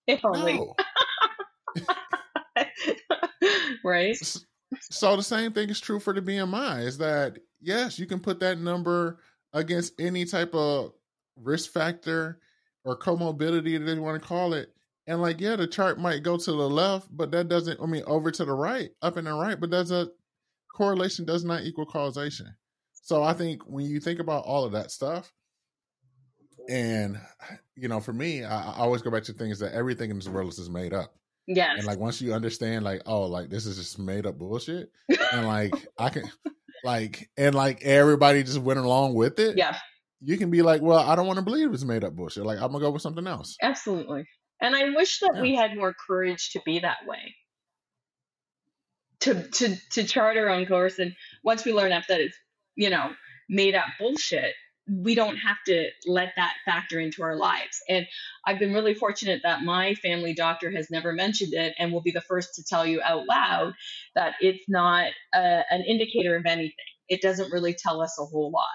If 0.10 0.24
only. 0.24 0.54
No. 0.54 0.74
right. 3.84 4.16
So 4.80 5.18
the 5.18 5.22
same 5.22 5.52
thing 5.52 5.70
is 5.70 5.82
true 5.82 6.00
for 6.00 6.14
the 6.14 6.22
BMI. 6.22 6.86
Is 6.86 6.98
that 7.00 7.40
yes, 7.60 8.00
you 8.00 8.06
can 8.06 8.22
put 8.22 8.40
that 8.40 8.58
number 8.58 9.20
against 9.52 10.00
any 10.00 10.24
type 10.24 10.56
of 10.56 10.94
risk 11.36 11.74
factor 11.74 12.40
or 12.86 12.98
comorbidity 12.98 13.86
that 13.86 13.96
you 13.96 14.02
want 14.02 14.22
to 14.22 14.26
call 14.26 14.54
it, 14.54 14.72
and 15.08 15.22
like, 15.22 15.40
yeah, 15.40 15.56
the 15.56 15.66
chart 15.66 16.00
might 16.00 16.22
go 16.22 16.38
to 16.38 16.52
the 16.52 16.70
left, 16.70 17.08
but 17.16 17.32
that 17.32 17.48
doesn't, 17.48 17.80
I 17.82 17.86
mean, 17.86 18.04
over 18.08 18.30
to 18.30 18.46
the 18.46 18.54
right, 18.54 18.90
up 19.02 19.16
and 19.16 19.26
the 19.26 19.34
right, 19.34 19.60
but 19.60 19.70
that's 19.70 19.92
a 19.92 20.10
correlation 20.76 21.26
does 21.26 21.46
not 21.46 21.64
equal 21.64 21.86
causation. 21.86 22.54
So 23.02 23.24
I 23.24 23.34
think 23.34 23.64
when 23.66 23.86
you 23.86 24.00
think 24.00 24.20
about 24.20 24.46
all 24.46 24.66
of 24.66 24.74
that 24.74 24.92
stuff, 24.92 25.32
and 26.70 27.20
you 27.76 27.88
know, 27.88 28.00
for 28.00 28.14
me, 28.14 28.44
I, 28.44 28.72
I 28.74 28.78
always 28.80 29.02
go 29.02 29.12
back 29.12 29.24
to 29.24 29.34
things 29.34 29.60
that 29.60 29.74
everything 29.74 30.10
in 30.10 30.18
this 30.18 30.28
world 30.28 30.52
is 30.52 30.70
made 30.70 30.94
up. 30.94 31.14
Yes. 31.48 31.76
And 31.78 31.88
like 31.88 32.00
once 32.00 32.22
you 32.22 32.34
understand, 32.34 32.84
like, 32.84 33.04
oh, 33.06 33.24
like 33.24 33.50
this 33.50 33.66
is 33.66 33.78
just 33.78 33.98
made 34.00 34.26
up 34.26 34.38
bullshit, 34.38 34.92
and 35.32 35.48
like 35.48 35.74
I 35.98 36.10
can, 36.10 36.30
like, 36.84 37.30
and 37.38 37.56
like 37.56 37.84
everybody 37.84 38.44
just 38.44 38.60
went 38.60 38.80
along 38.80 39.14
with 39.14 39.40
it. 39.40 39.58
Yeah. 39.58 39.78
You 40.20 40.38
can 40.38 40.50
be 40.50 40.62
like, 40.62 40.82
well, 40.82 41.00
I 41.00 41.16
don't 41.16 41.28
want 41.28 41.38
to 41.38 41.46
believe 41.46 41.72
it's 41.74 41.84
made 41.84 42.04
up 42.04 42.16
bullshit. 42.16 42.46
Like 42.46 42.60
I'm 42.60 42.72
gonna 42.72 42.84
go 42.84 42.92
with 42.92 43.02
something 43.02 43.28
else. 43.28 43.56
Absolutely. 43.62 44.26
And 44.60 44.76
I 44.76 44.90
wish 44.96 45.20
that 45.20 45.34
yeah. 45.36 45.42
we 45.42 45.56
had 45.56 45.78
more 45.78 45.94
courage 46.08 46.52
to 46.52 46.62
be 46.66 46.80
that 46.80 46.98
way. 47.06 47.36
To 49.22 49.48
to 49.50 49.76
to 49.94 50.04
chart 50.04 50.38
our 50.38 50.50
own 50.50 50.66
course 50.66 51.00
and 51.00 51.14
once 51.44 51.66
we 51.66 51.74
learn 51.74 51.92
up 51.92 52.04
that 52.08 52.20
it's, 52.20 52.38
you 52.78 52.90
know, 52.90 53.12
made 53.50 53.76
up 53.76 53.88
bullshit, 54.00 54.54
we 54.90 55.16
don't 55.16 55.36
have 55.36 55.58
to 55.66 55.90
let 56.06 56.32
that 56.38 56.54
factor 56.64 57.00
into 57.00 57.22
our 57.22 57.36
lives. 57.36 57.82
And 57.90 58.08
I've 58.46 58.60
been 58.60 58.74
really 58.74 58.94
fortunate 58.94 59.42
that 59.44 59.64
my 59.64 59.96
family 59.96 60.34
doctor 60.34 60.72
has 60.72 60.90
never 60.90 61.12
mentioned 61.12 61.54
it 61.54 61.74
and 61.78 61.92
will 61.92 62.02
be 62.02 62.12
the 62.12 62.22
first 62.22 62.56
to 62.56 62.64
tell 62.64 62.86
you 62.86 63.02
out 63.04 63.28
loud 63.28 63.74
that 64.16 64.36
it's 64.40 64.64
not 64.70 65.12
a, 65.34 65.64
an 65.70 65.82
indicator 65.82 66.38
of 66.38 66.46
anything 66.46 66.72
it 67.10 67.22
doesn't 67.22 67.52
really 67.52 67.74
tell 67.74 68.02
us 68.02 68.18
a 68.20 68.26
whole 68.26 68.52
lot. 68.52 68.66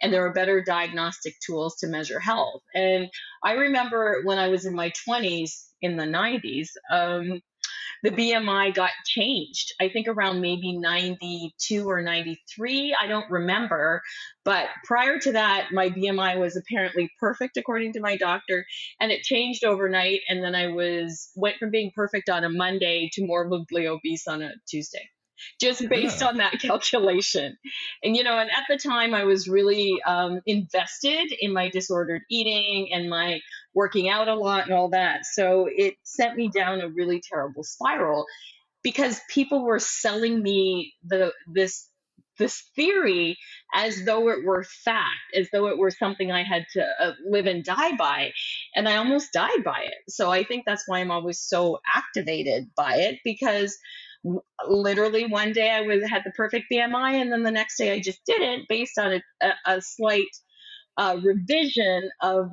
And 0.00 0.12
there 0.12 0.24
are 0.26 0.32
better 0.32 0.62
diagnostic 0.62 1.34
tools 1.44 1.76
to 1.80 1.86
measure 1.86 2.20
health. 2.20 2.62
And 2.74 3.08
I 3.44 3.52
remember 3.52 4.22
when 4.24 4.38
I 4.38 4.48
was 4.48 4.66
in 4.66 4.74
my 4.74 4.92
20s 5.08 5.50
in 5.82 5.96
the 5.96 6.04
90s, 6.04 6.68
um, 6.90 7.40
the 8.02 8.10
BMI 8.10 8.74
got 8.74 8.90
changed. 9.04 9.72
I 9.80 9.88
think 9.88 10.08
around 10.08 10.40
maybe 10.40 10.78
92 10.78 11.88
or 11.88 12.02
93. 12.02 12.96
I 13.00 13.06
don't 13.06 13.30
remember. 13.30 14.02
But 14.44 14.68
prior 14.84 15.18
to 15.18 15.32
that, 15.32 15.68
my 15.72 15.90
BMI 15.90 16.38
was 16.38 16.56
apparently 16.56 17.10
perfect 17.20 17.56
according 17.56 17.94
to 17.94 18.00
my 18.00 18.16
doctor. 18.16 18.64
And 19.00 19.10
it 19.10 19.22
changed 19.22 19.64
overnight. 19.64 20.20
And 20.28 20.42
then 20.42 20.54
I 20.54 20.68
was 20.68 21.30
went 21.34 21.56
from 21.58 21.70
being 21.70 21.92
perfect 21.94 22.28
on 22.28 22.44
a 22.44 22.50
Monday 22.50 23.10
to 23.14 23.26
morbidly 23.26 23.86
obese 23.86 24.26
on 24.26 24.42
a 24.42 24.52
Tuesday 24.68 25.10
just 25.60 25.88
based 25.88 26.20
yeah. 26.20 26.28
on 26.28 26.36
that 26.38 26.52
calculation. 26.60 27.56
And, 28.02 28.16
you 28.16 28.24
know, 28.24 28.38
and 28.38 28.50
at 28.50 28.64
the 28.68 28.78
time 28.78 29.14
I 29.14 29.24
was 29.24 29.48
really 29.48 30.00
um, 30.06 30.40
invested 30.46 31.32
in 31.38 31.52
my 31.52 31.70
disordered 31.70 32.22
eating 32.30 32.88
and 32.92 33.08
my 33.08 33.40
working 33.76 34.08
out 34.08 34.26
a 34.26 34.34
lot 34.34 34.64
and 34.64 34.72
all 34.72 34.88
that. 34.88 35.26
So 35.26 35.68
it 35.70 35.94
sent 36.02 36.36
me 36.36 36.48
down 36.48 36.80
a 36.80 36.88
really 36.88 37.22
terrible 37.22 37.62
spiral 37.62 38.24
because 38.82 39.20
people 39.30 39.64
were 39.64 39.78
selling 39.78 40.42
me 40.42 40.94
the 41.04 41.32
this 41.52 41.88
this 42.38 42.62
theory 42.74 43.36
as 43.74 44.04
though 44.04 44.28
it 44.28 44.44
were 44.44 44.64
fact, 44.84 45.34
as 45.34 45.48
though 45.52 45.68
it 45.68 45.78
were 45.78 45.90
something 45.90 46.30
I 46.30 46.42
had 46.42 46.66
to 46.74 46.84
uh, 47.00 47.12
live 47.26 47.46
and 47.46 47.64
die 47.64 47.96
by. 47.96 48.32
And 48.74 48.88
I 48.88 48.96
almost 48.96 49.32
died 49.32 49.64
by 49.64 49.84
it. 49.84 49.94
So 50.08 50.30
I 50.30 50.44
think 50.44 50.64
that's 50.66 50.84
why 50.86 51.00
I'm 51.00 51.10
always 51.10 51.40
so 51.40 51.78
activated 51.94 52.70
by 52.76 52.96
it 52.96 53.20
because 53.24 53.76
literally 54.68 55.26
one 55.26 55.52
day 55.52 55.70
I 55.70 55.82
was 55.82 56.08
had 56.08 56.22
the 56.24 56.32
perfect 56.32 56.66
BMI, 56.72 57.20
and 57.20 57.32
then 57.32 57.42
the 57.42 57.50
next 57.50 57.78
day 57.78 57.92
I 57.92 58.00
just 58.00 58.20
didn't, 58.26 58.68
based 58.68 58.98
on 58.98 59.14
a, 59.14 59.22
a, 59.46 59.76
a 59.76 59.80
slight 59.80 60.26
uh, 60.98 61.18
revision 61.22 62.10
of 62.22 62.50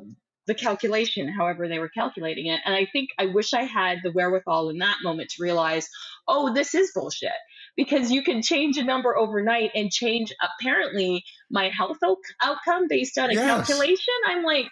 the 0.47 0.55
calculation, 0.55 1.27
however 1.27 1.67
they 1.67 1.79
were 1.79 1.89
calculating 1.89 2.47
it. 2.47 2.59
And 2.65 2.75
I 2.75 2.85
think 2.91 3.09
I 3.17 3.27
wish 3.27 3.53
I 3.53 3.63
had 3.63 3.99
the 4.03 4.11
wherewithal 4.11 4.69
in 4.69 4.79
that 4.79 4.97
moment 5.03 5.29
to 5.31 5.43
realize, 5.43 5.87
oh, 6.27 6.53
this 6.53 6.75
is 6.75 6.91
bullshit. 6.93 7.31
Because 7.75 8.11
you 8.11 8.23
can 8.23 8.41
change 8.43 8.77
a 8.77 8.83
number 8.83 9.17
overnight 9.17 9.71
and 9.73 9.89
change 9.89 10.31
apparently 10.59 11.23
my 11.49 11.69
health 11.69 11.97
outcome 12.41 12.87
based 12.87 13.17
on 13.17 13.31
a 13.31 13.33
yes. 13.33 13.45
calculation. 13.45 14.13
I'm 14.27 14.43
like, 14.43 14.67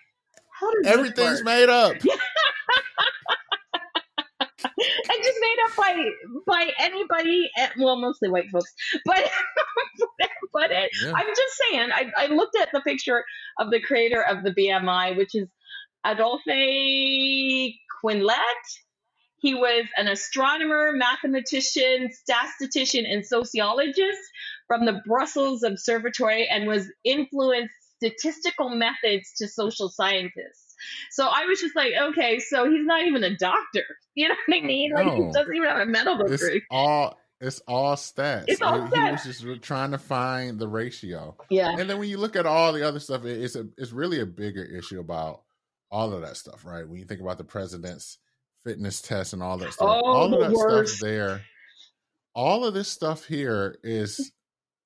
how 0.59 0.71
does 0.71 0.85
everything's 0.85 1.43
made 1.43 1.69
up? 1.69 1.93
and 4.63 5.23
just 5.23 5.39
made 5.41 5.57
up 5.65 5.75
by 5.75 6.05
by 6.47 6.71
anybody, 6.79 7.49
eh, 7.57 7.69
well, 7.79 7.99
mostly 7.99 8.29
white 8.29 8.49
folks, 8.51 8.71
but 9.05 9.29
but 10.53 10.71
it, 10.71 10.91
yeah. 11.03 11.13
I'm 11.15 11.27
just 11.27 11.61
saying. 11.63 11.89
I, 11.93 12.11
I 12.17 12.27
looked 12.27 12.55
at 12.59 12.69
the 12.73 12.81
picture 12.81 13.23
of 13.59 13.71
the 13.71 13.81
creator 13.81 14.21
of 14.21 14.43
the 14.43 14.51
BMI, 14.51 15.17
which 15.17 15.35
is 15.35 15.47
Adolphe 16.05 17.79
Quetelet. 18.03 18.35
He 19.37 19.55
was 19.55 19.85
an 19.97 20.07
astronomer, 20.07 20.91
mathematician, 20.93 22.11
statistician, 22.11 23.05
and 23.07 23.25
sociologist 23.25 24.19
from 24.67 24.85
the 24.85 25.01
Brussels 25.05 25.63
Observatory 25.63 26.47
and 26.47 26.67
was 26.67 26.87
influenced 27.03 27.73
statistical 27.97 28.69
methods 28.69 29.33
to 29.37 29.47
social 29.47 29.89
scientists. 29.89 30.75
So 31.11 31.27
I 31.27 31.45
was 31.45 31.59
just 31.59 31.75
like, 31.75 31.93
okay, 32.09 32.39
so 32.39 32.69
he's 32.69 32.85
not 32.85 33.05
even 33.05 33.23
a 33.23 33.35
doctor. 33.35 33.83
You 34.13 34.27
know 34.27 34.35
what 34.45 34.57
I 34.57 34.59
mm, 34.59 34.65
mean? 34.65 34.91
Like 34.93 35.05
no. 35.05 35.15
he 35.15 35.31
doesn't 35.31 35.55
even 35.55 35.69
have 35.69 35.79
a 35.79 35.85
medical 35.85 36.27
degree. 36.27 36.57
It's 36.57 36.65
all 36.69 37.17
it's 37.39 37.61
all 37.65 37.95
stats. 37.95 38.43
It's 38.49 38.61
all 38.61 38.79
stats. 38.79 39.21
He 39.21 39.29
was 39.29 39.39
just 39.39 39.61
trying 39.61 39.91
to 39.91 39.97
find 39.97 40.59
the 40.59 40.67
ratio. 40.67 41.37
Yeah. 41.49 41.69
And 41.69 41.89
then 41.89 41.97
when 41.97 42.09
you 42.09 42.17
look 42.17 42.35
at 42.35 42.45
all 42.45 42.73
the 42.73 42.85
other 42.85 42.99
stuff, 42.99 43.23
it's 43.23 43.55
a 43.55 43.67
it's 43.77 43.93
really 43.93 44.19
a 44.19 44.25
bigger 44.25 44.65
issue 44.65 44.99
about 44.99 45.43
all 45.91 46.13
of 46.13 46.21
that 46.21 46.37
stuff, 46.37 46.65
right? 46.65 46.87
When 46.87 46.99
you 46.99 47.05
think 47.05 47.21
about 47.21 47.37
the 47.37 47.43
president's 47.43 48.17
fitness 48.63 49.01
test 49.01 49.33
and 49.33 49.43
all 49.43 49.57
that 49.57 49.73
stuff, 49.73 50.01
oh, 50.03 50.09
all 50.09 50.33
of 50.33 50.39
that 50.39 50.51
worst. 50.51 50.97
stuff 50.97 51.07
there, 51.07 51.41
all 52.33 52.65
of 52.65 52.73
this 52.73 52.87
stuff 52.87 53.25
here 53.25 53.77
is 53.83 54.31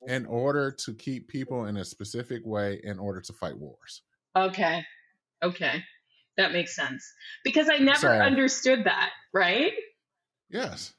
in 0.08 0.26
order 0.26 0.72
to 0.72 0.93
keep 0.93 1.28
people 1.28 1.66
in 1.66 1.78
a 1.78 1.86
specific 1.86 2.41
way 2.45 2.80
in 2.84 2.99
order 2.99 3.22
to 3.22 3.34
fight 3.34 3.58
wars. 3.58 4.01
Okay. 4.36 4.84
Okay. 5.43 5.84
That 6.38 6.51
makes 6.51 6.76
sense. 6.76 7.14
Because 7.43 7.70
I 7.70 7.78
never 7.78 7.99
so, 7.99 8.10
understood 8.10 8.84
that, 8.86 9.12
right? 9.34 9.72
Yes. 10.49 10.93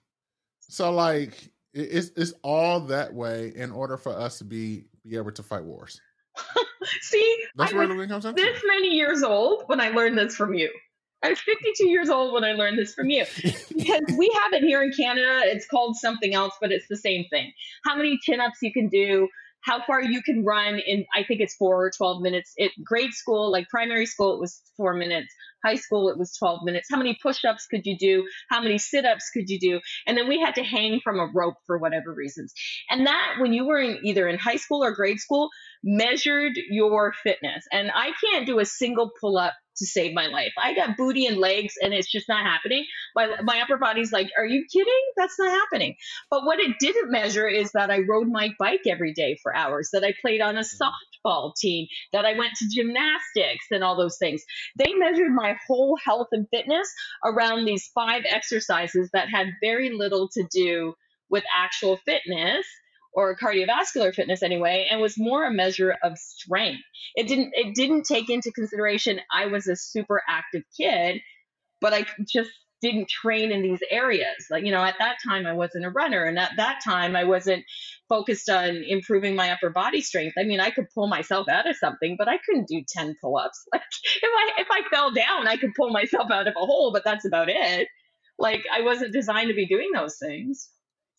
So 0.61 0.91
like 0.93 1.51
it's 1.75 2.11
it's 2.17 2.33
all 2.43 2.81
that 2.81 3.13
way 3.13 3.53
in 3.55 3.71
order 3.71 3.97
for 3.97 4.13
us 4.13 4.39
to 4.39 4.45
be 4.45 4.87
be 5.07 5.17
able 5.17 5.33
to 5.33 5.43
fight 5.43 5.65
wars. 5.65 6.01
See, 7.03 7.45
that's 7.57 7.73
I 7.73 7.77
where 7.77 8.03
it 8.03 8.09
comes. 8.09 8.25
This 8.35 8.63
many 8.67 8.95
years 8.95 9.23
old 9.23 9.65
when 9.67 9.81
I 9.81 9.91
learned 9.91 10.19
this 10.19 10.37
from 10.37 10.55
you. 10.55 10.71
I 11.23 11.31
was 11.31 11.41
52 11.41 11.89
years 11.89 12.11
old 12.11 12.33
when 12.35 12.45
I 12.45 12.53
learned 12.53 12.79
this 12.79 12.95
from 12.95 13.11
you. 13.11 13.25
Because 13.77 14.03
we 14.19 14.31
have 14.43 14.53
it 14.53 14.63
here 14.63 14.83
in 14.83 14.93
Canada. 14.93 15.41
It's 15.45 15.67
called 15.67 15.97
something 15.97 16.35
else, 16.35 16.55
but 16.61 16.73
it's 16.73 16.89
the 16.89 16.97
same 16.97 17.25
thing. 17.31 17.53
How 17.85 17.97
many 17.97 18.19
chin 18.23 18.41
ups 18.41 18.59
you 18.63 18.73
can 18.73 18.89
do, 18.89 19.29
how 19.67 19.83
far 19.85 20.01
you 20.01 20.23
can 20.23 20.45
run 20.45 20.79
in 20.79 21.05
i 21.15 21.23
think 21.25 21.41
it's 21.41 21.55
four 21.57 21.85
or 21.85 21.91
12 21.91 22.23
minutes 22.23 22.53
it 22.57 22.73
grade 22.83 23.13
school 23.13 23.51
like 23.51 23.69
primary 23.69 24.07
school 24.07 24.33
it 24.35 24.41
was 24.41 24.63
four 24.77 24.95
minutes 24.95 25.35
high 25.65 25.75
school 25.75 26.09
it 26.09 26.17
was 26.17 26.35
12 26.37 26.61
minutes 26.65 26.89
how 26.91 26.97
many 26.97 27.19
push-ups 27.21 27.67
could 27.67 27.85
you 27.85 27.99
do 27.99 28.27
how 28.49 28.61
many 28.61 28.79
sit-ups 28.79 29.31
could 29.31 29.51
you 29.51 29.59
do 29.59 29.81
and 30.07 30.17
then 30.17 30.29
we 30.29 30.41
had 30.41 30.55
to 30.55 30.63
hang 30.63 31.01
from 31.01 31.19
a 31.19 31.29
rope 31.35 31.57
for 31.67 31.79
whatever 31.79 32.15
reasons 32.15 32.55
and 32.91 33.07
that 33.07 33.35
when 33.41 33.53
you 33.53 33.67
were 33.67 33.79
in 33.79 33.99
either 34.05 34.29
in 34.29 34.39
high 34.39 34.57
school 34.57 34.85
or 34.85 34.93
grade 34.93 35.19
school 35.19 35.51
measured 35.87 36.53
your 36.69 37.15
fitness 37.23 37.65
and 37.73 37.91
i 37.95 38.11
can't 38.25 38.47
do 38.47 38.59
a 38.59 38.65
single 38.67 39.11
pull-up 39.21 39.55
to 39.79 39.87
save 39.87 40.15
my 40.15 40.27
life. 40.27 40.53
I 40.59 40.75
got 40.75 40.97
booty 40.97 41.27
and 41.27 41.37
legs 41.37 41.75
and 41.81 41.93
it's 41.93 42.11
just 42.11 42.29
not 42.29 42.45
happening. 42.45 42.87
My, 43.15 43.29
my 43.43 43.61
upper 43.61 43.77
body's 43.77 44.13
like, 44.13 44.31
are 44.37 44.47
you 44.47 44.65
kidding? 44.73 45.03
That's 45.17 45.39
not 45.39 45.51
happening. 45.51 45.97
But 46.31 46.45
what 46.45 46.61
it 46.61 46.77
didn't 46.79 47.11
measure 47.11 47.47
is 47.47 47.73
that 47.73 47.91
I 47.91 48.01
rode 48.09 48.29
my 48.29 48.51
bike 48.59 48.83
every 48.89 49.13
day 49.13 49.39
for 49.43 49.55
hours, 49.55 49.91
that 49.93 50.05
I 50.05 50.15
played 50.21 50.41
on 50.41 50.57
a 50.57 50.63
softball 50.63 51.55
team, 51.57 51.87
that 52.13 52.25
I 52.25 52.39
went 52.39 52.55
to 52.57 52.69
gymnastics 52.75 53.67
and 53.71 53.85
all 53.85 53.97
those 53.97 54.19
things. 54.19 54.43
They 54.77 54.95
measured 54.95 55.33
my 55.33 55.57
whole 55.67 55.97
health 56.03 56.29
and 56.33 56.47
fitness 56.51 56.91
around 57.25 57.65
these 57.65 57.91
five 57.95 58.23
exercises 58.29 59.11
that 59.13 59.29
had 59.29 59.49
very 59.63 59.91
little 59.91 60.29
to 60.35 60.45
do 60.51 60.95
with 61.29 61.45
actual 61.57 61.99
fitness 61.99 62.67
or 63.17 63.35
cardiovascular 63.35 64.15
fitness 64.15 64.43
anyway 64.43 64.87
and 64.91 65.01
was 65.01 65.19
more 65.19 65.45
a 65.45 65.51
measure 65.51 65.97
of 66.05 66.17
strength. 66.19 66.83
It 67.17 67.27
didn't 67.27 67.53
it 67.55 67.75
didn't 67.75 68.05
take 68.05 68.31
into 68.31 68.53
consideration 68.53 69.21
i 69.33 69.47
was 69.47 69.67
a 69.67 69.75
super 69.75 70.23
active 70.29 70.63
kid 70.79 71.21
but 71.81 71.95
i 71.95 72.07
just 72.31 72.51
didn't 72.83 73.09
train 73.09 73.51
in 73.53 73.63
these 73.63 73.81
areas. 73.91 74.47
Like 74.51 74.65
you 74.65 74.71
know 74.71 74.85
at 74.85 74.97
that 74.99 75.17
time 75.27 75.47
i 75.47 75.55
wasn't 75.55 75.87
a 75.87 75.91
runner 75.91 76.25
and 76.25 76.39
at 76.39 76.53
that 76.59 76.81
time 76.85 77.17
i 77.17 77.25
wasn't 77.25 77.65
focused 78.09 78.51
on 78.51 78.85
improving 78.87 79.35
my 79.35 79.51
upper 79.51 79.71
body 79.71 80.03
strength. 80.03 80.35
I 80.39 80.45
mean 80.45 80.61
i 80.61 80.71
could 80.71 80.87
pull 80.95 81.09
myself 81.09 81.49
out 81.49 81.69
of 81.69 81.77
something 81.77 82.17
but 82.19 82.29
i 82.29 82.37
couldn't 82.37 82.69
do 82.69 82.85
10 82.87 83.17
pull-ups. 83.21 83.67
Like 83.73 83.83
if 84.23 84.31
i 84.37 84.61
if 84.61 84.69
i 84.71 84.83
fell 84.95 85.11
down 85.11 85.49
i 85.49 85.57
could 85.57 85.75
pull 85.75 85.91
myself 85.91 86.31
out 86.31 86.49
of 86.49 86.55
a 86.55 86.67
hole 86.67 86.93
but 86.93 87.03
that's 87.03 87.25
about 87.25 87.49
it. 87.49 87.89
Like 88.39 88.63
i 88.71 88.83
wasn't 88.83 89.15
designed 89.15 89.49
to 89.49 89.55
be 89.55 89.67
doing 89.67 89.91
those 89.95 90.19
things 90.19 90.69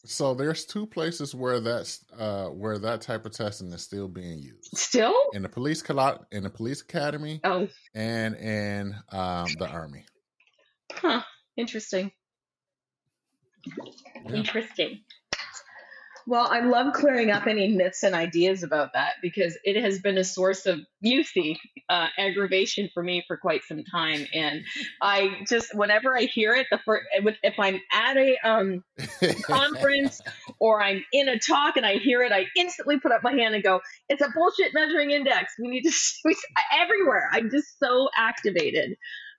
so 0.07 0.33
there's 0.33 0.65
two 0.65 0.87
places 0.87 1.35
where 1.35 1.59
that's 1.59 2.05
uh, 2.17 2.45
where 2.45 2.77
that 2.79 3.01
type 3.01 3.25
of 3.25 3.33
testing 3.33 3.71
is 3.73 3.81
still 3.81 4.07
being 4.07 4.39
used. 4.39 4.77
Still 4.77 5.13
in 5.33 5.41
the 5.43 5.49
police 5.49 5.83
in 6.31 6.43
the 6.43 6.49
police 6.49 6.81
academy. 6.81 7.41
Oh, 7.43 7.67
and 7.93 8.35
in 8.35 8.95
um, 9.11 9.47
the 9.59 9.67
army. 9.67 10.05
Huh. 10.91 11.21
Interesting. 11.57 12.11
Yeah. 13.65 14.35
Interesting. 14.35 15.01
Well, 16.28 16.45
I 16.45 16.59
love 16.59 16.91
clearing 16.91 17.32
up 17.32 17.47
any 17.47 17.69
myths 17.69 18.03
and 18.03 18.13
ideas 18.13 18.61
about 18.61 18.91
that 18.93 19.13
because 19.21 19.57
it 19.63 19.82
has 19.82 19.99
been 19.99 20.17
a 20.17 20.25
source 20.25 20.65
of, 20.65 20.82
you 20.99 21.23
uh, 21.88 22.07
aggravation 22.17 22.89
for 22.93 23.01
me 23.01 23.23
for 23.25 23.38
quite 23.38 23.63
some 23.63 23.86
time. 23.86 24.28
And 24.34 24.63
I 25.01 25.38
just, 25.47 25.73
whenever 25.73 26.17
I 26.17 26.23
hear 26.23 26.53
it, 26.53 26.67
the 26.69 26.80
first, 26.84 27.05
if 27.43 27.57
I'm 27.57 27.80
at 27.93 28.17
a 28.17 28.38
um, 28.43 28.84
conference 29.43 30.19
or 30.59 30.82
I'm 30.82 31.01
in 31.13 31.30
a 31.30 31.39
talk 31.39 31.78
and 31.78 31.86
I 31.86 31.93
hear 31.93 32.21
it, 32.23 32.34
I 32.34 32.47
instantly 32.57 32.99
put 32.99 33.13
up 33.13 33.23
my 33.23 33.32
hand 33.32 33.55
and 33.55 33.63
go, 33.63 33.80
"It's 34.09 34.21
a 34.21 34.30
bullshit 34.36 34.73
measuring 34.73 35.11
index. 35.11 35.53
We 35.57 35.69
need 35.69 35.84
to." 35.84 35.91
everywhere. 36.78 37.30
I'm 37.32 37.49
just 37.49 37.80
so 37.80 38.09
activated 38.17 38.97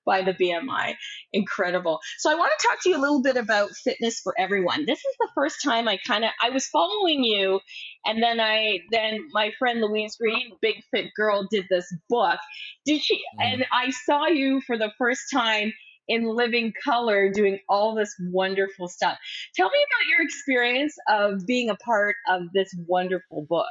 by 0.09 0.23
the 0.23 0.33
BMI. 0.33 0.95
Incredible. 1.35 2.01
So 2.17 2.33
I 2.33 2.35
want 2.35 2.51
to 2.59 2.67
talk 2.67 2.83
to 2.83 2.89
you 2.89 2.97
a 2.97 3.03
little 3.03 3.23
bit 3.23 3.37
about 3.37 3.71
fitness 3.85 4.21
for 4.21 4.35
everyone. 4.39 4.87
This 4.87 4.99
is 4.99 5.17
the 5.21 5.29
first 5.35 5.57
time 5.63 5.87
I 5.87 5.99
kind 6.07 6.25
of 6.25 6.31
I 6.43 6.49
was 6.51 6.67
following 6.67 7.23
you 7.23 7.61
and 8.07 8.23
then 8.23 8.41
I 8.41 8.79
then 8.91 9.21
my 9.33 9.53
friend 9.59 9.83
Louise 9.83 10.17
Green, 10.17 10.53
Big 10.63 10.77
Fit 10.91 11.11
Girl, 11.15 11.47
did 11.51 11.67
this 11.69 11.87
book. 12.09 12.41
Did 12.87 13.03
she 13.03 13.17
mm. 13.17 13.53
and 13.53 13.67
I 13.71 13.91
saw 13.91 14.27
you 14.27 14.63
for 14.67 14.79
the 14.79 14.93
first 14.99 15.25
time 15.33 15.73
in 16.09 16.25
living 16.25 16.73
color 16.83 17.31
doing 17.31 17.59
all 17.69 17.95
this 17.95 18.15
wonderful 18.33 18.89
stuff. 18.89 19.19
Tell 19.55 19.69
me 19.69 19.79
about 19.79 20.09
your 20.09 20.23
experience 20.23 20.97
of 21.07 21.47
being 21.47 21.69
a 21.69 21.77
part 21.77 22.17
of 22.31 22.45
this 22.55 22.75
wonderful 22.87 23.45
book. 23.47 23.67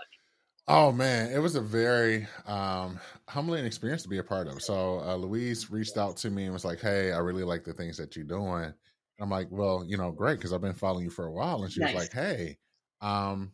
Oh 0.70 0.92
man, 0.92 1.32
it 1.32 1.38
was 1.40 1.56
a 1.56 1.62
very 1.62 2.28
um, 2.46 3.00
humbling 3.30 3.66
experience 3.66 4.04
to 4.04 4.10
be 4.10 4.18
a 4.18 4.24
part 4.24 4.48
of. 4.48 4.62
So 4.62 5.00
uh, 5.00 5.16
Louise 5.16 5.70
reached 5.72 5.96
out 5.98 6.18
to 6.18 6.30
me 6.30 6.44
and 6.44 6.52
was 6.54 6.66
like, 6.66 6.80
"Hey, 6.82 7.14
I 7.14 7.20
really 7.20 7.44
like 7.44 7.64
the 7.64 7.74
things 7.74 7.96
that 7.98 8.16
you're 8.16 8.26
doing." 8.26 8.66
And 8.66 8.76
I'm 9.20 9.30
like, 9.30 9.48
"Well, 9.50 9.86
you 9.86 9.96
know, 9.98 10.12
great 10.12 10.36
because 10.36 10.52
I've 10.52 10.62
been 10.62 10.74
following 10.74 11.06
you 11.06 11.10
for 11.10 11.26
a 11.26 11.32
while." 11.32 11.64
And 11.64 11.72
she 11.72 11.80
nice. 11.80 11.82
was 11.82 11.94
like, 11.94 12.12
"Hey, 12.12 12.58
um, 13.00 13.54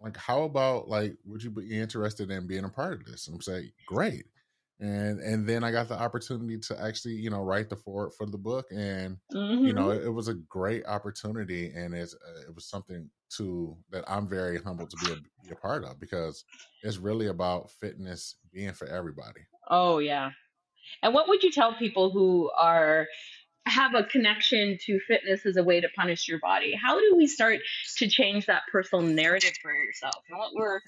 like, 0.00 0.16
how 0.16 0.44
about 0.44 0.88
like, 0.88 1.16
would 1.24 1.42
you 1.44 1.50
be 1.50 1.78
interested 1.80 2.30
in 2.30 2.46
being 2.48 2.64
a 2.64 2.70
part 2.70 2.94
of 2.94 3.06
this?" 3.06 3.28
And 3.28 3.36
I'm 3.36 3.42
saying, 3.42 3.72
"Great." 3.86 4.26
And 4.82 5.20
and 5.20 5.46
then 5.46 5.62
I 5.62 5.70
got 5.70 5.88
the 5.88 5.98
opportunity 5.98 6.58
to 6.58 6.82
actually 6.82 7.14
you 7.14 7.30
know 7.30 7.42
write 7.42 7.70
the 7.70 7.76
for 7.76 8.10
for 8.10 8.26
the 8.26 8.36
book, 8.36 8.66
and 8.72 9.16
mm-hmm. 9.32 9.64
you 9.64 9.72
know 9.72 9.90
it, 9.90 9.98
mm-hmm. 9.98 10.08
it, 10.08 10.10
was 10.10 10.26
a 10.26 10.34
great 10.34 10.84
opportunity, 10.86 11.72
and 11.72 11.94
it's 11.94 12.14
uh, 12.14 12.40
it 12.48 12.54
was 12.54 12.66
something 12.66 13.08
to 13.36 13.76
that 13.90 14.04
I'm 14.08 14.28
very 14.28 14.60
humbled 14.60 14.90
to 14.90 14.96
be 14.96 15.12
a, 15.12 15.16
be 15.44 15.52
a 15.52 15.54
part 15.54 15.84
of 15.84 16.00
because 16.00 16.44
it's 16.82 16.98
really 16.98 17.28
about 17.28 17.70
fitness 17.70 18.36
being 18.52 18.72
for 18.72 18.88
everybody. 18.88 19.42
Oh 19.70 19.98
yeah, 19.98 20.30
and 21.00 21.14
what 21.14 21.28
would 21.28 21.44
you 21.44 21.52
tell 21.52 21.74
people 21.74 22.10
who 22.10 22.50
are 22.50 23.06
have 23.66 23.94
a 23.94 24.02
connection 24.02 24.76
to 24.86 24.98
fitness 25.06 25.46
as 25.46 25.56
a 25.56 25.62
way 25.62 25.80
to 25.80 25.88
punish 25.94 26.26
your 26.26 26.40
body? 26.40 26.74
How 26.74 26.98
do 26.98 27.14
we 27.16 27.28
start 27.28 27.60
to 27.98 28.08
change 28.08 28.46
that 28.46 28.62
personal 28.72 29.04
narrative 29.04 29.52
for 29.62 29.72
yourself? 29.72 30.16
And 30.28 30.38
what 30.38 30.52
were 30.56 30.82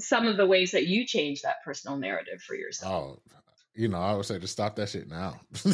some 0.00 0.26
of 0.26 0.36
the 0.36 0.46
ways 0.46 0.72
that 0.72 0.86
you 0.86 1.06
change 1.06 1.42
that 1.42 1.56
personal 1.64 1.96
narrative 1.96 2.40
for 2.40 2.54
yourself? 2.54 2.92
Oh, 2.92 3.32
you 3.74 3.88
know, 3.88 3.98
I 3.98 4.14
would 4.14 4.26
say 4.26 4.38
just 4.38 4.52
stop 4.52 4.76
that 4.76 4.88
shit 4.88 5.08
now. 5.08 5.40
so 5.54 5.72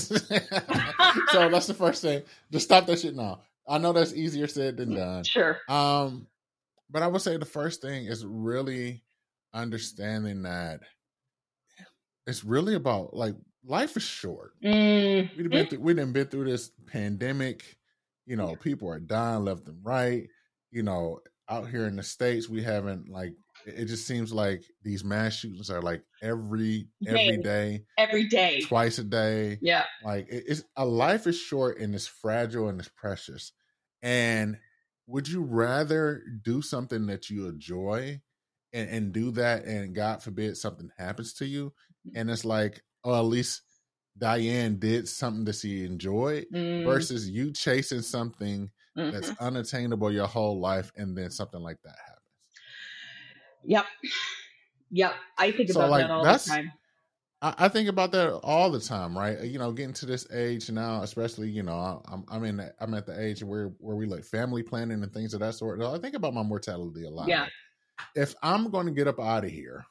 that's 1.49 1.67
the 1.67 1.75
first 1.77 2.03
thing. 2.03 2.23
Just 2.53 2.67
stop 2.67 2.87
that 2.87 3.01
shit 3.01 3.17
now. 3.17 3.41
I 3.67 3.79
know 3.79 3.93
that's 3.93 4.13
easier 4.13 4.47
said 4.47 4.77
than 4.77 4.95
done. 4.95 5.25
Sure. 5.25 5.59
Um, 5.69 6.27
but 6.91 7.03
I 7.03 7.07
would 7.07 7.23
say 7.23 7.37
the 7.39 7.47
first 7.47 7.81
thing 7.81 8.07
is 8.07 8.25
really 8.25 9.03
understanding 9.55 10.43
that 10.43 10.81
it's 12.27 12.45
really 12.45 12.75
about 12.75 13.15
like 13.15 13.35
life 13.65 13.97
is 13.97 14.03
short. 14.03 14.53
Mm. 14.63 15.37
We've 15.37 15.51
been 15.51 15.67
through, 15.67 15.81
we 15.81 15.95
done 15.95 16.13
been 16.13 16.27
through 16.27 16.45
this 16.45 16.71
pandemic. 16.87 17.77
You 18.27 18.37
know, 18.37 18.57
people 18.57 18.91
are 18.91 19.01
dying 19.01 19.45
left 19.45 19.67
and 19.67 19.79
right. 19.83 20.29
You 20.71 20.83
know, 20.83 21.21
out 21.49 21.69
here 21.69 21.87
in 21.87 21.97
the 21.97 22.03
states, 22.03 22.49
we 22.49 22.63
haven't 22.63 23.09
like. 23.09 23.35
It 23.67 23.87
just 23.87 24.07
seems 24.07 24.33
like 24.33 24.63
these 24.83 25.05
mass 25.05 25.35
shootings 25.35 25.71
are 25.71 25.83
like 25.83 26.03
every 26.23 26.89
every 27.07 27.39
day, 27.39 27.85
every 27.99 28.27
day, 28.27 28.61
twice 28.61 28.99
a 28.99 29.05
day. 29.05 29.59
Yeah, 29.63 29.85
like 30.05 30.29
it, 30.29 30.45
it's 30.47 30.65
a 30.77 30.85
life 30.85 31.27
is 31.27 31.39
short 31.39 31.79
and 31.79 31.95
it's 31.95 32.07
fragile 32.07 32.69
and 32.69 32.79
it's 32.81 32.91
precious. 32.91 33.53
And 34.03 34.59
would 35.07 35.29
you 35.29 35.43
rather 35.43 36.23
do 36.43 36.63
something 36.63 37.07
that 37.07 37.31
you 37.31 37.47
enjoy 37.47 38.21
and, 38.73 38.91
and 38.91 39.13
do 39.13 39.31
that 39.33 39.65
and 39.65 39.95
God 39.95 40.23
forbid 40.23 40.57
something 40.57 40.91
happens 40.97 41.35
to 41.35 41.47
you? 41.47 41.73
Mm. 42.07 42.13
And 42.17 42.31
it's 42.31 42.45
like, 42.45 42.83
oh, 43.05 43.19
at 43.19 43.25
least 43.25 43.63
Diane 44.17 44.79
did 44.79 45.09
something 45.09 45.45
that 45.45 45.57
she 45.57 45.85
enjoyed 45.85 46.47
mm. 46.53 46.85
versus 46.85 47.29
you 47.29 47.53
chasing 47.53 48.03
something 48.03 48.71
mm-hmm. 48.97 49.11
that's 49.11 49.33
unattainable 49.41 50.13
your 50.13 50.27
whole 50.27 50.61
life 50.61 50.93
and 50.97 51.17
then 51.17 51.31
something 51.31 51.61
like 51.61 51.79
that 51.85 51.97
happens. 52.07 52.14
Yep. 53.67 53.87
Yep. 54.91 55.15
I 55.39 55.51
think 55.53 55.71
so 55.71 55.81
about 55.81 55.91
like, 55.91 56.03
that 56.03 56.11
all 56.11 56.25
the 56.25 56.39
time. 56.39 56.73
I, 57.43 57.69
think 57.69 57.89
about 57.91 58.11
that 58.13 58.33
all 58.43 58.71
the 58.71 58.81
time, 58.81 59.17
right? 59.19 59.39
You 59.43 59.59
know, 59.59 59.71
getting 59.71 59.93
to 59.95 60.07
this 60.07 60.27
age 60.33 60.71
now, 60.71 61.03
especially, 61.03 61.51
you 61.51 61.63
know, 61.63 62.03
I'm 62.07 62.25
I'm 62.31 62.45
in 62.45 62.71
I'm 62.81 62.95
at 62.95 63.05
the 63.05 63.21
age 63.21 63.43
where 63.43 63.69
where 63.79 63.97
we 63.97 64.07
like 64.07 64.25
family 64.25 64.63
planning 64.63 65.03
and 65.03 65.13
things 65.13 65.35
of 65.35 65.41
that 65.41 65.55
sort. 65.55 65.83
I 65.83 65.99
think 65.99 66.15
about 66.15 66.33
my 66.33 66.43
mortality 66.43 67.05
a 67.05 67.11
lot. 67.11 67.29
Yeah. 67.29 67.47
If 68.15 68.35
I'm 68.43 68.71
going 68.71 68.87
to 68.87 68.93
get 68.93 69.09
up 69.09 69.21
out 69.21 69.45
of 69.45 69.51
here, 69.51 69.85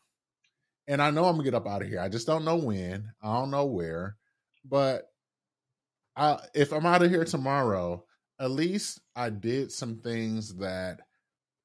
and 0.87 1.01
I 1.01 1.11
know 1.11 1.25
I'm 1.25 1.33
gonna 1.33 1.43
get 1.43 1.53
up 1.53 1.67
out 1.67 1.81
of 1.81 1.87
here. 1.87 1.99
I 1.99 2.09
just 2.09 2.27
don't 2.27 2.45
know 2.45 2.55
when. 2.55 3.11
I 3.21 3.33
don't 3.33 3.51
know 3.51 3.65
where. 3.65 4.17
But 4.65 5.09
I, 6.15 6.39
if 6.53 6.71
I'm 6.71 6.85
out 6.85 7.03
of 7.03 7.09
here 7.09 7.25
tomorrow, 7.25 8.05
at 8.39 8.51
least 8.51 8.99
I 9.15 9.29
did 9.29 9.71
some 9.71 9.97
things 9.97 10.55
that 10.55 10.99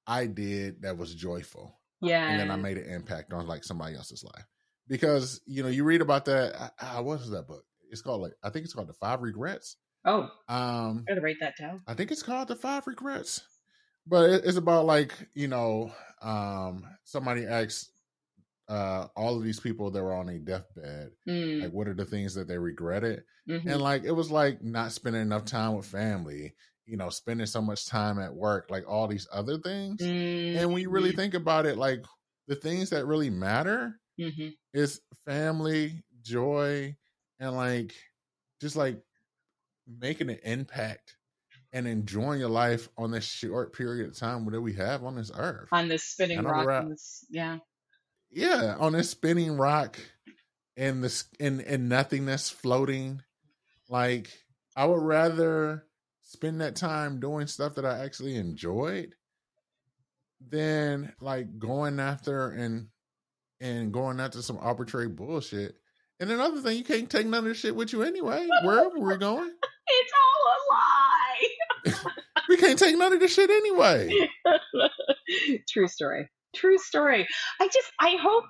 I 0.07 0.27
did 0.27 0.83
that 0.83 0.97
was 0.97 1.15
joyful. 1.15 1.79
Yeah. 2.01 2.29
And 2.29 2.41
then 2.41 2.51
I 2.51 2.57
made 2.57 2.79
an 2.79 2.93
impact 2.93 3.33
on 3.33 3.47
like 3.47 3.65
somebody 3.65 3.97
else's 3.97 4.25
life. 4.25 4.45
Because, 4.89 5.41
you 5.47 5.63
know, 5.63 5.69
you 5.69 5.85
read 5.85 6.01
about 6.01 6.25
that. 6.27 6.73
Uh, 6.81 7.03
what 7.03 7.21
is 7.21 7.31
that 7.31 7.47
book? 7.47 7.65
It's 7.91 8.03
called 8.03 8.23
like 8.23 8.33
I 8.43 8.51
think 8.51 8.65
it's 8.65 8.75
called 8.75 8.89
The 8.89 8.95
Five 8.95 9.23
Regrets. 9.23 9.77
Oh. 10.05 10.31
Um 10.49 11.05
I 11.07 11.13
gotta 11.13 11.21
write 11.21 11.37
that 11.41 11.55
down. 11.59 11.83
I 11.87 11.95
think 11.95 12.11
it's 12.11 12.23
called 12.23 12.49
The 12.49 12.57
Five 12.57 12.87
Regrets. 12.87 13.43
But 14.07 14.31
it's 14.31 14.57
about 14.57 14.87
like, 14.87 15.15
you 15.35 15.49
know, 15.49 15.93
um 16.23 16.85
somebody 17.05 17.47
asks 17.47 17.91
uh, 18.69 19.07
all 19.17 19.37
of 19.37 19.43
these 19.43 19.61
people 19.61 19.91
that 19.91 20.03
were 20.03 20.13
on 20.13 20.29
a 20.29 20.39
deathbed, 20.39 21.11
mm. 21.27 21.63
like 21.63 21.73
what 21.73 21.89
are 21.89 21.95
the 21.95 22.05
things 22.05 22.35
that 22.35 22.49
they 22.49 22.59
regretted? 22.59 23.25
Mm-hmm. 23.49 23.69
And 23.69 23.81
like 23.81 24.05
it 24.05 24.13
was 24.13 24.31
like 24.31 24.63
not 24.63 24.93
spending 24.93 25.23
enough 25.23 25.47
time 25.47 25.75
with 25.75 25.87
family, 25.87 26.55
you 26.89 26.97
know, 26.97 27.11
spending 27.11 27.47
so 27.47 27.61
much 27.61 27.87
time 27.87 28.19
at 28.19 28.35
work, 28.35 28.69
like 28.71 28.85
all 28.89 29.07
these 29.07 29.29
other 29.33 29.59
things. 29.59 30.01
Mm-hmm. 30.01 30.59
And 30.59 30.73
when 30.73 30.83
you 30.83 30.91
really 30.91 31.11
mm-hmm. 31.11 31.19
think 31.19 31.35
about 31.35 31.67
it, 31.67 31.77
like 31.77 32.05
the 32.47 32.57
things 32.57 32.91
that 32.91 33.07
really 33.07 33.31
matter 33.31 33.99
mm-hmm. 34.19 34.49
is 34.73 35.01
family, 35.27 36.03
joy, 36.23 36.97
and 37.39 37.55
like 37.55 37.95
just 38.61 38.77
like 38.77 39.01
making 40.01 40.31
an 40.31 40.39
impact 40.45 41.17
and 41.73 41.87
enjoying 41.87 42.41
your 42.41 42.49
life 42.49 42.89
on 42.97 43.11
this 43.11 43.25
short 43.25 43.75
period 43.75 44.09
of 44.09 44.17
time 44.17 44.51
that 44.51 44.61
we 44.61 44.73
have 44.73 45.05
on 45.05 45.17
this 45.17 45.31
earth. 45.37 45.69
On 45.71 45.89
this 45.89 46.05
spinning 46.05 46.43
rock. 46.43 46.89
This, 46.89 47.27
yeah 47.31 47.59
yeah, 48.31 48.77
on 48.79 48.93
this 48.93 49.11
spinning 49.11 49.57
rock 49.57 49.99
and 50.77 51.03
this 51.03 51.25
and 51.41 51.61
in 51.61 51.89
nothingness 51.89 52.51
floating. 52.51 53.23
Like 53.89 54.31
I 54.77 54.85
would 54.85 55.03
rather 55.03 55.85
spend 56.29 56.61
that 56.61 56.77
time 56.77 57.21
doing 57.21 57.47
stuff 57.47 57.77
that 57.77 57.87
I 57.87 58.05
actually 58.05 58.37
enjoyed 58.37 59.15
than 60.47 61.15
like 61.23 61.59
going 61.59 61.99
after 61.99 62.51
and 62.51 62.89
and 63.61 63.93
going 63.93 64.21
after 64.21 64.43
some 64.43 64.59
arbitrary 64.61 65.09
bullshit. 65.09 65.75
And 66.21 66.31
another 66.31 66.61
thing, 66.61 66.77
you 66.77 66.85
can't 66.85 67.09
take 67.09 67.27
none 67.27 67.39
of 67.39 67.45
this 67.45 67.59
shit 67.59 67.75
with 67.75 67.93
you 67.93 68.03
anyway, 68.03 68.47
wherever 68.63 68.99
we're 68.99 69.17
going. 69.17 69.53
It's 69.91 70.13
all 70.13 70.53
a 70.53 71.97
lie. 71.97 72.13
we 72.51 72.59
can't 72.59 72.79
take 72.79 72.99
none 72.99 73.15
of 73.15 73.21
this 73.21 73.33
shit 73.33 73.49
anyway. 73.49 74.11
True 75.71 75.89
story. 75.89 76.29
True 76.55 76.77
story. 76.77 77.27
I 77.59 77.69
just, 77.69 77.91
I 77.99 78.19
hope 78.21 78.45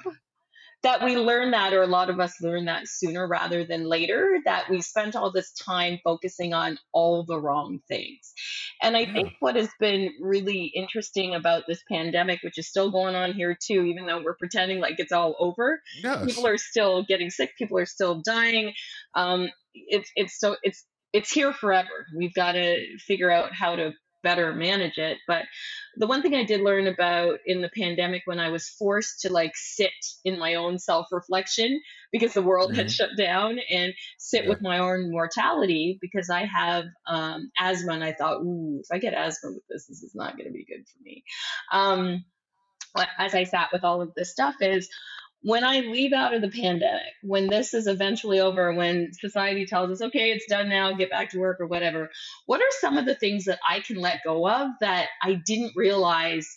that 0.82 1.04
we 1.04 1.16
learn 1.16 1.50
that, 1.50 1.72
or 1.72 1.82
a 1.82 1.88
lot 1.88 2.08
of 2.08 2.20
us 2.20 2.40
learn 2.40 2.66
that 2.66 2.86
sooner 2.86 3.26
rather 3.26 3.64
than 3.64 3.88
later, 3.88 4.38
that 4.44 4.70
we 4.70 4.80
spent 4.80 5.16
all 5.16 5.32
this 5.32 5.52
time 5.52 5.98
focusing 6.04 6.54
on 6.54 6.78
all 6.92 7.24
the 7.24 7.40
wrong 7.40 7.80
things. 7.88 8.32
And 8.80 8.96
I 8.96 9.06
think 9.06 9.32
what 9.40 9.56
has 9.56 9.68
been 9.80 10.12
really 10.20 10.70
interesting 10.74 11.34
about 11.34 11.64
this 11.66 11.82
pandemic, 11.90 12.40
which 12.42 12.58
is 12.58 12.68
still 12.68 12.92
going 12.92 13.16
on 13.16 13.32
here 13.32 13.56
too, 13.60 13.82
even 13.82 14.06
though 14.06 14.22
we're 14.22 14.36
pretending 14.36 14.78
like 14.78 14.96
it's 14.98 15.12
all 15.12 15.34
over, 15.40 15.80
yes. 16.02 16.24
people 16.24 16.46
are 16.46 16.58
still 16.58 17.02
getting 17.02 17.30
sick, 17.30 17.50
people 17.58 17.78
are 17.78 17.86
still 17.86 18.22
dying. 18.24 18.72
Um, 19.14 19.48
it's 19.74 20.10
it's 20.14 20.38
so 20.38 20.56
it's 20.62 20.84
it's 21.12 21.32
here 21.32 21.52
forever. 21.52 22.06
We've 22.16 22.34
got 22.34 22.52
to 22.52 22.98
figure 22.98 23.30
out 23.30 23.52
how 23.52 23.76
to 23.76 23.92
better 24.22 24.54
manage 24.54 24.98
it. 24.98 25.18
But 25.26 25.42
the 25.96 26.06
one 26.06 26.22
thing 26.22 26.34
I 26.34 26.44
did 26.44 26.60
learn 26.60 26.86
about 26.86 27.38
in 27.46 27.60
the 27.60 27.70
pandemic 27.76 28.22
when 28.24 28.38
I 28.38 28.50
was 28.50 28.68
forced 28.68 29.20
to 29.20 29.32
like 29.32 29.52
sit 29.54 29.90
in 30.24 30.38
my 30.38 30.54
own 30.54 30.78
self 30.78 31.06
reflection 31.10 31.80
because 32.12 32.34
the 32.34 32.42
world 32.42 32.70
mm-hmm. 32.70 32.78
had 32.78 32.90
shut 32.90 33.10
down 33.16 33.58
and 33.70 33.92
sit 34.18 34.44
yeah. 34.44 34.50
with 34.50 34.62
my 34.62 34.78
own 34.78 35.10
mortality 35.10 35.98
because 36.00 36.30
I 36.30 36.44
have 36.44 36.84
um, 37.06 37.50
asthma 37.58 37.92
and 37.92 38.04
I 38.04 38.12
thought, 38.12 38.40
ooh, 38.40 38.80
if 38.80 38.86
I 38.92 38.98
get 38.98 39.14
asthma 39.14 39.52
with 39.52 39.66
this, 39.68 39.86
this 39.86 40.02
is 40.02 40.14
not 40.14 40.36
going 40.36 40.46
to 40.46 40.52
be 40.52 40.64
good 40.64 40.86
for 40.86 41.02
me. 41.02 41.24
Um, 41.72 42.24
as 43.18 43.34
I 43.34 43.44
sat 43.44 43.68
with 43.72 43.84
all 43.84 44.00
of 44.00 44.12
this 44.16 44.32
stuff 44.32 44.56
is 44.60 44.88
when 45.42 45.64
I 45.64 45.80
leave 45.80 46.12
out 46.12 46.34
of 46.34 46.42
the 46.42 46.50
pandemic, 46.50 47.12
when 47.22 47.46
this 47.48 47.72
is 47.72 47.86
eventually 47.86 48.40
over, 48.40 48.72
when 48.74 49.12
society 49.12 49.66
tells 49.66 49.90
us, 49.90 50.02
okay, 50.02 50.30
it's 50.30 50.46
done 50.46 50.68
now, 50.68 50.92
get 50.94 51.10
back 51.10 51.30
to 51.30 51.38
work 51.38 51.60
or 51.60 51.66
whatever, 51.66 52.10
what 52.46 52.60
are 52.60 52.70
some 52.80 52.96
of 52.98 53.06
the 53.06 53.14
things 53.14 53.44
that 53.44 53.60
I 53.68 53.80
can 53.80 53.96
let 53.96 54.20
go 54.24 54.48
of 54.48 54.68
that 54.80 55.08
I 55.22 55.34
didn't 55.34 55.72
realize 55.76 56.48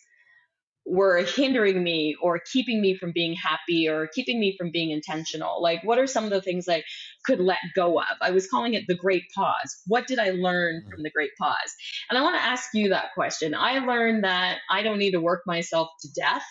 were 0.84 1.24
hindering 1.24 1.84
me 1.84 2.16
or 2.20 2.40
keeping 2.52 2.82
me 2.82 2.96
from 2.96 3.12
being 3.12 3.36
happy 3.36 3.88
or 3.88 4.08
keeping 4.08 4.40
me 4.40 4.56
from 4.58 4.72
being 4.72 4.90
intentional? 4.90 5.62
Like, 5.62 5.84
what 5.84 6.00
are 6.00 6.08
some 6.08 6.24
of 6.24 6.32
the 6.32 6.42
things 6.42 6.68
I 6.68 6.84
could 7.24 7.40
let 7.40 7.60
go 7.76 8.00
of? 8.00 8.18
I 8.20 8.32
was 8.32 8.48
calling 8.48 8.74
it 8.74 8.86
the 8.88 8.96
great 8.96 9.24
pause. 9.36 9.82
What 9.86 10.08
did 10.08 10.18
I 10.18 10.32
learn 10.32 10.82
mm-hmm. 10.82 10.90
from 10.90 11.04
the 11.04 11.12
great 11.12 11.32
pause? 11.40 11.76
And 12.10 12.18
I 12.18 12.24
want 12.24 12.36
to 12.36 12.44
ask 12.44 12.70
you 12.74 12.90
that 12.90 13.14
question. 13.14 13.54
I 13.54 13.78
learned 13.78 14.24
that 14.24 14.58
I 14.72 14.82
don't 14.82 14.98
need 14.98 15.12
to 15.12 15.22
work 15.22 15.44
myself 15.46 15.90
to 16.02 16.10
death 16.20 16.44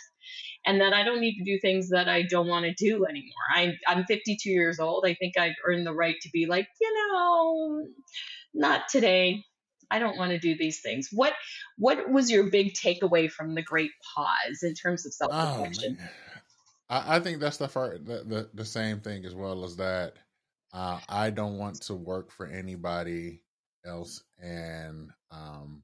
and 0.66 0.80
that 0.80 0.92
I 0.92 1.04
don't 1.04 1.20
need 1.20 1.36
to 1.38 1.44
do 1.44 1.58
things 1.60 1.88
that 1.90 2.08
I 2.08 2.22
don't 2.22 2.48
want 2.48 2.64
to 2.66 2.72
do 2.74 3.06
anymore. 3.06 3.32
I, 3.54 3.74
I'm 3.86 4.04
52 4.04 4.50
years 4.50 4.78
old. 4.78 5.04
I 5.06 5.14
think 5.14 5.38
I've 5.38 5.54
earned 5.66 5.86
the 5.86 5.94
right 5.94 6.16
to 6.20 6.30
be 6.30 6.46
like, 6.46 6.68
you 6.80 6.94
know, 6.94 7.86
not 8.54 8.88
today. 8.88 9.44
I 9.90 9.98
don't 9.98 10.16
want 10.16 10.30
to 10.30 10.38
do 10.38 10.56
these 10.56 10.80
things. 10.82 11.08
What 11.12 11.32
what 11.76 12.08
was 12.10 12.30
your 12.30 12.50
big 12.50 12.74
takeaway 12.74 13.30
from 13.30 13.54
the 13.54 13.62
great 13.62 13.90
pause 14.14 14.62
in 14.62 14.74
terms 14.74 15.04
of 15.04 15.12
self 15.12 15.32
reflection? 15.32 15.98
Oh, 16.00 16.06
I, 16.90 17.16
I, 17.16 17.20
think 17.20 17.40
that's 17.40 17.56
the, 17.56 17.66
first, 17.66 18.04
the, 18.04 18.24
the 18.24 18.50
the 18.54 18.64
same 18.64 19.00
thing 19.00 19.24
as 19.24 19.34
well 19.34 19.64
as 19.64 19.76
that. 19.76 20.14
Uh, 20.72 21.00
I 21.08 21.30
don't 21.30 21.58
want 21.58 21.82
to 21.82 21.94
work 21.94 22.30
for 22.30 22.46
anybody 22.46 23.42
else 23.84 24.22
and 24.38 25.10
um, 25.32 25.82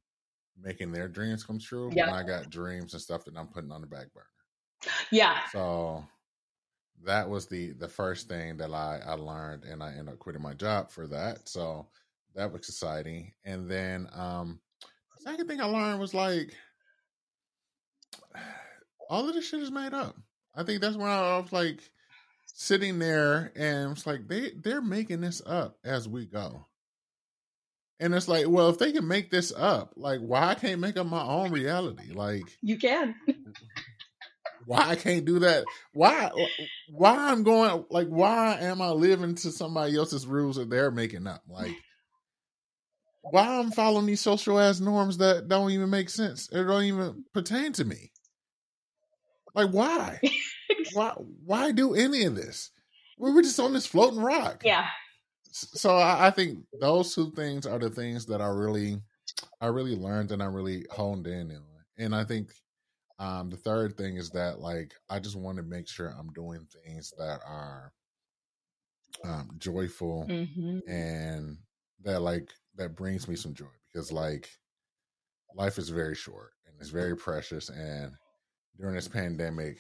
making 0.60 0.92
their 0.92 1.08
dreams 1.08 1.42
come 1.42 1.58
true. 1.58 1.90
Yeah. 1.92 2.06
When 2.06 2.14
I 2.14 2.22
got 2.22 2.50
dreams 2.50 2.92
and 2.92 3.02
stuff 3.02 3.24
that 3.24 3.36
I'm 3.36 3.48
putting 3.48 3.72
on 3.72 3.80
the 3.80 3.88
back 3.88 4.12
burner. 4.14 4.26
Yeah. 5.10 5.38
So 5.52 6.04
that 7.04 7.28
was 7.28 7.46
the 7.46 7.72
the 7.72 7.88
first 7.88 8.28
thing 8.28 8.56
that 8.58 8.72
I 8.72 9.00
I 9.04 9.14
learned, 9.14 9.64
and 9.64 9.82
I 9.82 9.90
ended 9.90 10.08
up 10.08 10.18
quitting 10.18 10.42
my 10.42 10.54
job 10.54 10.90
for 10.90 11.06
that. 11.08 11.48
So 11.48 11.86
that 12.34 12.52
was 12.52 12.68
exciting. 12.68 13.32
And 13.44 13.68
then 13.70 14.08
um 14.14 14.60
the 15.16 15.30
second 15.30 15.48
thing 15.48 15.60
I 15.60 15.64
learned 15.64 16.00
was 16.00 16.14
like 16.14 16.54
all 19.08 19.28
of 19.28 19.34
this 19.34 19.48
shit 19.48 19.60
is 19.60 19.70
made 19.70 19.94
up. 19.94 20.16
I 20.54 20.62
think 20.62 20.80
that's 20.80 20.96
when 20.96 21.08
I 21.08 21.38
was 21.38 21.52
like 21.52 21.80
sitting 22.46 22.98
there 22.98 23.52
and 23.54 23.92
it's 23.92 24.06
like 24.06 24.28
they 24.28 24.52
they're 24.62 24.82
making 24.82 25.20
this 25.20 25.42
up 25.44 25.78
as 25.84 26.08
we 26.08 26.26
go. 26.26 26.66
And 27.98 28.14
it's 28.14 28.28
like, 28.28 28.44
well, 28.46 28.68
if 28.68 28.78
they 28.78 28.92
can 28.92 29.08
make 29.08 29.30
this 29.30 29.52
up, 29.56 29.94
like 29.96 30.20
why 30.20 30.48
I 30.48 30.54
can't 30.54 30.80
make 30.80 30.98
up 30.98 31.06
my 31.06 31.22
own 31.22 31.50
reality? 31.50 32.12
Like 32.12 32.44
you 32.62 32.78
can. 32.78 33.14
why 34.66 34.80
I 34.80 34.96
can't 34.96 35.24
do 35.24 35.38
that? 35.40 35.64
Why 35.92 36.30
why 36.90 37.16
I'm 37.16 37.42
going 37.42 37.84
like 37.90 38.08
why 38.08 38.58
am 38.60 38.82
I 38.82 38.90
living 38.90 39.34
to 39.36 39.50
somebody 39.50 39.96
else's 39.96 40.26
rules 40.26 40.56
that 40.56 40.68
they're 40.68 40.90
making 40.90 41.26
up? 41.26 41.42
Like 41.48 41.74
why 43.22 43.58
I'm 43.58 43.70
following 43.70 44.06
these 44.06 44.20
social 44.20 44.60
ass 44.60 44.80
norms 44.80 45.18
that 45.18 45.48
don't 45.48 45.70
even 45.70 45.90
make 45.90 46.10
sense 46.10 46.48
It 46.52 46.64
don't 46.64 46.84
even 46.84 47.24
pertain 47.32 47.72
to 47.74 47.84
me. 47.84 48.12
Like 49.54 49.70
why? 49.70 50.20
why 50.92 51.12
why 51.44 51.72
do 51.72 51.94
any 51.94 52.24
of 52.24 52.36
this? 52.36 52.70
we 53.18 53.32
were 53.32 53.42
just 53.42 53.60
on 53.60 53.72
this 53.72 53.86
floating 53.86 54.20
rock. 54.20 54.62
Yeah. 54.64 54.86
So 55.50 55.96
I, 55.96 56.26
I 56.26 56.30
think 56.30 56.64
those 56.80 57.14
two 57.14 57.30
things 57.32 57.66
are 57.66 57.78
the 57.78 57.90
things 57.90 58.26
that 58.26 58.40
I 58.40 58.48
really, 58.48 58.98
I 59.60 59.66
really 59.66 59.96
learned 59.96 60.32
and 60.32 60.42
I 60.42 60.46
really 60.46 60.86
honed 60.90 61.26
in 61.26 61.50
on. 61.50 61.62
And 61.98 62.14
I 62.14 62.24
think 62.24 62.52
um, 63.18 63.50
the 63.50 63.56
third 63.56 63.96
thing 63.96 64.16
is 64.16 64.30
that 64.30 64.60
like 64.60 64.94
I 65.08 65.18
just 65.20 65.36
want 65.36 65.56
to 65.58 65.62
make 65.62 65.88
sure 65.88 66.08
I'm 66.08 66.32
doing 66.32 66.66
things 66.84 67.12
that 67.18 67.40
are 67.46 67.92
um, 69.24 69.50
joyful 69.58 70.28
hmm 70.28 70.78
and 70.86 71.58
that 72.02 72.20
like 72.20 72.52
that 72.76 72.94
brings 72.96 73.26
me 73.28 73.36
some 73.36 73.54
joy 73.54 73.66
because 73.92 74.12
like 74.12 74.50
life 75.54 75.78
is 75.78 75.88
very 75.88 76.14
short 76.14 76.52
and 76.66 76.76
it's 76.80 76.90
very 76.90 77.16
precious 77.16 77.68
and 77.70 78.12
during 78.78 78.94
this 78.94 79.08
pandemic 79.08 79.78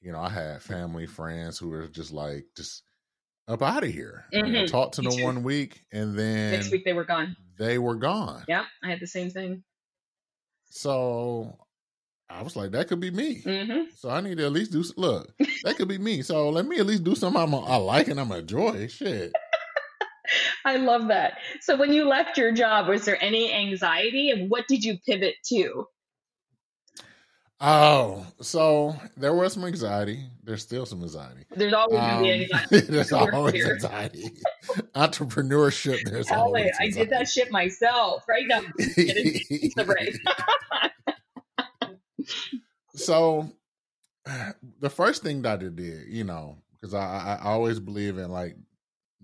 you 0.00 0.12
know 0.12 0.20
i 0.20 0.28
had 0.28 0.62
family 0.62 1.06
friends 1.06 1.58
who 1.58 1.68
were 1.68 1.88
just 1.88 2.12
like 2.12 2.46
just 2.56 2.84
up 3.48 3.62
out 3.62 3.84
of 3.84 3.90
here 3.90 4.24
you 4.32 4.52
know, 4.52 4.60
hmm 4.60 4.66
talked 4.66 4.94
to 4.94 5.02
them 5.02 5.20
one 5.20 5.42
week 5.42 5.84
and 5.92 6.18
then 6.18 6.52
Next 6.52 6.70
week 6.70 6.84
they 6.84 6.92
were 6.92 7.04
gone. 7.04 7.36
they 7.58 7.78
were 7.78 7.96
gone. 7.96 8.44
Yeah, 8.48 8.66
I 8.82 8.90
had 8.90 9.00
the 9.00 9.06
same 9.06 9.30
thing. 9.30 9.64
so 10.70 11.58
i 12.32 12.42
was 12.42 12.56
like 12.56 12.70
that 12.72 12.88
could 12.88 13.00
be 13.00 13.10
me 13.10 13.40
hmm 13.44 13.82
so 13.94 14.08
i 14.10 14.20
need 14.20 14.38
to 14.38 14.44
at 14.46 14.52
least 14.52 14.72
do 14.72 14.82
look 14.96 15.32
that 15.64 15.76
could 15.76 15.88
be 15.88 15.98
me 15.98 16.22
so 16.22 16.48
let 16.50 16.66
me 16.66 16.78
at 16.78 16.86
least 16.86 17.04
do 17.04 17.14
something 17.14 17.40
I'm, 17.40 17.54
i 17.54 17.76
like 17.76 18.08
and 18.08 18.18
i'm 18.20 18.32
enjoy 18.32 18.86
shit 18.88 19.32
I 20.64 20.76
love 20.76 21.08
that. 21.08 21.38
So 21.60 21.76
when 21.76 21.92
you 21.92 22.04
left 22.08 22.38
your 22.38 22.52
job, 22.52 22.88
was 22.88 23.04
there 23.04 23.22
any 23.22 23.52
anxiety 23.52 24.30
and 24.30 24.48
what 24.48 24.66
did 24.68 24.82
you 24.84 24.96
pivot 25.04 25.34
to? 25.48 25.86
oh 27.60 28.26
so 28.40 28.94
there 29.16 29.34
was 29.34 29.52
some 29.52 29.64
anxiety 29.64 30.24
there's 30.42 30.62
still 30.62 30.86
some 30.86 31.02
anxiety 31.02 31.44
There's 31.54 31.72
always 31.74 32.00
going 32.00 32.16
to 32.16 32.22
be 32.22 32.30
Um, 32.32 32.42
anxiety. 32.42 32.86
there's 32.92 33.12
always 33.12 33.54
here. 33.54 33.72
anxiety. 33.74 34.32
Entrepreneurship, 34.94 36.02
there's 36.10 36.28
Hell, 36.28 36.44
always 36.44 36.72
I, 36.80 36.84
I 36.84 36.88
did 36.90 37.10
that 37.10 37.28
shit 37.28 37.50
myself. 37.52 38.24
Right 38.28 38.46
now, 38.48 38.62
it's 38.78 39.74
the 39.74 39.84
break. 39.84 40.16
So, 42.94 43.50
the 44.80 44.90
first 44.90 45.22
thing 45.22 45.42
that 45.42 45.60
I 45.60 45.68
did, 45.68 46.08
you 46.08 46.24
know, 46.24 46.58
because 46.72 46.94
I, 46.94 47.00
I, 47.00 47.38
I 47.42 47.52
always 47.52 47.80
believe 47.80 48.18
in 48.18 48.30
like 48.30 48.56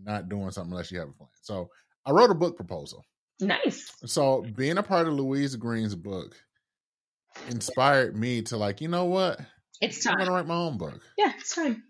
not 0.03 0.29
doing 0.29 0.51
something 0.51 0.73
unless 0.73 0.91
you 0.93 0.99
have 0.99 1.09
a 1.09 1.13
plan. 1.13 1.31
So, 1.43 1.71
I 2.07 2.13
wrote 2.13 2.31
a 2.31 2.35
book 2.35 2.57
proposal. 2.57 3.05
nice. 3.41 3.93
So, 4.07 4.47
being 4.57 4.79
a 4.79 4.83
part 4.83 5.07
of 5.07 5.15
Louise 5.15 5.57
Green's 5.57 5.95
book 5.95 6.37
inspired 7.49 8.17
me 8.17 8.43
to 8.43 8.57
like, 8.57 8.81
you 8.81 8.89
know 8.89 9.05
what? 9.05 9.41
It's 9.81 10.03
time. 10.03 10.15
I'm 10.15 10.27
gonna 10.27 10.33
write 10.33 10.47
my 10.47 10.55
own 10.55 10.77
book. 10.77 11.01
Yeah, 11.17 11.33
it's 11.39 11.55
time. 11.55 11.85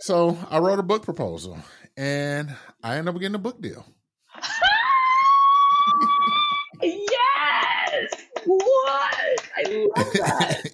So 0.00 0.36
I 0.50 0.58
wrote 0.58 0.80
a 0.80 0.82
book 0.82 1.04
proposal, 1.04 1.56
and 1.96 2.52
I 2.82 2.96
ended 2.96 3.14
up 3.14 3.20
getting 3.20 3.36
a 3.36 3.38
book 3.38 3.60
deal. 3.60 3.86
I 9.64 9.88
love 9.96 10.12
that. 10.14 10.70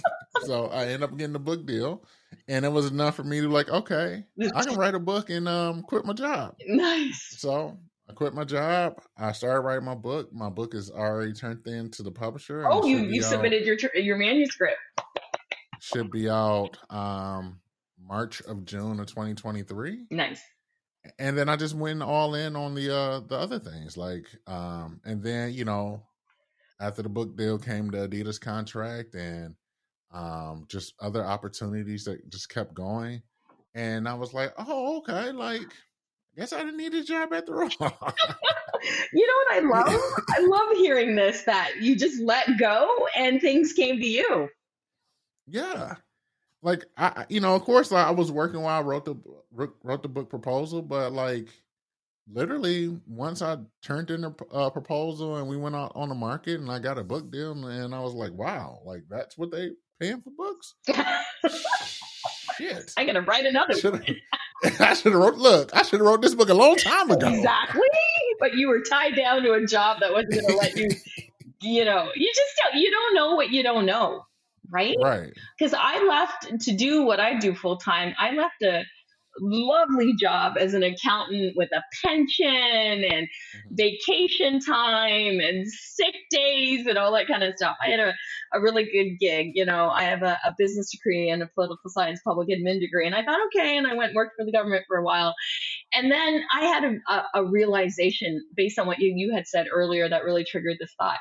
so 0.44 0.66
I 0.66 0.86
end 0.86 1.02
up 1.02 1.16
getting 1.16 1.32
the 1.32 1.38
book 1.38 1.66
deal, 1.66 2.04
and 2.46 2.64
it 2.64 2.72
was 2.72 2.86
enough 2.86 3.16
for 3.16 3.24
me 3.24 3.40
to 3.40 3.48
like, 3.48 3.68
okay, 3.68 4.24
I 4.54 4.64
can 4.64 4.76
write 4.76 4.94
a 4.94 4.98
book 5.00 5.30
and 5.30 5.48
um 5.48 5.82
quit 5.82 6.04
my 6.04 6.12
job. 6.12 6.54
nice. 6.66 7.34
So 7.38 7.78
I 8.08 8.12
quit 8.14 8.34
my 8.34 8.44
job. 8.44 9.00
I 9.16 9.32
started 9.32 9.60
writing 9.60 9.84
my 9.84 9.94
book. 9.94 10.32
My 10.32 10.48
book 10.48 10.74
is 10.74 10.90
already 10.90 11.32
turned 11.32 11.66
in 11.66 11.90
to 11.92 12.02
the 12.02 12.10
publisher. 12.10 12.66
Oh, 12.66 12.84
you 12.86 12.98
you 12.98 13.22
out- 13.22 13.30
submitted 13.30 13.64
your 13.66 13.76
your 13.94 14.16
manuscript. 14.16 14.76
should 15.80 16.10
be 16.10 16.28
out 16.28 16.76
um 16.90 17.60
March 18.02 18.40
of 18.42 18.64
June 18.64 18.98
of 19.00 19.06
2023. 19.06 20.06
Nice. 20.10 20.40
and 21.18 21.36
then 21.38 21.48
I 21.48 21.56
just 21.56 21.74
went 21.74 22.02
all 22.02 22.34
in 22.34 22.56
on 22.56 22.74
the 22.74 22.94
uh 22.94 23.20
the 23.20 23.36
other 23.36 23.58
things 23.58 23.96
like 23.96 24.26
um 24.46 25.00
and 25.04 25.22
then 25.22 25.52
you 25.52 25.64
know 25.64 26.02
after 26.80 27.02
the 27.02 27.08
book 27.08 27.36
deal 27.36 27.58
came 27.58 27.88
the 27.90 28.08
Adidas 28.08 28.40
contract 28.40 29.14
and 29.14 29.54
um 30.12 30.64
just 30.68 30.94
other 31.00 31.24
opportunities 31.24 32.04
that 32.04 32.28
just 32.30 32.48
kept 32.48 32.74
going 32.74 33.22
and 33.74 34.08
I 34.08 34.14
was 34.14 34.32
like 34.32 34.52
oh 34.58 34.98
okay 34.98 35.32
like 35.32 35.62
I 35.62 36.40
guess 36.40 36.52
I 36.52 36.58
didn't 36.58 36.76
need 36.78 36.94
a 36.94 37.02
job 37.02 37.32
after 37.32 37.62
all 37.62 37.70
You 39.12 39.26
know 39.26 39.34
what 39.44 39.52
I 39.56 39.60
love? 39.60 40.00
I 40.30 40.40
love 40.40 40.76
hearing 40.76 41.16
this 41.16 41.42
that 41.44 41.72
you 41.80 41.96
just 41.96 42.20
let 42.22 42.46
go 42.58 42.88
and 43.16 43.40
things 43.40 43.72
came 43.72 43.98
to 44.00 44.06
you. 44.06 44.48
yeah 45.46 45.94
like 46.62 46.84
I 46.96 47.26
you 47.28 47.40
know 47.40 47.54
of 47.54 47.62
course 47.62 47.92
I 47.92 48.10
was 48.10 48.30
working 48.32 48.60
while 48.62 48.78
I 48.78 48.82
wrote 48.82 49.04
the 49.04 49.16
wrote 49.82 50.02
the 50.02 50.08
book 50.08 50.30
proposal 50.30 50.82
but 50.82 51.12
like 51.12 51.48
literally 52.30 52.98
once 53.06 53.42
I 53.42 53.58
turned 53.82 54.10
in 54.10 54.24
a 54.24 54.34
uh, 54.52 54.70
proposal 54.70 55.36
and 55.36 55.48
we 55.48 55.56
went 55.56 55.74
out 55.74 55.92
on 55.94 56.08
the 56.08 56.14
market 56.14 56.60
and 56.60 56.70
I 56.70 56.78
got 56.78 56.98
a 56.98 57.04
book 57.04 57.30
deal 57.30 57.52
and 57.52 57.94
I 57.94 58.00
was 58.00 58.14
like, 58.14 58.32
wow, 58.32 58.80
like 58.84 59.02
that's 59.08 59.38
what 59.38 59.50
they 59.50 59.70
paying 60.00 60.20
for 60.20 60.30
books? 60.36 60.74
Shit. 62.56 62.92
I'm 62.96 63.06
gonna 63.06 63.22
write 63.22 63.46
another 63.46 63.74
Should 63.74 63.92
one. 63.92 64.04
I 64.80 64.94
should 64.94 65.12
have 65.12 65.20
wrote 65.20 65.36
look, 65.36 65.70
I 65.74 65.82
should 65.82 66.00
have 66.00 66.06
wrote 66.06 66.20
this 66.20 66.34
book 66.34 66.48
a 66.48 66.54
long 66.54 66.76
time 66.76 67.10
ago. 67.10 67.28
Exactly. 67.28 67.80
But 68.40 68.54
you 68.54 68.68
were 68.68 68.80
tied 68.80 69.14
down 69.14 69.42
to 69.42 69.52
a 69.52 69.64
job 69.64 70.00
that 70.00 70.12
wasn't 70.12 70.42
gonna 70.42 70.56
let 70.56 70.76
you 70.76 70.90
you 71.60 71.84
know, 71.84 72.10
you 72.14 72.32
just 72.34 72.60
don't 72.62 72.80
you 72.80 72.90
don't 72.90 73.14
know 73.14 73.34
what 73.34 73.50
you 73.50 73.62
don't 73.62 73.86
know, 73.86 74.24
right? 74.70 74.96
Right. 75.00 75.32
Because 75.58 75.74
I 75.76 76.04
left 76.04 76.60
to 76.64 76.76
do 76.76 77.02
what 77.04 77.20
I 77.20 77.38
do 77.38 77.54
full 77.54 77.76
time. 77.76 78.14
I 78.18 78.32
left 78.32 78.62
a 78.62 78.84
lovely 79.40 80.14
job 80.14 80.54
as 80.58 80.74
an 80.74 80.82
accountant 80.82 81.54
with 81.56 81.70
a 81.72 81.82
pension 82.04 82.46
and 82.46 83.26
mm-hmm. 83.26 83.74
vacation 83.74 84.60
time 84.60 85.40
and 85.40 85.66
sick 85.68 86.14
days 86.30 86.86
and 86.86 86.98
all 86.98 87.12
that 87.12 87.28
kind 87.28 87.42
of 87.42 87.54
stuff. 87.56 87.76
I 87.84 87.90
had 87.90 88.00
a, 88.00 88.14
a 88.52 88.60
really 88.60 88.84
good 88.84 89.18
gig. 89.18 89.52
You 89.54 89.66
know, 89.66 89.88
I 89.88 90.04
have 90.04 90.22
a, 90.22 90.38
a 90.44 90.54
business 90.56 90.90
degree 90.90 91.30
and 91.30 91.42
a 91.42 91.46
political 91.54 91.90
science 91.90 92.20
public 92.24 92.48
admin 92.48 92.80
degree. 92.80 93.06
And 93.06 93.14
I 93.14 93.24
thought, 93.24 93.40
okay. 93.46 93.76
And 93.76 93.86
I 93.86 93.94
went 93.94 94.10
and 94.10 94.16
worked 94.16 94.34
for 94.38 94.44
the 94.44 94.52
government 94.52 94.84
for 94.88 94.96
a 94.96 95.04
while. 95.04 95.34
And 95.92 96.10
then 96.10 96.42
I 96.52 96.64
had 96.64 96.84
a, 96.84 97.12
a, 97.12 97.42
a 97.42 97.44
realization 97.44 98.44
based 98.56 98.78
on 98.78 98.86
what 98.86 98.98
you, 98.98 99.12
you 99.16 99.34
had 99.34 99.46
said 99.46 99.66
earlier 99.72 100.08
that 100.08 100.24
really 100.24 100.44
triggered 100.44 100.76
this 100.80 100.94
thought. 100.98 101.18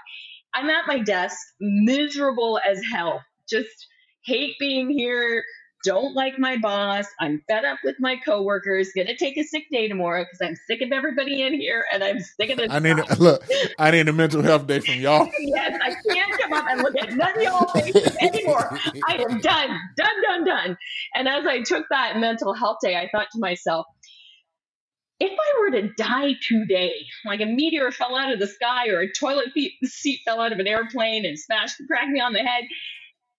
I'm 0.53 0.69
at 0.69 0.87
my 0.87 0.99
desk, 0.99 1.37
miserable 1.59 2.59
as 2.67 2.81
hell, 2.91 3.21
just 3.49 3.87
hate 4.25 4.55
being 4.59 4.89
here, 4.89 5.43
don't 5.83 6.15
like 6.15 6.39
my 6.39 6.57
boss. 6.57 7.05
I'm 7.19 7.41
fed 7.47 7.65
up 7.65 7.79
with 7.83 7.95
my 7.99 8.17
coworkers. 8.17 8.91
Gonna 8.95 9.15
take 9.15 9.37
a 9.37 9.43
sick 9.43 9.65
day 9.71 9.87
tomorrow 9.87 10.23
because 10.23 10.39
I'm 10.41 10.55
sick 10.67 10.81
of 10.81 10.91
everybody 10.91 11.41
in 11.41 11.53
here 11.53 11.85
and 11.93 12.03
I'm 12.03 12.19
sick 12.19 12.49
of 12.49 12.57
this. 12.57 12.67
I 12.71 12.79
need 12.79 12.97
a, 12.99 13.15
look, 13.15 13.45
I 13.79 13.91
need 13.91 14.07
a 14.07 14.13
mental 14.13 14.41
health 14.41 14.67
day 14.67 14.79
from 14.79 14.95
y'all. 14.95 15.29
yes, 15.39 15.79
I 15.83 15.95
can't 16.13 16.41
come 16.41 16.53
up 16.53 16.65
and 16.69 16.81
look 16.81 16.95
at 16.97 17.13
none 17.13 17.37
of 17.37 17.43
y'all 17.43 17.67
faces 17.73 18.15
anymore. 18.17 18.77
I 19.07 19.15
am 19.15 19.39
done, 19.39 19.79
done, 19.95 20.21
done, 20.27 20.45
done. 20.45 20.77
And 21.15 21.27
as 21.27 21.45
I 21.45 21.61
took 21.61 21.85
that 21.89 22.17
mental 22.17 22.53
health 22.53 22.77
day, 22.81 22.95
I 22.95 23.09
thought 23.11 23.27
to 23.33 23.39
myself, 23.39 23.85
if 25.19 25.31
I 25.31 25.59
were 25.59 25.71
to 25.81 25.89
die 25.95 26.33
today, 26.47 26.93
like 27.25 27.41
a 27.41 27.45
meteor 27.45 27.91
fell 27.91 28.15
out 28.15 28.31
of 28.31 28.39
the 28.39 28.47
sky 28.47 28.89
or 28.89 28.99
a 28.99 29.11
toilet 29.11 29.47
seat 29.83 30.19
fell 30.25 30.41
out 30.41 30.51
of 30.51 30.59
an 30.59 30.67
airplane 30.67 31.25
and 31.25 31.39
smashed, 31.39 31.81
cracked 31.87 32.09
me 32.09 32.19
on 32.19 32.33
the 32.33 32.39
head, 32.39 32.65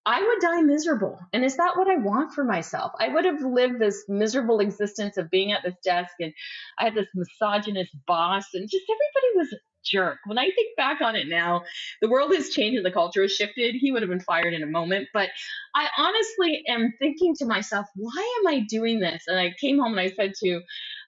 I 0.09 0.23
would 0.23 0.41
die 0.41 0.63
miserable. 0.63 1.19
And 1.35 1.45
is 1.45 1.59
that 1.59 1.77
what 1.77 1.87
I 1.87 1.97
want 1.97 2.33
for 2.33 2.43
myself? 2.43 2.93
I 2.99 3.09
would 3.09 3.27
have 3.27 3.43
lived 3.43 3.79
this 3.79 4.07
miserable 4.09 4.61
existence 4.61 5.19
of 5.19 5.31
being 5.31 5.53
at 5.53 5.63
this 5.63 5.75
desk 5.85 6.15
and 6.19 6.33
I 6.79 6.85
had 6.85 6.95
this 6.95 7.09
misogynist 7.15 7.91
boss 8.07 8.47
and 8.55 8.71
just 8.71 8.85
everybody 8.89 9.37
was 9.37 9.53
a 9.53 9.57
jerk. 9.85 10.21
When 10.25 10.39
I 10.39 10.45
think 10.45 10.77
back 10.79 11.03
on 11.03 11.15
it 11.15 11.29
now, 11.29 11.61
the 12.01 12.09
world 12.09 12.35
has 12.35 12.49
changed 12.49 12.79
and 12.79 12.87
the 12.87 12.91
culture 12.91 13.21
has 13.21 13.35
shifted. 13.35 13.75
He 13.75 13.93
would 13.93 14.01
have 14.01 14.09
been 14.09 14.21
fired 14.21 14.55
in 14.55 14.63
a 14.63 14.67
moment. 14.67 15.09
But 15.13 15.29
I 15.75 15.89
honestly 15.99 16.63
am 16.67 16.95
thinking 16.99 17.35
to 17.41 17.45
myself, 17.45 17.85
why 17.95 18.41
am 18.41 18.47
I 18.47 18.61
doing 18.61 19.01
this? 19.01 19.25
And 19.27 19.39
I 19.39 19.53
came 19.61 19.79
home 19.79 19.93
and 19.93 20.01
I 20.01 20.09
said 20.09 20.33
to 20.43 20.63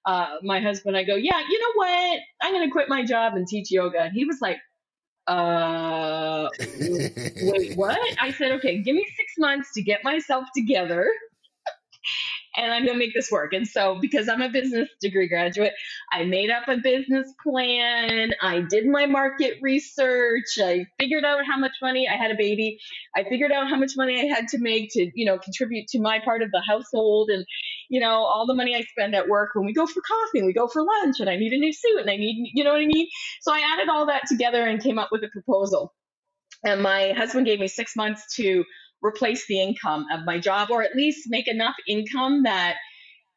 uh, 0.05 0.27
my 0.43 0.61
husband, 0.61 0.99
I 0.99 1.05
go, 1.05 1.17
yeah, 1.17 1.41
you 1.41 1.59
know 1.59 1.73
what? 1.75 2.21
I'm 2.43 2.53
going 2.53 2.69
to 2.69 2.73
quit 2.73 2.91
my 2.91 3.03
job 3.07 3.33
and 3.35 3.47
teach 3.47 3.71
yoga. 3.71 4.03
And 4.03 4.13
he 4.13 4.27
was 4.27 4.41
like, 4.43 4.59
uh, 5.31 6.49
wait, 7.43 7.73
what? 7.77 7.99
I 8.21 8.33
said, 8.33 8.53
okay, 8.53 8.83
give 8.83 8.97
me 8.97 9.07
six 9.17 9.35
months 9.39 9.73
to 9.75 9.83
get 9.83 10.03
myself 10.05 10.45
together. 10.55 11.11
And 12.57 12.73
I'm 12.73 12.85
going 12.85 12.99
to 12.99 12.99
make 12.99 13.15
this 13.15 13.31
work. 13.31 13.53
And 13.53 13.67
so, 13.69 13.99
because 14.01 14.29
I'm 14.29 14.43
a 14.43 14.49
business 14.49 14.89
degree 15.01 15.29
graduate, 15.29 15.73
I 16.13 16.25
made 16.25 16.51
up 16.51 16.67
a 16.67 16.79
business 16.79 17.33
plan. 17.45 18.33
I 18.43 18.63
did 18.69 18.87
my 18.87 19.07
market 19.07 19.59
research. 19.63 20.59
I 20.59 20.87
figured 20.99 21.25
out 21.25 21.47
how 21.47 21.59
much 21.59 21.75
money 21.81 22.09
I 22.09 22.17
had 22.17 22.33
a 22.33 22.37
baby. 22.37 22.79
I 23.15 23.23
figured 23.23 23.53
out 23.53 23.69
how 23.69 23.77
much 23.77 23.93
money 23.97 24.21
I 24.21 24.35
had 24.35 24.49
to 24.49 24.59
make 24.59 24.91
to, 24.95 25.11
you 25.15 25.27
know, 25.27 25.39
contribute 25.39 25.87
to 25.89 26.01
my 26.01 26.19
part 26.25 26.43
of 26.43 26.51
the 26.51 26.63
household 26.67 27.31
and, 27.31 27.47
you 27.91 28.01
know, 28.01 28.25
all 28.25 28.47
the 28.47 28.55
money 28.55 28.75
I 28.75 28.83
spend 28.83 29.15
at 29.17 29.29
work 29.29 29.51
when 29.55 29.67
we 29.67 29.75
go 29.75 29.85
for 29.85 30.01
coffee 30.01 30.39
and 30.39 30.47
we 30.47 30.55
go 30.55 30.69
for 30.69 30.83
lunch 30.83 31.17
and 31.19 31.29
I 31.29 31.37
need 31.37 31.53
a 31.53 31.59
new 31.59 31.73
suit 31.73 32.01
and 32.01 32.09
I 32.09 32.17
need, 32.17 32.53
you 32.55 32.65
know 32.65 32.71
what 32.71 32.81
I 32.81 32.87
mean? 32.87 33.09
So 33.43 33.53
I 33.53 33.61
added 33.75 33.89
all 33.91 34.07
that 34.07 34.29
together 34.29 34.65
and 34.65 34.81
came 34.81 34.99
up 34.99 35.09
with 35.11 35.25
a 35.25 35.29
proposal. 35.29 35.93
And 36.65 36.83
my 36.83 37.13
husband 37.17 37.47
gave 37.47 37.59
me 37.59 37.67
six 37.67 37.97
months 37.97 38.37
to 38.37 38.65
replace 39.03 39.47
the 39.47 39.61
income 39.61 40.07
of 40.13 40.25
my 40.25 40.39
job 40.39 40.71
or 40.71 40.83
at 40.83 40.95
least 40.95 41.27
make 41.29 41.49
enough 41.49 41.75
income 41.89 42.45
that 42.45 42.77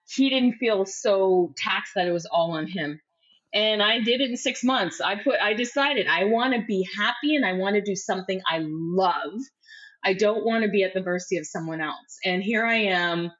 he 0.07 0.29
didn't 0.29 0.57
feel 0.59 0.85
so 0.85 1.51
taxed 1.57 1.93
that 1.95 2.07
it 2.07 2.11
was 2.11 2.27
all 2.27 2.51
on 2.51 2.67
him. 2.67 3.01
And 3.55 3.81
I 3.81 4.01
did 4.01 4.21
it 4.21 4.29
in 4.29 4.37
six 4.37 4.63
months. 4.63 5.01
I 5.01 5.15
put, 5.15 5.39
I 5.41 5.53
decided 5.53 6.07
I 6.07 6.25
want 6.25 6.53
to 6.53 6.63
be 6.67 6.87
happy 6.95 7.35
and 7.35 7.45
I 7.45 7.53
want 7.53 7.75
to 7.75 7.81
do 7.81 7.95
something 7.95 8.39
I 8.47 8.59
love. 8.61 9.33
I 10.03 10.13
don't 10.13 10.45
want 10.45 10.63
to 10.63 10.69
be 10.69 10.83
at 10.83 10.93
the 10.93 11.01
mercy 11.01 11.37
of 11.37 11.47
someone 11.47 11.81
else. 11.81 12.19
And 12.23 12.43
here 12.43 12.65
I 12.65 12.75
am, 12.75 13.31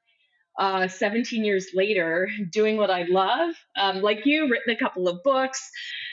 uh, 0.59 0.87
17 0.87 1.43
years 1.43 1.67
later, 1.73 2.29
doing 2.51 2.77
what 2.77 2.89
I 2.89 3.03
love. 3.03 3.55
Um, 3.75 4.01
like 4.01 4.25
you, 4.25 4.49
written 4.49 4.73
a 4.73 4.77
couple 4.77 5.07
of 5.07 5.23
books, 5.23 5.69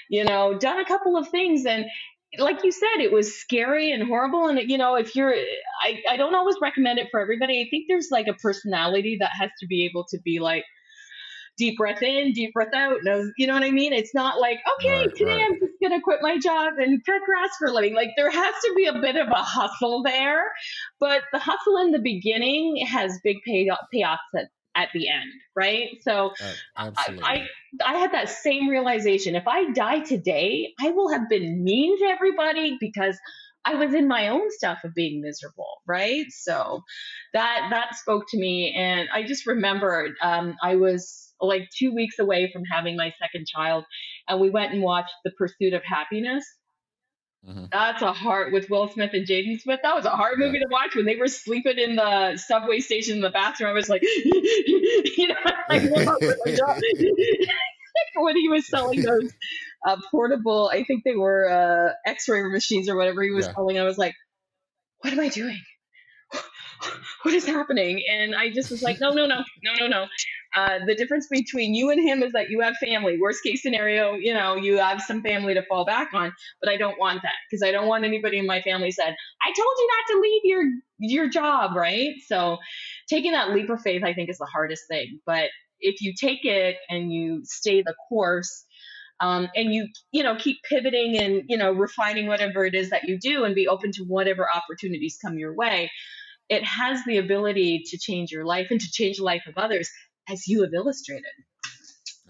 you 0.09 0.25
know, 0.25 0.59
done 0.59 0.81
a 0.81 0.85
couple 0.85 1.17
of 1.17 1.29
things. 1.29 1.67
And 1.67 1.87
like 2.39 2.65
you 2.65 2.73
said, 2.73 3.01
it 3.01 3.13
was 3.13 3.35
scary 3.39 3.93
and 3.93 4.07
horrible. 4.07 4.49
And, 4.49 4.71
you 4.71 4.79
know, 4.79 4.95
if 4.95 5.15
you're, 5.15 5.35
I, 5.83 6.03
I 6.09 6.17
don't 6.17 6.35
always 6.35 6.57
recommend 6.63 6.99
it 6.99 7.09
for 7.11 7.21
everybody. 7.21 7.61
I 7.61 7.69
think 7.71 7.87
there's 7.89 8.09
like 8.11 8.29
a 8.29 8.35
personality 8.35 9.19
that 9.21 9.31
has 9.39 9.51
to 9.61 9.67
be 9.67 9.85
able 9.87 10.05
to 10.11 10.19
be 10.25 10.39
like, 10.39 10.65
deep 11.57 11.77
breath 11.77 12.03
in, 12.03 12.33
deep 12.33 12.53
breath 12.53 12.75
out. 12.75 12.99
No, 13.03 13.31
you 13.37 13.47
know 13.47 13.55
what 13.55 13.63
I 13.63 13.71
mean? 13.71 13.93
It's 13.93 14.15
not 14.15 14.41
like, 14.41 14.59
okay, 14.79 15.01
right, 15.01 15.15
today 15.15 15.33
right. 15.33 15.45
I'm 15.45 15.59
just 15.59 15.73
going 15.81 15.93
to 15.93 16.01
quit 16.01 16.21
my 16.23 16.39
job 16.39 16.75
and 16.79 17.05
cut 17.05 17.21
grass 17.25 17.51
for 17.59 17.69
a 17.69 17.73
living. 17.73 17.95
Like 17.95 18.11
there 18.17 18.31
has 18.31 18.55
to 18.65 18.75
be 18.77 18.87
a 18.87 18.95
bit 18.95 19.17
of 19.17 19.29
a 19.29 19.43
hustle 19.43 20.03
there, 20.03 20.45
but 20.99 21.23
the 21.33 21.39
hustle 21.39 21.77
in 21.79 21.93
the 21.93 21.99
beginning 21.99 22.85
has 22.87 23.19
big 23.23 23.39
pay, 23.47 23.69
payoffs 23.95 24.19
at, 24.35 24.51
at 24.75 24.89
the 24.95 25.09
end, 25.09 25.31
right? 25.55 25.99
So 26.03 26.33
uh, 26.77 26.91
I, 26.97 27.19
I, 27.23 27.47
I 27.85 27.95
had 27.99 28.13
that 28.13 28.29
same 28.29 28.69
realization. 28.69 29.35
If 29.35 29.47
I 29.47 29.71
die 29.73 30.01
today, 30.01 30.73
I 30.81 30.91
will 30.91 31.13
have 31.13 31.29
been 31.29 31.63
mean 31.63 31.99
to 31.99 32.05
everybody 32.05 32.79
because 32.81 33.19
I 33.65 33.75
was 33.75 33.95
in 33.95 34.09
my 34.09 34.29
own 34.29 34.51
stuff 34.51 34.79
of 34.85 34.95
being 34.95 35.21
miserable, 35.21 35.83
right? 35.87 36.27
So 36.31 36.83
that 37.35 37.69
that 37.71 37.97
spoke 37.97 38.25
to 38.31 38.39
me, 38.39 38.75
and 38.77 39.09
I 39.13 39.23
just 39.23 39.47
remembered 39.47 40.13
um, 40.23 40.57
I 40.63 40.77
was 40.77 41.33
like 41.41 41.69
two 41.77 41.95
weeks 41.95 42.19
away 42.19 42.51
from 42.53 42.65
having 42.65 42.97
my 42.97 43.13
second 43.21 43.47
child, 43.47 43.85
and 44.29 44.41
we 44.41 44.51
went 44.51 44.73
and 44.73 44.83
watched 44.83 45.13
The 45.25 45.31
Pursuit 45.33 45.75
of 45.75 45.83
Happiness. 45.85 46.45
Mm-hmm. 47.49 47.67
That's 47.73 48.03
a 48.03 48.13
hard 48.13 48.53
with 48.53 48.69
Will 48.69 48.89
Smith 48.89 49.13
and 49.15 49.27
Jaden 49.27 49.59
Smith. 49.61 49.81
That 49.83 49.95
was 49.95 50.05
a 50.05 50.11
hard 50.11 50.39
movie 50.39 50.59
yeah. 50.59 50.65
to 50.65 50.69
watch 50.71 50.95
when 50.95 51.07
they 51.07 51.17
were 51.17 51.29
sleeping 51.29 51.79
in 51.79 51.97
the 51.97 52.37
subway 52.37 52.81
station 52.81 53.17
in 53.17 53.23
the 53.23 53.31
bathroom. 53.31 53.71
I 53.71 53.73
was 53.73 53.89
like, 53.89 54.03
you 54.27 55.29
know, 55.29 55.35
like 55.71 55.83
when 58.17 58.37
he 58.37 58.49
was 58.49 58.69
selling 58.69 59.03
those 59.03 59.33
uh, 59.87 59.97
portable, 60.11 60.71
I 60.73 60.85
think 60.85 61.05
they 61.05 61.17
were 61.17 61.49
uh, 61.51 62.11
X-ray 62.11 62.43
machines 62.51 62.89
or 62.89 62.97
whatever 62.97 63.23
he 63.23 63.31
was 63.31 63.47
yeah. 63.47 63.55
selling. 63.55 63.79
I 63.79 63.85
was 63.85 63.99
like, 63.99 64.15
what 65.01 65.13
am 65.13 65.21
I 65.21 65.29
doing? 65.29 65.61
what 67.23 67.35
is 67.35 67.47
happening? 67.47 68.03
And 68.11 68.35
I 68.35 68.51
just 68.51 68.71
was 68.71 68.83
like, 68.83 69.01
no, 69.01 69.11
no, 69.11 69.27
no, 69.27 69.43
no, 69.63 69.75
no, 69.81 69.87
no. 69.87 70.07
Uh, 70.57 70.79
the 70.87 70.95
difference 70.95 71.29
between 71.31 71.75
you 71.75 71.91
and 71.91 72.01
him 72.01 72.23
is 72.23 72.33
that 72.33 72.51
you 72.51 72.61
have 72.61 72.77
family. 72.77 73.19
Worst 73.21 73.43
case 73.43 73.63
scenario, 73.63 74.15
you 74.15 74.35
know, 74.35 74.57
you 74.57 74.79
have 74.79 75.01
some 75.01 75.23
family 75.23 75.55
to 75.55 75.63
fall 75.69 75.85
back 75.85 76.13
on, 76.13 76.33
but 76.61 76.71
I 76.71 76.77
don't 76.77 76.99
want 76.99 77.23
that 77.23 77.35
because 77.49 77.63
I 77.63 77.71
don't 77.71 77.87
want 77.87 78.05
anybody 78.05 78.39
in 78.39 78.47
my 78.47 78.61
family 78.61 78.91
said, 78.91 79.15
I 79.43 79.47
told 79.47 79.75
you 79.79 79.89
not 79.89 80.13
to 80.13 80.21
leave 80.21 80.41
your 80.45 80.63
your 80.99 81.29
job, 81.29 81.77
right? 81.77 82.15
So 82.27 82.59
taking 83.09 83.33
that 83.33 83.51
leap 83.51 83.71
of 83.71 83.81
faith 83.81 84.03
I 84.05 84.13
think 84.13 84.29
is 84.29 84.39
the 84.39 84.49
hardest 84.53 84.83
thing. 84.89 85.21
But 85.25 85.51
if 85.81 86.03
you 86.03 86.15
take 86.19 86.45
it 86.45 86.77
and 86.89 87.13
you 87.13 87.43
stay 87.45 87.83
the 87.83 87.95
course, 88.09 88.65
um, 89.21 89.49
and 89.57 89.75
you 89.75 89.89
you 90.13 90.23
know 90.23 90.37
keep 90.37 90.59
pivoting 90.69 91.19
and 91.19 91.45
you 91.49 91.57
know 91.59 91.73
refining 91.73 92.27
whatever 92.27 92.65
it 92.67 92.75
is 92.75 92.91
that 92.91 93.05
you 93.09 93.19
do 93.21 93.45
and 93.45 93.55
be 93.55 93.69
open 93.69 93.93
to 93.93 94.05
whatever 94.05 94.47
opportunities 94.55 95.19
come 95.25 95.39
your 95.39 95.55
way 95.55 95.89
it 96.49 96.65
has 96.65 97.05
the 97.05 97.19
ability 97.19 97.83
to 97.87 97.99
change 97.99 98.31
your 98.31 98.45
life 98.45 98.69
and 98.71 98.81
to 98.81 98.91
change 98.91 99.19
the 99.19 99.25
life 99.25 99.43
of 99.49 99.55
others 99.57 99.91
as 100.29 100.47
you 100.47 100.63
have 100.63 100.75
illustrated. 100.75 101.25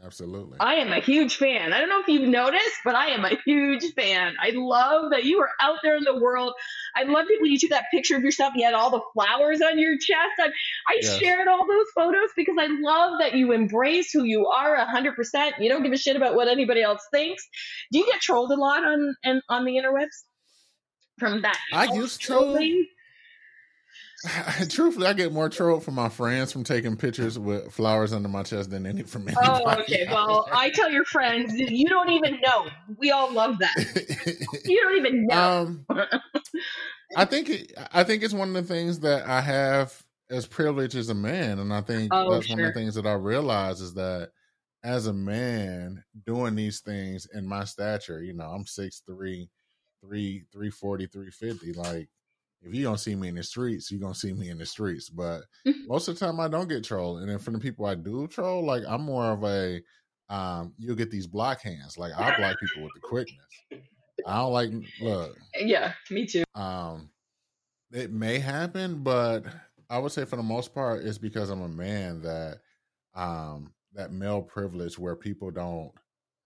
Absolutely. 0.04 0.56
I 0.60 0.76
am 0.76 0.92
a 0.92 1.00
huge 1.00 1.36
fan. 1.36 1.72
I 1.72 1.80
don't 1.80 1.88
know 1.88 2.00
if 2.00 2.08
you've 2.08 2.28
noticed, 2.28 2.80
but 2.84 2.94
I 2.94 3.08
am 3.08 3.24
a 3.24 3.36
huge 3.44 3.92
fan. 3.94 4.34
I 4.40 4.50
love 4.54 5.10
that 5.10 5.24
you 5.24 5.40
are 5.40 5.50
out 5.60 5.78
there 5.82 5.96
in 5.96 6.04
the 6.04 6.18
world. 6.18 6.54
I 6.96 7.02
loved 7.02 7.30
it 7.30 7.40
when 7.40 7.50
you 7.50 7.58
took 7.58 7.70
that 7.70 7.86
picture 7.92 8.16
of 8.16 8.22
yourself. 8.22 8.54
You 8.56 8.64
had 8.64 8.74
all 8.74 8.90
the 8.90 9.02
flowers 9.12 9.60
on 9.60 9.78
your 9.78 9.98
chest. 9.98 10.32
I, 10.38 10.48
I 10.88 10.98
yes. 11.02 11.18
shared 11.18 11.48
all 11.48 11.66
those 11.66 11.86
photos 11.94 12.30
because 12.34 12.56
I 12.58 12.68
love 12.80 13.18
that 13.20 13.34
you 13.34 13.52
embrace 13.52 14.10
who 14.10 14.24
you 14.24 14.46
are 14.46 14.76
100%. 14.76 15.52
You 15.58 15.68
don't 15.68 15.82
give 15.82 15.92
a 15.92 15.98
shit 15.98 16.16
about 16.16 16.34
what 16.34 16.48
anybody 16.48 16.82
else 16.82 17.06
thinks. 17.12 17.46
Do 17.92 17.98
you 17.98 18.06
get 18.06 18.20
trolled 18.20 18.52
a 18.52 18.56
lot 18.56 18.84
on 18.84 19.14
on 19.48 19.64
the 19.64 19.72
interwebs 19.72 20.24
from 21.18 21.42
that? 21.42 21.58
I 21.72 21.92
used 21.92 22.22
to. 22.24 22.86
Truthfully, 24.68 25.06
I 25.06 25.14
get 25.14 25.32
more 25.32 25.48
trolled 25.48 25.82
from 25.82 25.94
my 25.94 26.10
friends 26.10 26.52
from 26.52 26.62
taking 26.62 26.96
pictures 26.96 27.38
with 27.38 27.72
flowers 27.72 28.12
under 28.12 28.28
my 28.28 28.42
chest 28.42 28.70
than 28.70 28.84
any 28.86 29.02
from 29.02 29.22
anybody. 29.28 29.64
Oh, 29.66 29.80
okay. 29.80 30.06
Well, 30.10 30.46
I 30.52 30.70
tell 30.70 30.90
your 30.90 31.06
friends, 31.06 31.54
you 31.54 31.88
don't 31.88 32.10
even 32.10 32.38
know. 32.44 32.66
We 32.98 33.10
all 33.10 33.32
love 33.32 33.58
that. 33.60 33.76
you 34.66 34.80
don't 34.82 34.96
even 34.98 35.26
know. 35.26 35.76
Um, 35.90 36.06
I 37.16 37.24
think 37.24 37.48
it, 37.48 37.72
I 37.92 38.04
think 38.04 38.22
it's 38.22 38.34
one 38.34 38.48
of 38.48 38.54
the 38.54 38.74
things 38.74 39.00
that 39.00 39.26
I 39.26 39.40
have 39.40 40.02
as 40.28 40.46
privilege 40.46 40.94
as 40.96 41.08
a 41.08 41.14
man, 41.14 41.58
and 41.58 41.72
I 41.72 41.80
think 41.80 42.12
oh, 42.12 42.32
that's 42.32 42.46
sure. 42.46 42.56
one 42.56 42.64
of 42.64 42.74
the 42.74 42.78
things 42.78 42.94
that 42.96 43.06
I 43.06 43.14
realize 43.14 43.80
is 43.80 43.94
that 43.94 44.30
as 44.82 45.06
a 45.06 45.12
man 45.12 46.04
doing 46.26 46.54
these 46.54 46.80
things 46.80 47.26
in 47.32 47.46
my 47.46 47.64
stature, 47.64 48.22
you 48.22 48.34
know, 48.34 48.44
I'm 48.44 48.66
six 48.66 49.02
three, 49.06 49.48
three, 50.04 50.44
three 50.52 50.70
forty, 50.70 51.06
three 51.06 51.30
fifty, 51.30 51.72
like 51.72 52.08
if 52.62 52.74
you 52.74 52.82
don't 52.82 53.00
see 53.00 53.14
me 53.14 53.28
in 53.28 53.34
the 53.34 53.42
streets, 53.42 53.90
you're 53.90 54.00
gonna 54.00 54.14
see 54.14 54.32
me 54.32 54.50
in 54.50 54.58
the 54.58 54.66
streets. 54.66 55.08
But 55.08 55.42
most 55.86 56.08
of 56.08 56.18
the 56.18 56.24
time 56.24 56.40
I 56.40 56.48
don't 56.48 56.68
get 56.68 56.84
trolled. 56.84 57.20
And 57.20 57.30
then 57.30 57.38
from 57.38 57.54
the 57.54 57.60
people 57.60 57.86
I 57.86 57.94
do 57.94 58.26
troll, 58.26 58.64
like 58.64 58.82
I'm 58.86 59.02
more 59.02 59.32
of 59.32 59.44
a 59.44 59.80
um, 60.28 60.74
you'll 60.78 60.96
get 60.96 61.10
these 61.10 61.26
block 61.26 61.60
hands. 61.62 61.98
Like 61.98 62.12
I 62.16 62.36
block 62.36 62.56
people 62.60 62.84
with 62.84 62.92
the 62.94 63.00
quickness. 63.00 63.82
I 64.26 64.36
don't 64.36 64.52
like 64.52 64.70
look. 65.00 65.36
Yeah, 65.58 65.94
me 66.10 66.26
too. 66.26 66.44
Um 66.54 67.10
it 67.92 68.12
may 68.12 68.38
happen, 68.38 69.02
but 69.02 69.44
I 69.88 69.98
would 69.98 70.12
say 70.12 70.24
for 70.24 70.36
the 70.36 70.42
most 70.42 70.74
part 70.74 71.04
it's 71.04 71.18
because 71.18 71.50
I'm 71.50 71.62
a 71.62 71.68
man 71.68 72.22
that 72.22 72.58
um 73.14 73.72
that 73.94 74.12
male 74.12 74.42
privilege 74.42 74.98
where 74.98 75.16
people 75.16 75.50
don't 75.50 75.92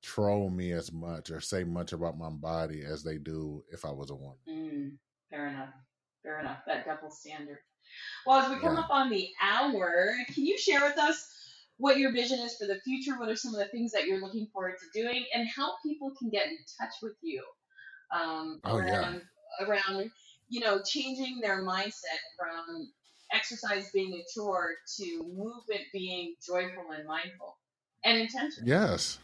troll 0.02 0.48
me 0.48 0.72
as 0.72 0.92
much 0.92 1.30
or 1.30 1.40
say 1.40 1.64
much 1.64 1.92
about 1.92 2.16
my 2.16 2.30
body 2.30 2.82
as 2.84 3.02
they 3.02 3.18
do 3.18 3.64
if 3.70 3.84
I 3.84 3.90
was 3.90 4.10
a 4.10 4.14
woman. 4.14 4.38
Mm, 4.48 4.92
fair 5.30 5.48
enough 5.48 5.70
fair 6.24 6.40
enough. 6.40 6.58
That 6.66 6.86
double 6.86 7.10
standard. 7.10 7.58
Well, 8.26 8.40
as 8.40 8.50
we 8.50 8.58
come 8.58 8.74
yeah. 8.74 8.80
up 8.80 8.90
on 8.90 9.10
the 9.10 9.28
hour, 9.40 10.14
can 10.32 10.44
you 10.44 10.58
share 10.58 10.80
with 10.80 10.98
us 10.98 11.24
what 11.76 11.98
your 11.98 12.12
vision 12.12 12.40
is 12.40 12.56
for 12.56 12.66
the 12.66 12.80
future? 12.80 13.18
What 13.18 13.28
are 13.28 13.36
some 13.36 13.54
of 13.54 13.60
the 13.60 13.68
things 13.68 13.92
that 13.92 14.06
you're 14.06 14.20
looking 14.20 14.48
forward 14.52 14.74
to 14.80 15.00
doing, 15.00 15.24
and 15.34 15.48
how 15.48 15.74
people 15.84 16.12
can 16.18 16.30
get 16.30 16.46
in 16.46 16.58
touch 16.80 16.94
with 17.02 17.14
you 17.22 17.42
um, 18.14 18.60
oh, 18.64 18.78
around 18.78 19.22
yeah. 19.60 19.66
around 19.66 20.10
you 20.48 20.60
know 20.60 20.80
changing 20.84 21.40
their 21.40 21.62
mindset 21.62 22.20
from 22.38 22.90
exercise 23.32 23.90
being 23.92 24.14
a 24.14 24.24
chore 24.34 24.74
to 24.96 25.22
movement 25.36 25.82
being 25.92 26.34
joyful 26.46 26.84
and 26.96 27.06
mindful 27.06 27.56
and 28.04 28.18
intentional. 28.18 28.68
Yes. 28.68 29.18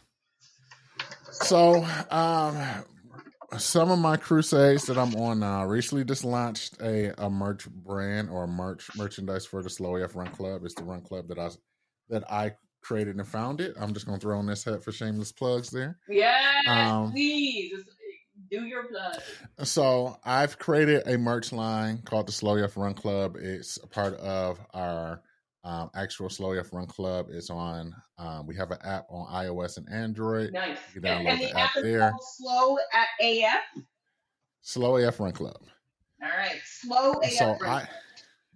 So, 1.31 1.85
um, 2.09 2.57
some 3.57 3.91
of 3.91 3.99
my 3.99 4.17
crusades 4.17 4.85
that 4.85 4.97
I'm 4.97 5.15
on 5.15 5.39
now 5.39 5.65
recently 5.65 6.05
just 6.05 6.23
launched 6.23 6.81
a, 6.81 7.13
a 7.23 7.29
merch 7.29 7.69
brand 7.69 8.29
or 8.29 8.43
a 8.43 8.47
merch 8.47 8.89
merchandise 8.95 9.45
for 9.45 9.61
the 9.61 9.69
Slow 9.69 9.95
AF 9.97 10.15
Run 10.15 10.27
Club. 10.31 10.63
It's 10.63 10.75
the 10.75 10.83
run 10.83 11.01
club 11.01 11.27
that 11.27 11.37
I 11.37 11.49
that 12.09 12.31
I 12.31 12.53
created 12.81 13.15
and 13.17 13.27
founded. 13.27 13.75
I'm 13.79 13.93
just 13.93 14.05
gonna 14.05 14.19
throw 14.19 14.37
on 14.37 14.45
this 14.45 14.63
hat 14.63 14.83
for 14.83 14.91
shameless 14.91 15.31
plugs 15.31 15.69
there. 15.69 15.97
Yes, 16.07 16.65
um, 16.67 17.11
please 17.11 17.83
do 18.49 18.63
your 18.65 18.85
plug. 18.85 19.21
So 19.63 20.17
I've 20.23 20.57
created 20.57 21.07
a 21.07 21.17
merch 21.17 21.51
line 21.51 22.01
called 22.03 22.27
the 22.27 22.31
Slow 22.31 22.57
AF 22.57 22.77
Run 22.77 22.93
Club. 22.93 23.37
It's 23.39 23.77
a 23.77 23.87
part 23.87 24.15
of 24.15 24.59
our 24.73 25.21
um, 25.63 25.89
actual 25.95 26.29
Slow 26.29 26.53
AF 26.53 26.73
Run 26.73 26.87
Club 26.87 27.27
is 27.29 27.49
on. 27.49 27.93
Um, 28.17 28.47
we 28.47 28.55
have 28.55 28.71
an 28.71 28.79
app 28.83 29.05
on 29.09 29.27
iOS 29.31 29.77
and 29.77 29.87
Android. 29.91 30.51
Nice. 30.53 30.77
You 30.93 31.01
download 31.01 31.27
and, 31.27 31.41
the, 31.41 31.45
the, 31.45 31.59
app, 31.59 31.69
there. 31.75 32.13
Slow 32.37 32.77
at 32.93 33.07
AF. 33.21 33.83
Slow 34.61 34.97
AF 34.97 35.19
Run 35.19 35.31
Club. 35.31 35.61
All 36.23 36.29
right, 36.29 36.59
Slow 36.65 37.13
AF 37.13 37.31
so 37.31 37.57
Run 37.61 37.69
I, 37.69 37.87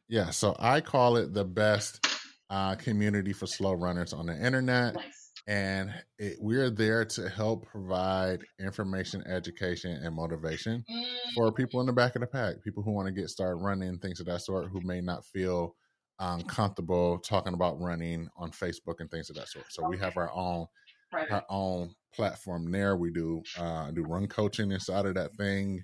Yeah, 0.07 0.29
so 0.31 0.55
I 0.59 0.81
call 0.81 1.17
it 1.17 1.33
the 1.33 1.45
best 1.45 2.07
uh, 2.49 2.75
community 2.75 3.33
for 3.33 3.47
slow 3.47 3.73
runners 3.73 4.13
on 4.13 4.25
the 4.25 4.45
internet. 4.45 4.95
Nice. 4.95 5.31
And 5.47 5.93
it, 6.17 6.37
we're 6.39 6.71
there 6.71 7.05
to 7.05 7.29
help 7.29 7.67
provide 7.67 8.39
information, 8.59 9.23
education, 9.27 9.91
and 9.91 10.15
motivation 10.15 10.83
mm. 10.89 11.05
for 11.35 11.51
people 11.51 11.81
in 11.81 11.85
the 11.85 11.93
back 11.93 12.15
of 12.15 12.21
the 12.21 12.27
pack, 12.27 12.63
people 12.63 12.81
who 12.81 12.91
want 12.91 13.07
to 13.07 13.11
get 13.11 13.29
started 13.29 13.57
running, 13.57 13.99
things 13.99 14.19
of 14.19 14.25
that 14.25 14.41
sort, 14.41 14.69
who 14.69 14.81
may 14.81 15.01
not 15.01 15.23
feel 15.23 15.75
um, 16.19 16.41
comfortable 16.43 17.19
talking 17.19 17.53
about 17.53 17.79
running 17.79 18.29
on 18.37 18.51
Facebook 18.51 18.99
and 18.99 19.09
things 19.09 19.29
of 19.29 19.35
that 19.35 19.49
sort. 19.49 19.65
So 19.69 19.83
okay. 19.83 19.89
we 19.89 19.97
have 19.97 20.17
our 20.17 20.31
own 20.33 20.67
right. 21.13 21.31
our 21.31 21.43
own 21.49 21.93
platform 22.13 22.71
there. 22.71 22.95
We 22.95 23.11
do 23.11 23.43
uh, 23.57 23.91
do 23.91 24.03
run 24.03 24.27
coaching 24.27 24.71
inside 24.71 25.05
of 25.05 25.15
that 25.15 25.35
thing. 25.35 25.83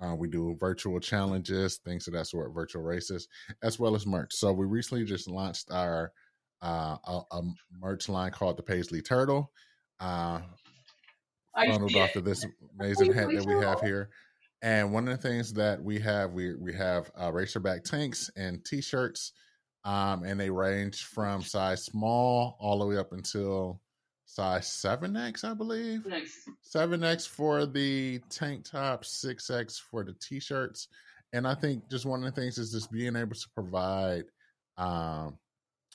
Uh, 0.00 0.14
we 0.14 0.28
do 0.28 0.56
virtual 0.58 0.98
challenges, 1.00 1.78
things 1.84 2.06
of 2.06 2.14
that 2.14 2.26
sort, 2.26 2.52
virtual 2.52 2.82
races, 2.82 3.28
as 3.62 3.78
well 3.78 3.94
as 3.94 4.06
merch. 4.06 4.32
So 4.34 4.52
we 4.52 4.66
recently 4.66 5.04
just 5.04 5.28
launched 5.28 5.70
our 5.70 6.12
uh, 6.62 6.96
a, 7.04 7.20
a, 7.30 7.42
merch 7.78 8.08
line 8.08 8.32
called 8.32 8.56
the 8.56 8.62
Paisley 8.62 9.02
Turtle. 9.02 9.52
Uh, 10.00 10.40
funneled 11.54 11.94
off 11.94 12.16
of 12.16 12.24
this 12.24 12.44
amazing 12.80 13.12
hat 13.12 13.28
that 13.28 13.46
we 13.46 13.54
have 13.64 13.80
here. 13.80 14.10
And 14.62 14.92
one 14.92 15.06
of 15.06 15.20
the 15.20 15.28
things 15.28 15.52
that 15.54 15.82
we 15.82 16.00
have, 16.00 16.32
we 16.32 16.54
we 16.54 16.72
have 16.72 17.10
uh, 17.16 17.30
racerback 17.30 17.84
tanks 17.84 18.30
and 18.34 18.64
t-shirts, 18.64 19.32
um, 19.84 20.24
and 20.24 20.38
they 20.38 20.50
range 20.50 21.04
from 21.04 21.42
size 21.42 21.84
small 21.84 22.56
all 22.58 22.78
the 22.78 22.86
way 22.86 22.96
up 22.96 23.12
until 23.12 23.80
size 24.26 24.66
seven 24.66 25.16
X, 25.16 25.44
I 25.44 25.54
believe. 25.54 26.06
Seven 26.60 27.04
X 27.04 27.26
for 27.26 27.66
the 27.66 28.20
tank 28.30 28.64
tops, 28.64 29.20
six 29.20 29.50
X 29.50 29.78
for 29.78 30.04
the 30.04 30.14
t-shirts, 30.14 30.88
and 31.32 31.46
I 31.46 31.54
think 31.54 31.88
just 31.90 32.06
one 32.06 32.24
of 32.24 32.34
the 32.34 32.40
things 32.40 32.58
is 32.58 32.72
just 32.72 32.90
being 32.90 33.16
able 33.16 33.34
to 33.34 33.48
provide 33.54 34.24
um, 34.76 35.38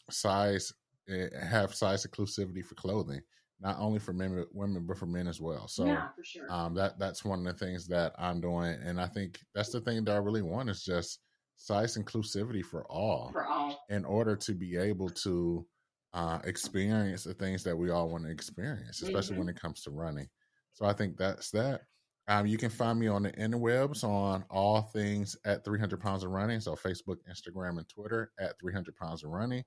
size, 0.09 0.73
eh, 1.09 1.27
have 1.45 1.73
size 1.73 2.05
inclusivity 2.05 2.63
for 2.63 2.75
clothing 2.75 3.21
not 3.61 3.77
only 3.79 3.99
for 3.99 4.13
men, 4.13 4.45
women, 4.53 4.85
but 4.85 4.97
for 4.97 5.05
men 5.05 5.27
as 5.27 5.41
well. 5.41 5.67
So 5.67 5.85
yeah, 5.85 6.07
for 6.15 6.23
sure. 6.23 6.49
Um, 6.49 6.73
that 6.75 6.97
that's 6.97 7.25
one 7.25 7.45
of 7.45 7.45
the 7.45 7.65
things 7.65 7.87
that 7.87 8.13
I'm 8.17 8.39
doing, 8.39 8.77
and 8.83 8.99
I 9.01 9.07
think 9.07 9.39
that's 9.53 9.71
the 9.71 9.81
thing 9.81 10.03
that 10.05 10.13
I 10.13 10.17
really 10.17 10.41
want 10.41 10.69
is 10.69 10.83
just 10.83 11.19
size 11.59 11.97
inclusivity 11.97 12.63
for 12.63 12.83
all, 12.85 13.29
for 13.31 13.45
all, 13.45 13.85
in 13.89 14.05
order 14.05 14.35
to 14.35 14.53
be 14.53 14.77
able 14.77 15.09
to 15.09 15.65
uh, 16.13 16.39
experience 16.45 17.23
the 17.23 17.33
things 17.33 17.63
that 17.63 17.77
we 17.77 17.91
all 17.91 18.09
want 18.09 18.23
to 18.23 18.31
experience, 18.31 19.01
especially 19.01 19.33
mm-hmm. 19.33 19.45
when 19.45 19.49
it 19.49 19.61
comes 19.61 19.81
to 19.81 19.91
running. 19.91 20.27
So 20.73 20.85
I 20.85 20.93
think 20.93 21.17
that's 21.17 21.51
that. 21.51 21.81
Um, 22.27 22.45
you 22.47 22.57
can 22.57 22.69
find 22.69 22.99
me 22.99 23.07
on 23.07 23.23
the 23.23 23.31
interwebs 23.31 24.03
on 24.03 24.43
all 24.49 24.81
things 24.81 25.35
at 25.45 25.65
300 25.65 25.99
pounds 25.99 26.23
of 26.23 26.31
running. 26.31 26.59
So 26.59 26.75
Facebook, 26.75 27.17
Instagram, 27.29 27.77
and 27.77 27.89
Twitter 27.89 28.31
at 28.39 28.59
300 28.59 28.95
pounds 28.95 29.23
of 29.23 29.31
running. 29.31 29.63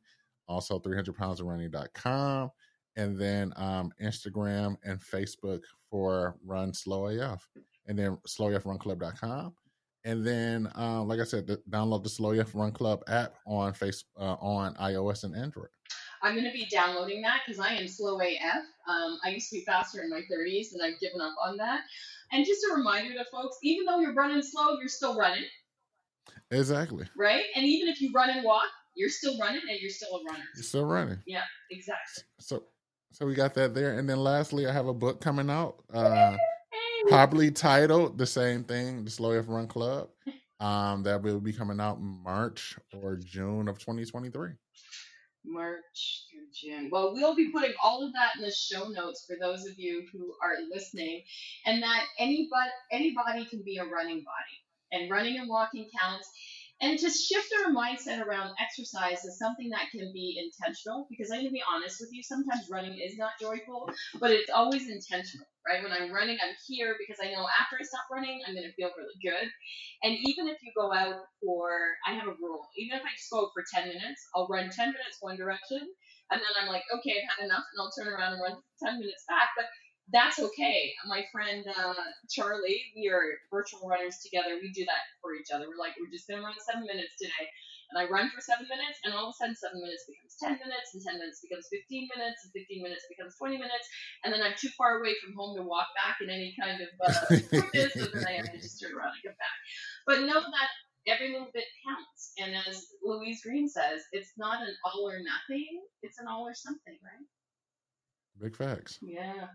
Also 0.49 0.78
300 0.78 1.14
pounds 1.14 1.40
of 1.40 1.47
running.com 1.47 2.51
and 2.97 3.18
then 3.18 3.53
um, 3.57 3.93
Instagram 4.03 4.76
and 4.84 5.01
Facebook 5.01 5.61
for 5.90 6.36
Run 6.45 6.74
Slow 6.74 7.07
AF, 7.07 7.47
and 7.86 7.99
then 7.99 8.18
slowafrunclub.com. 8.28 9.55
And 10.05 10.26
then, 10.26 10.70
uh, 10.76 11.03
like 11.03 11.20
I 11.20 11.24
said, 11.24 11.46
the, 11.46 11.62
download 11.70 12.03
the 12.03 12.09
Slow 12.09 12.32
AF 12.32 12.55
Run 12.55 12.72
Club 12.72 13.03
app 13.07 13.36
on 13.46 13.72
face 13.72 14.05
uh, 14.18 14.34
on 14.40 14.74
iOS 14.74 15.24
and 15.24 15.36
Android. 15.36 15.68
I'm 16.22 16.34
going 16.34 16.46
to 16.46 16.53
be 16.53 16.66
downloading 16.70 17.22
that 17.22 17.40
because 17.44 17.61
I 17.61 17.74
am 17.74 17.88
slow 17.88 18.20
AF. 18.20 18.62
Um, 18.88 19.18
I 19.24 19.30
used 19.30 19.50
to 19.50 19.57
be 19.57 19.64
faster 19.64 20.03
in 20.03 20.11
my 20.11 20.20
30s, 20.32 20.72
and 20.72 20.82
I've 20.82 21.00
given 21.00 21.20
up 21.20 21.34
on 21.44 21.57
that. 21.57 21.80
And 22.30 22.46
just 22.46 22.64
a 22.70 22.74
reminder 22.74 23.12
to 23.14 23.24
folks, 23.30 23.59
even 23.62 23.86
though 23.86 24.00
you're 24.00 24.14
running 24.14 24.42
slow, 24.42 24.78
you're 24.78 24.88
still 24.88 25.16
running. 25.16 25.44
Exactly. 26.50 27.07
Right? 27.16 27.44
And 27.57 27.64
even 27.64 27.88
if 27.88 28.00
you 28.00 28.12
run 28.14 28.30
and 28.30 28.44
walk, 28.44 28.68
you're 28.94 29.09
still 29.09 29.38
running 29.38 29.62
and 29.68 29.80
you're 29.80 29.90
still 29.90 30.16
a 30.16 30.24
runner. 30.30 30.44
You're 30.55 30.64
still 30.64 30.84
running. 30.84 31.18
Yeah, 31.26 31.42
exactly. 31.70 32.24
So 32.40 32.64
so 33.12 33.26
we 33.26 33.34
got 33.34 33.55
that 33.55 33.74
there. 33.74 33.98
And 33.98 34.09
then 34.09 34.18
lastly, 34.18 34.66
I 34.66 34.72
have 34.72 34.86
a 34.86 34.94
book 34.94 35.20
coming 35.20 35.50
out, 35.50 35.82
uh, 35.92 36.36
probably 37.09 37.50
titled 37.50 38.18
the 38.18 38.26
same 38.26 38.64
thing, 38.64 39.05
The 39.05 39.11
Slow 39.11 39.32
AF 39.32 39.48
Run 39.48 39.66
Club. 39.66 40.09
Um, 40.61 41.03
that 41.03 41.20
will 41.20 41.40
be 41.40 41.53
coming 41.53 41.80
out 41.80 41.98
in 41.98 42.05
March 42.22 42.76
or 42.92 43.16
June 43.16 43.66
of 43.66 43.78
2023. 43.80 44.50
March 45.44 46.24
through 46.30 46.46
June. 46.55 46.88
Well, 46.92 47.14
we'll 47.14 47.34
be 47.34 47.50
putting 47.50 47.74
all 47.82 48.07
of 48.07 48.12
that 48.12 48.36
in 48.36 48.42
the 48.42 48.53
show 48.53 48.88
notes 48.88 49.24
for 49.26 49.36
those 49.40 49.66
of 49.66 49.76
you 49.76 50.07
who 50.12 50.32
are 50.40 50.55
listening, 50.72 51.22
and 51.66 51.82
that 51.82 52.05
anybody 52.18 52.70
anybody 52.92 53.44
can 53.46 53.62
be 53.64 53.78
a 53.78 53.84
running 53.84 54.22
body, 54.22 54.57
and 54.92 55.11
running 55.11 55.38
and 55.38 55.48
walking 55.48 55.88
counts 56.00 56.30
and 56.82 56.98
to 56.98 57.08
shift 57.08 57.48
our 57.62 57.72
mindset 57.72 58.26
around 58.26 58.50
exercise 58.58 59.24
is 59.24 59.38
something 59.38 59.70
that 59.70 59.90
can 59.94 60.10
be 60.12 60.34
intentional 60.42 61.06
because 61.08 61.30
I'm 61.30 61.46
going 61.46 61.54
to 61.54 61.54
be 61.54 61.62
honest 61.62 62.02
with 62.02 62.10
you, 62.10 62.22
sometimes 62.26 62.66
running 62.70 62.98
is 62.98 63.16
not 63.16 63.38
joyful, 63.40 63.86
but 64.18 64.32
it's 64.34 64.50
always 64.50 64.90
intentional, 64.90 65.46
right? 65.62 65.82
When 65.82 65.94
I'm 65.94 66.10
running, 66.10 66.38
I'm 66.42 66.58
here 66.66 66.98
because 66.98 67.22
I 67.22 67.30
know 67.30 67.46
after 67.46 67.78
I 67.78 67.86
stop 67.86 68.10
running, 68.10 68.42
I'm 68.42 68.58
going 68.58 68.66
to 68.66 68.74
feel 68.74 68.90
really 68.98 69.14
good. 69.22 69.46
And 70.02 70.18
even 70.26 70.50
if 70.50 70.58
you 70.58 70.74
go 70.74 70.92
out 70.92 71.22
for, 71.38 71.70
I 72.02 72.18
have 72.18 72.26
a 72.26 72.34
rule, 72.34 72.66
even 72.76 72.98
if 72.98 73.06
I 73.06 73.14
just 73.14 73.30
go 73.30 73.48
for 73.54 73.62
10 73.62 73.86
minutes, 73.86 74.20
I'll 74.34 74.50
run 74.50 74.66
10 74.66 74.90
minutes 74.90 75.22
one 75.22 75.38
direction, 75.38 75.86
and 76.34 76.40
then 76.40 76.52
I'm 76.58 76.66
like, 76.66 76.82
okay, 76.98 77.14
I've 77.14 77.30
had 77.30 77.44
enough, 77.46 77.62
and 77.62 77.78
I'll 77.78 77.94
turn 77.94 78.10
around 78.10 78.34
and 78.34 78.42
run 78.42 78.58
10 78.82 78.98
minutes 78.98 79.22
back. 79.30 79.54
But 79.54 79.70
that's 80.12 80.38
okay. 80.38 80.92
My 81.08 81.24
friend 81.32 81.64
uh, 81.64 82.04
Charlie, 82.28 82.84
we 82.94 83.08
are 83.08 83.40
virtual 83.48 83.88
runners 83.88 84.20
together. 84.20 84.60
We 84.60 84.70
do 84.70 84.84
that 84.84 85.02
for 85.24 85.32
each 85.34 85.48
other. 85.48 85.64
We're 85.66 85.80
like, 85.80 85.96
we're 85.96 86.12
just 86.12 86.28
gonna 86.28 86.44
run 86.44 86.52
seven 86.68 86.84
minutes 86.84 87.16
today, 87.16 87.44
and 87.90 87.96
I 87.96 88.04
run 88.12 88.28
for 88.28 88.44
seven 88.44 88.68
minutes, 88.68 89.00
and 89.02 89.16
all 89.16 89.32
of 89.32 89.34
a 89.34 89.36
sudden, 89.40 89.56
seven 89.56 89.80
minutes 89.80 90.04
becomes 90.04 90.36
ten 90.36 90.54
minutes, 90.60 90.92
and 90.92 91.00
ten 91.00 91.16
minutes 91.16 91.40
becomes 91.40 91.64
fifteen 91.72 92.12
minutes, 92.12 92.44
and 92.44 92.52
fifteen 92.52 92.84
minutes 92.84 93.08
becomes 93.08 93.32
twenty 93.40 93.56
minutes, 93.56 93.88
and 94.22 94.30
then 94.30 94.44
I'm 94.44 94.54
too 94.60 94.70
far 94.76 95.00
away 95.00 95.16
from 95.24 95.32
home 95.32 95.56
to 95.56 95.64
walk 95.64 95.88
back 95.96 96.20
in 96.20 96.28
any 96.28 96.52
kind 96.60 96.78
of 96.84 96.92
uh, 97.00 97.40
quickness, 97.48 97.96
so 97.96 98.04
then 98.12 98.28
I 98.28 98.36
have 98.44 98.52
to 98.52 98.60
just 98.60 98.76
turn 98.78 98.92
around 98.92 99.16
and 99.16 99.24
get 99.24 99.40
back. 99.40 99.56
But 100.04 100.28
know 100.28 100.44
that 100.44 100.70
every 101.08 101.32
little 101.32 101.50
bit 101.56 101.66
counts, 101.88 102.36
and 102.36 102.52
as 102.68 102.84
Louise 103.00 103.40
Green 103.40 103.64
says, 103.64 104.04
it's 104.12 104.36
not 104.36 104.60
an 104.60 104.76
all 104.84 105.08
or 105.08 105.16
nothing; 105.24 105.80
it's 106.04 106.20
an 106.20 106.28
all 106.28 106.44
or 106.44 106.54
something, 106.54 107.00
right? 107.00 107.26
Big 108.40 108.56
facts. 108.56 108.98
Yeah. 109.00 109.46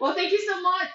Well, 0.00 0.14
thank 0.14 0.32
you 0.32 0.38
so 0.38 0.60
much, 0.62 0.90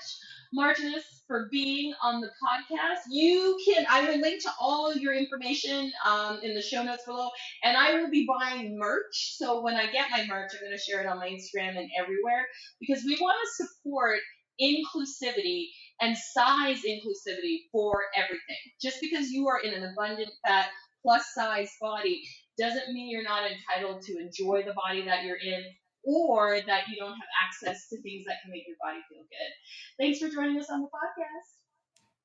Martinus, 0.54 1.24
for 1.28 1.48
being 1.52 1.94
on 2.04 2.20
the 2.20 2.30
podcast. 2.44 3.02
You 3.10 3.58
can, 3.66 3.86
I 3.90 4.10
will 4.10 4.20
link 4.20 4.42
to 4.44 4.50
all 4.60 4.92
of 4.92 4.98
your 4.98 5.14
information 5.14 5.92
um, 6.06 6.40
in 6.44 6.54
the 6.56 6.62
show 6.62 6.84
notes 6.84 7.04
below, 7.06 7.30
and 7.64 7.78
I 7.78 7.94
will 7.96 8.10
be 8.10 8.28
buying 8.28 8.78
merch. 8.78 9.38
So 9.38 9.62
when 9.62 9.76
I 9.76 9.92
get 9.92 10.10
my 10.12 10.26
merch, 10.28 10.52
I'm 10.54 10.66
going 10.66 10.78
to 10.78 10.78
share 10.78 11.00
it 11.00 11.08
on 11.08 11.20
my 11.20 11.30
Instagram 11.30 11.78
and 11.78 11.90
everywhere 11.98 12.46
because 12.80 13.04
we 13.06 13.18
want 13.22 13.38
to 13.42 13.66
support 13.66 14.20
inclusivity 14.62 15.68
and 16.02 16.18
size 16.18 16.82
inclusivity 16.88 17.60
for 17.72 18.04
everything. 18.16 18.58
Just 18.82 19.00
because 19.00 19.30
you 19.30 19.48
are 19.48 19.60
in 19.60 19.74
an 19.74 19.90
abundant 19.92 20.32
fat 20.46 20.68
plus 21.02 21.24
size 21.34 21.72
body 21.80 22.24
doesn't 22.60 22.92
mean 22.92 23.10
you're 23.10 23.24
not 23.24 23.44
entitled 23.50 24.02
to 24.02 24.18
enjoy 24.20 24.64
the 24.64 24.74
body 24.74 25.06
that 25.06 25.24
you're 25.24 25.38
in 25.38 25.64
or 26.04 26.60
that 26.68 26.88
you 26.88 26.98
don't 26.98 27.12
have 27.12 27.34
access 27.46 27.90
to 27.90 28.02
things 28.02 28.26
that 28.26 28.42
can 28.42 28.52
make 28.52 28.68
your 28.68 28.78
body 28.82 29.00
feel 29.10 29.24
good. 29.24 29.54
Thanks 30.00 30.20
for 30.20 30.30
joining 30.30 30.60
us 30.60 30.70
on 30.70 30.82
the 30.82 30.88
podcast. 30.88 31.58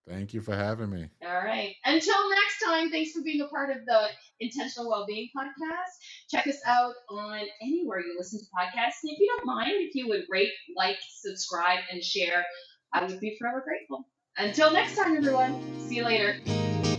Thank 0.08 0.34
you 0.34 0.40
for 0.40 0.56
having 0.56 0.90
me. 0.90 1.08
All 1.24 1.44
right. 1.44 1.74
Until 1.84 2.30
next 2.30 2.60
time, 2.64 2.90
thanks 2.90 3.12
for 3.12 3.22
being 3.22 3.40
a 3.40 3.46
part 3.46 3.70
of 3.70 3.84
the 3.86 4.06
Intentional 4.40 4.90
Wellbeing 4.90 5.28
Podcast. 5.36 5.92
Check 6.28 6.48
us 6.48 6.58
out 6.66 6.94
on 7.08 7.40
anywhere 7.60 8.00
you 8.00 8.16
listen 8.18 8.40
to 8.40 8.46
podcasts. 8.46 9.02
And 9.04 9.12
if 9.12 9.20
you 9.20 9.32
don't 9.36 9.46
mind, 9.46 9.74
if 9.74 9.94
you 9.94 10.08
would 10.08 10.24
rate, 10.28 10.50
like, 10.76 10.96
subscribe, 11.20 11.80
and 11.90 12.02
share, 12.02 12.44
I 12.92 13.04
would 13.04 13.20
be 13.20 13.36
forever 13.38 13.62
grateful. 13.64 14.08
Until 14.36 14.72
next 14.72 14.96
time, 14.96 15.16
everyone. 15.16 15.62
See 15.88 15.96
you 15.96 16.04
later. 16.04 16.91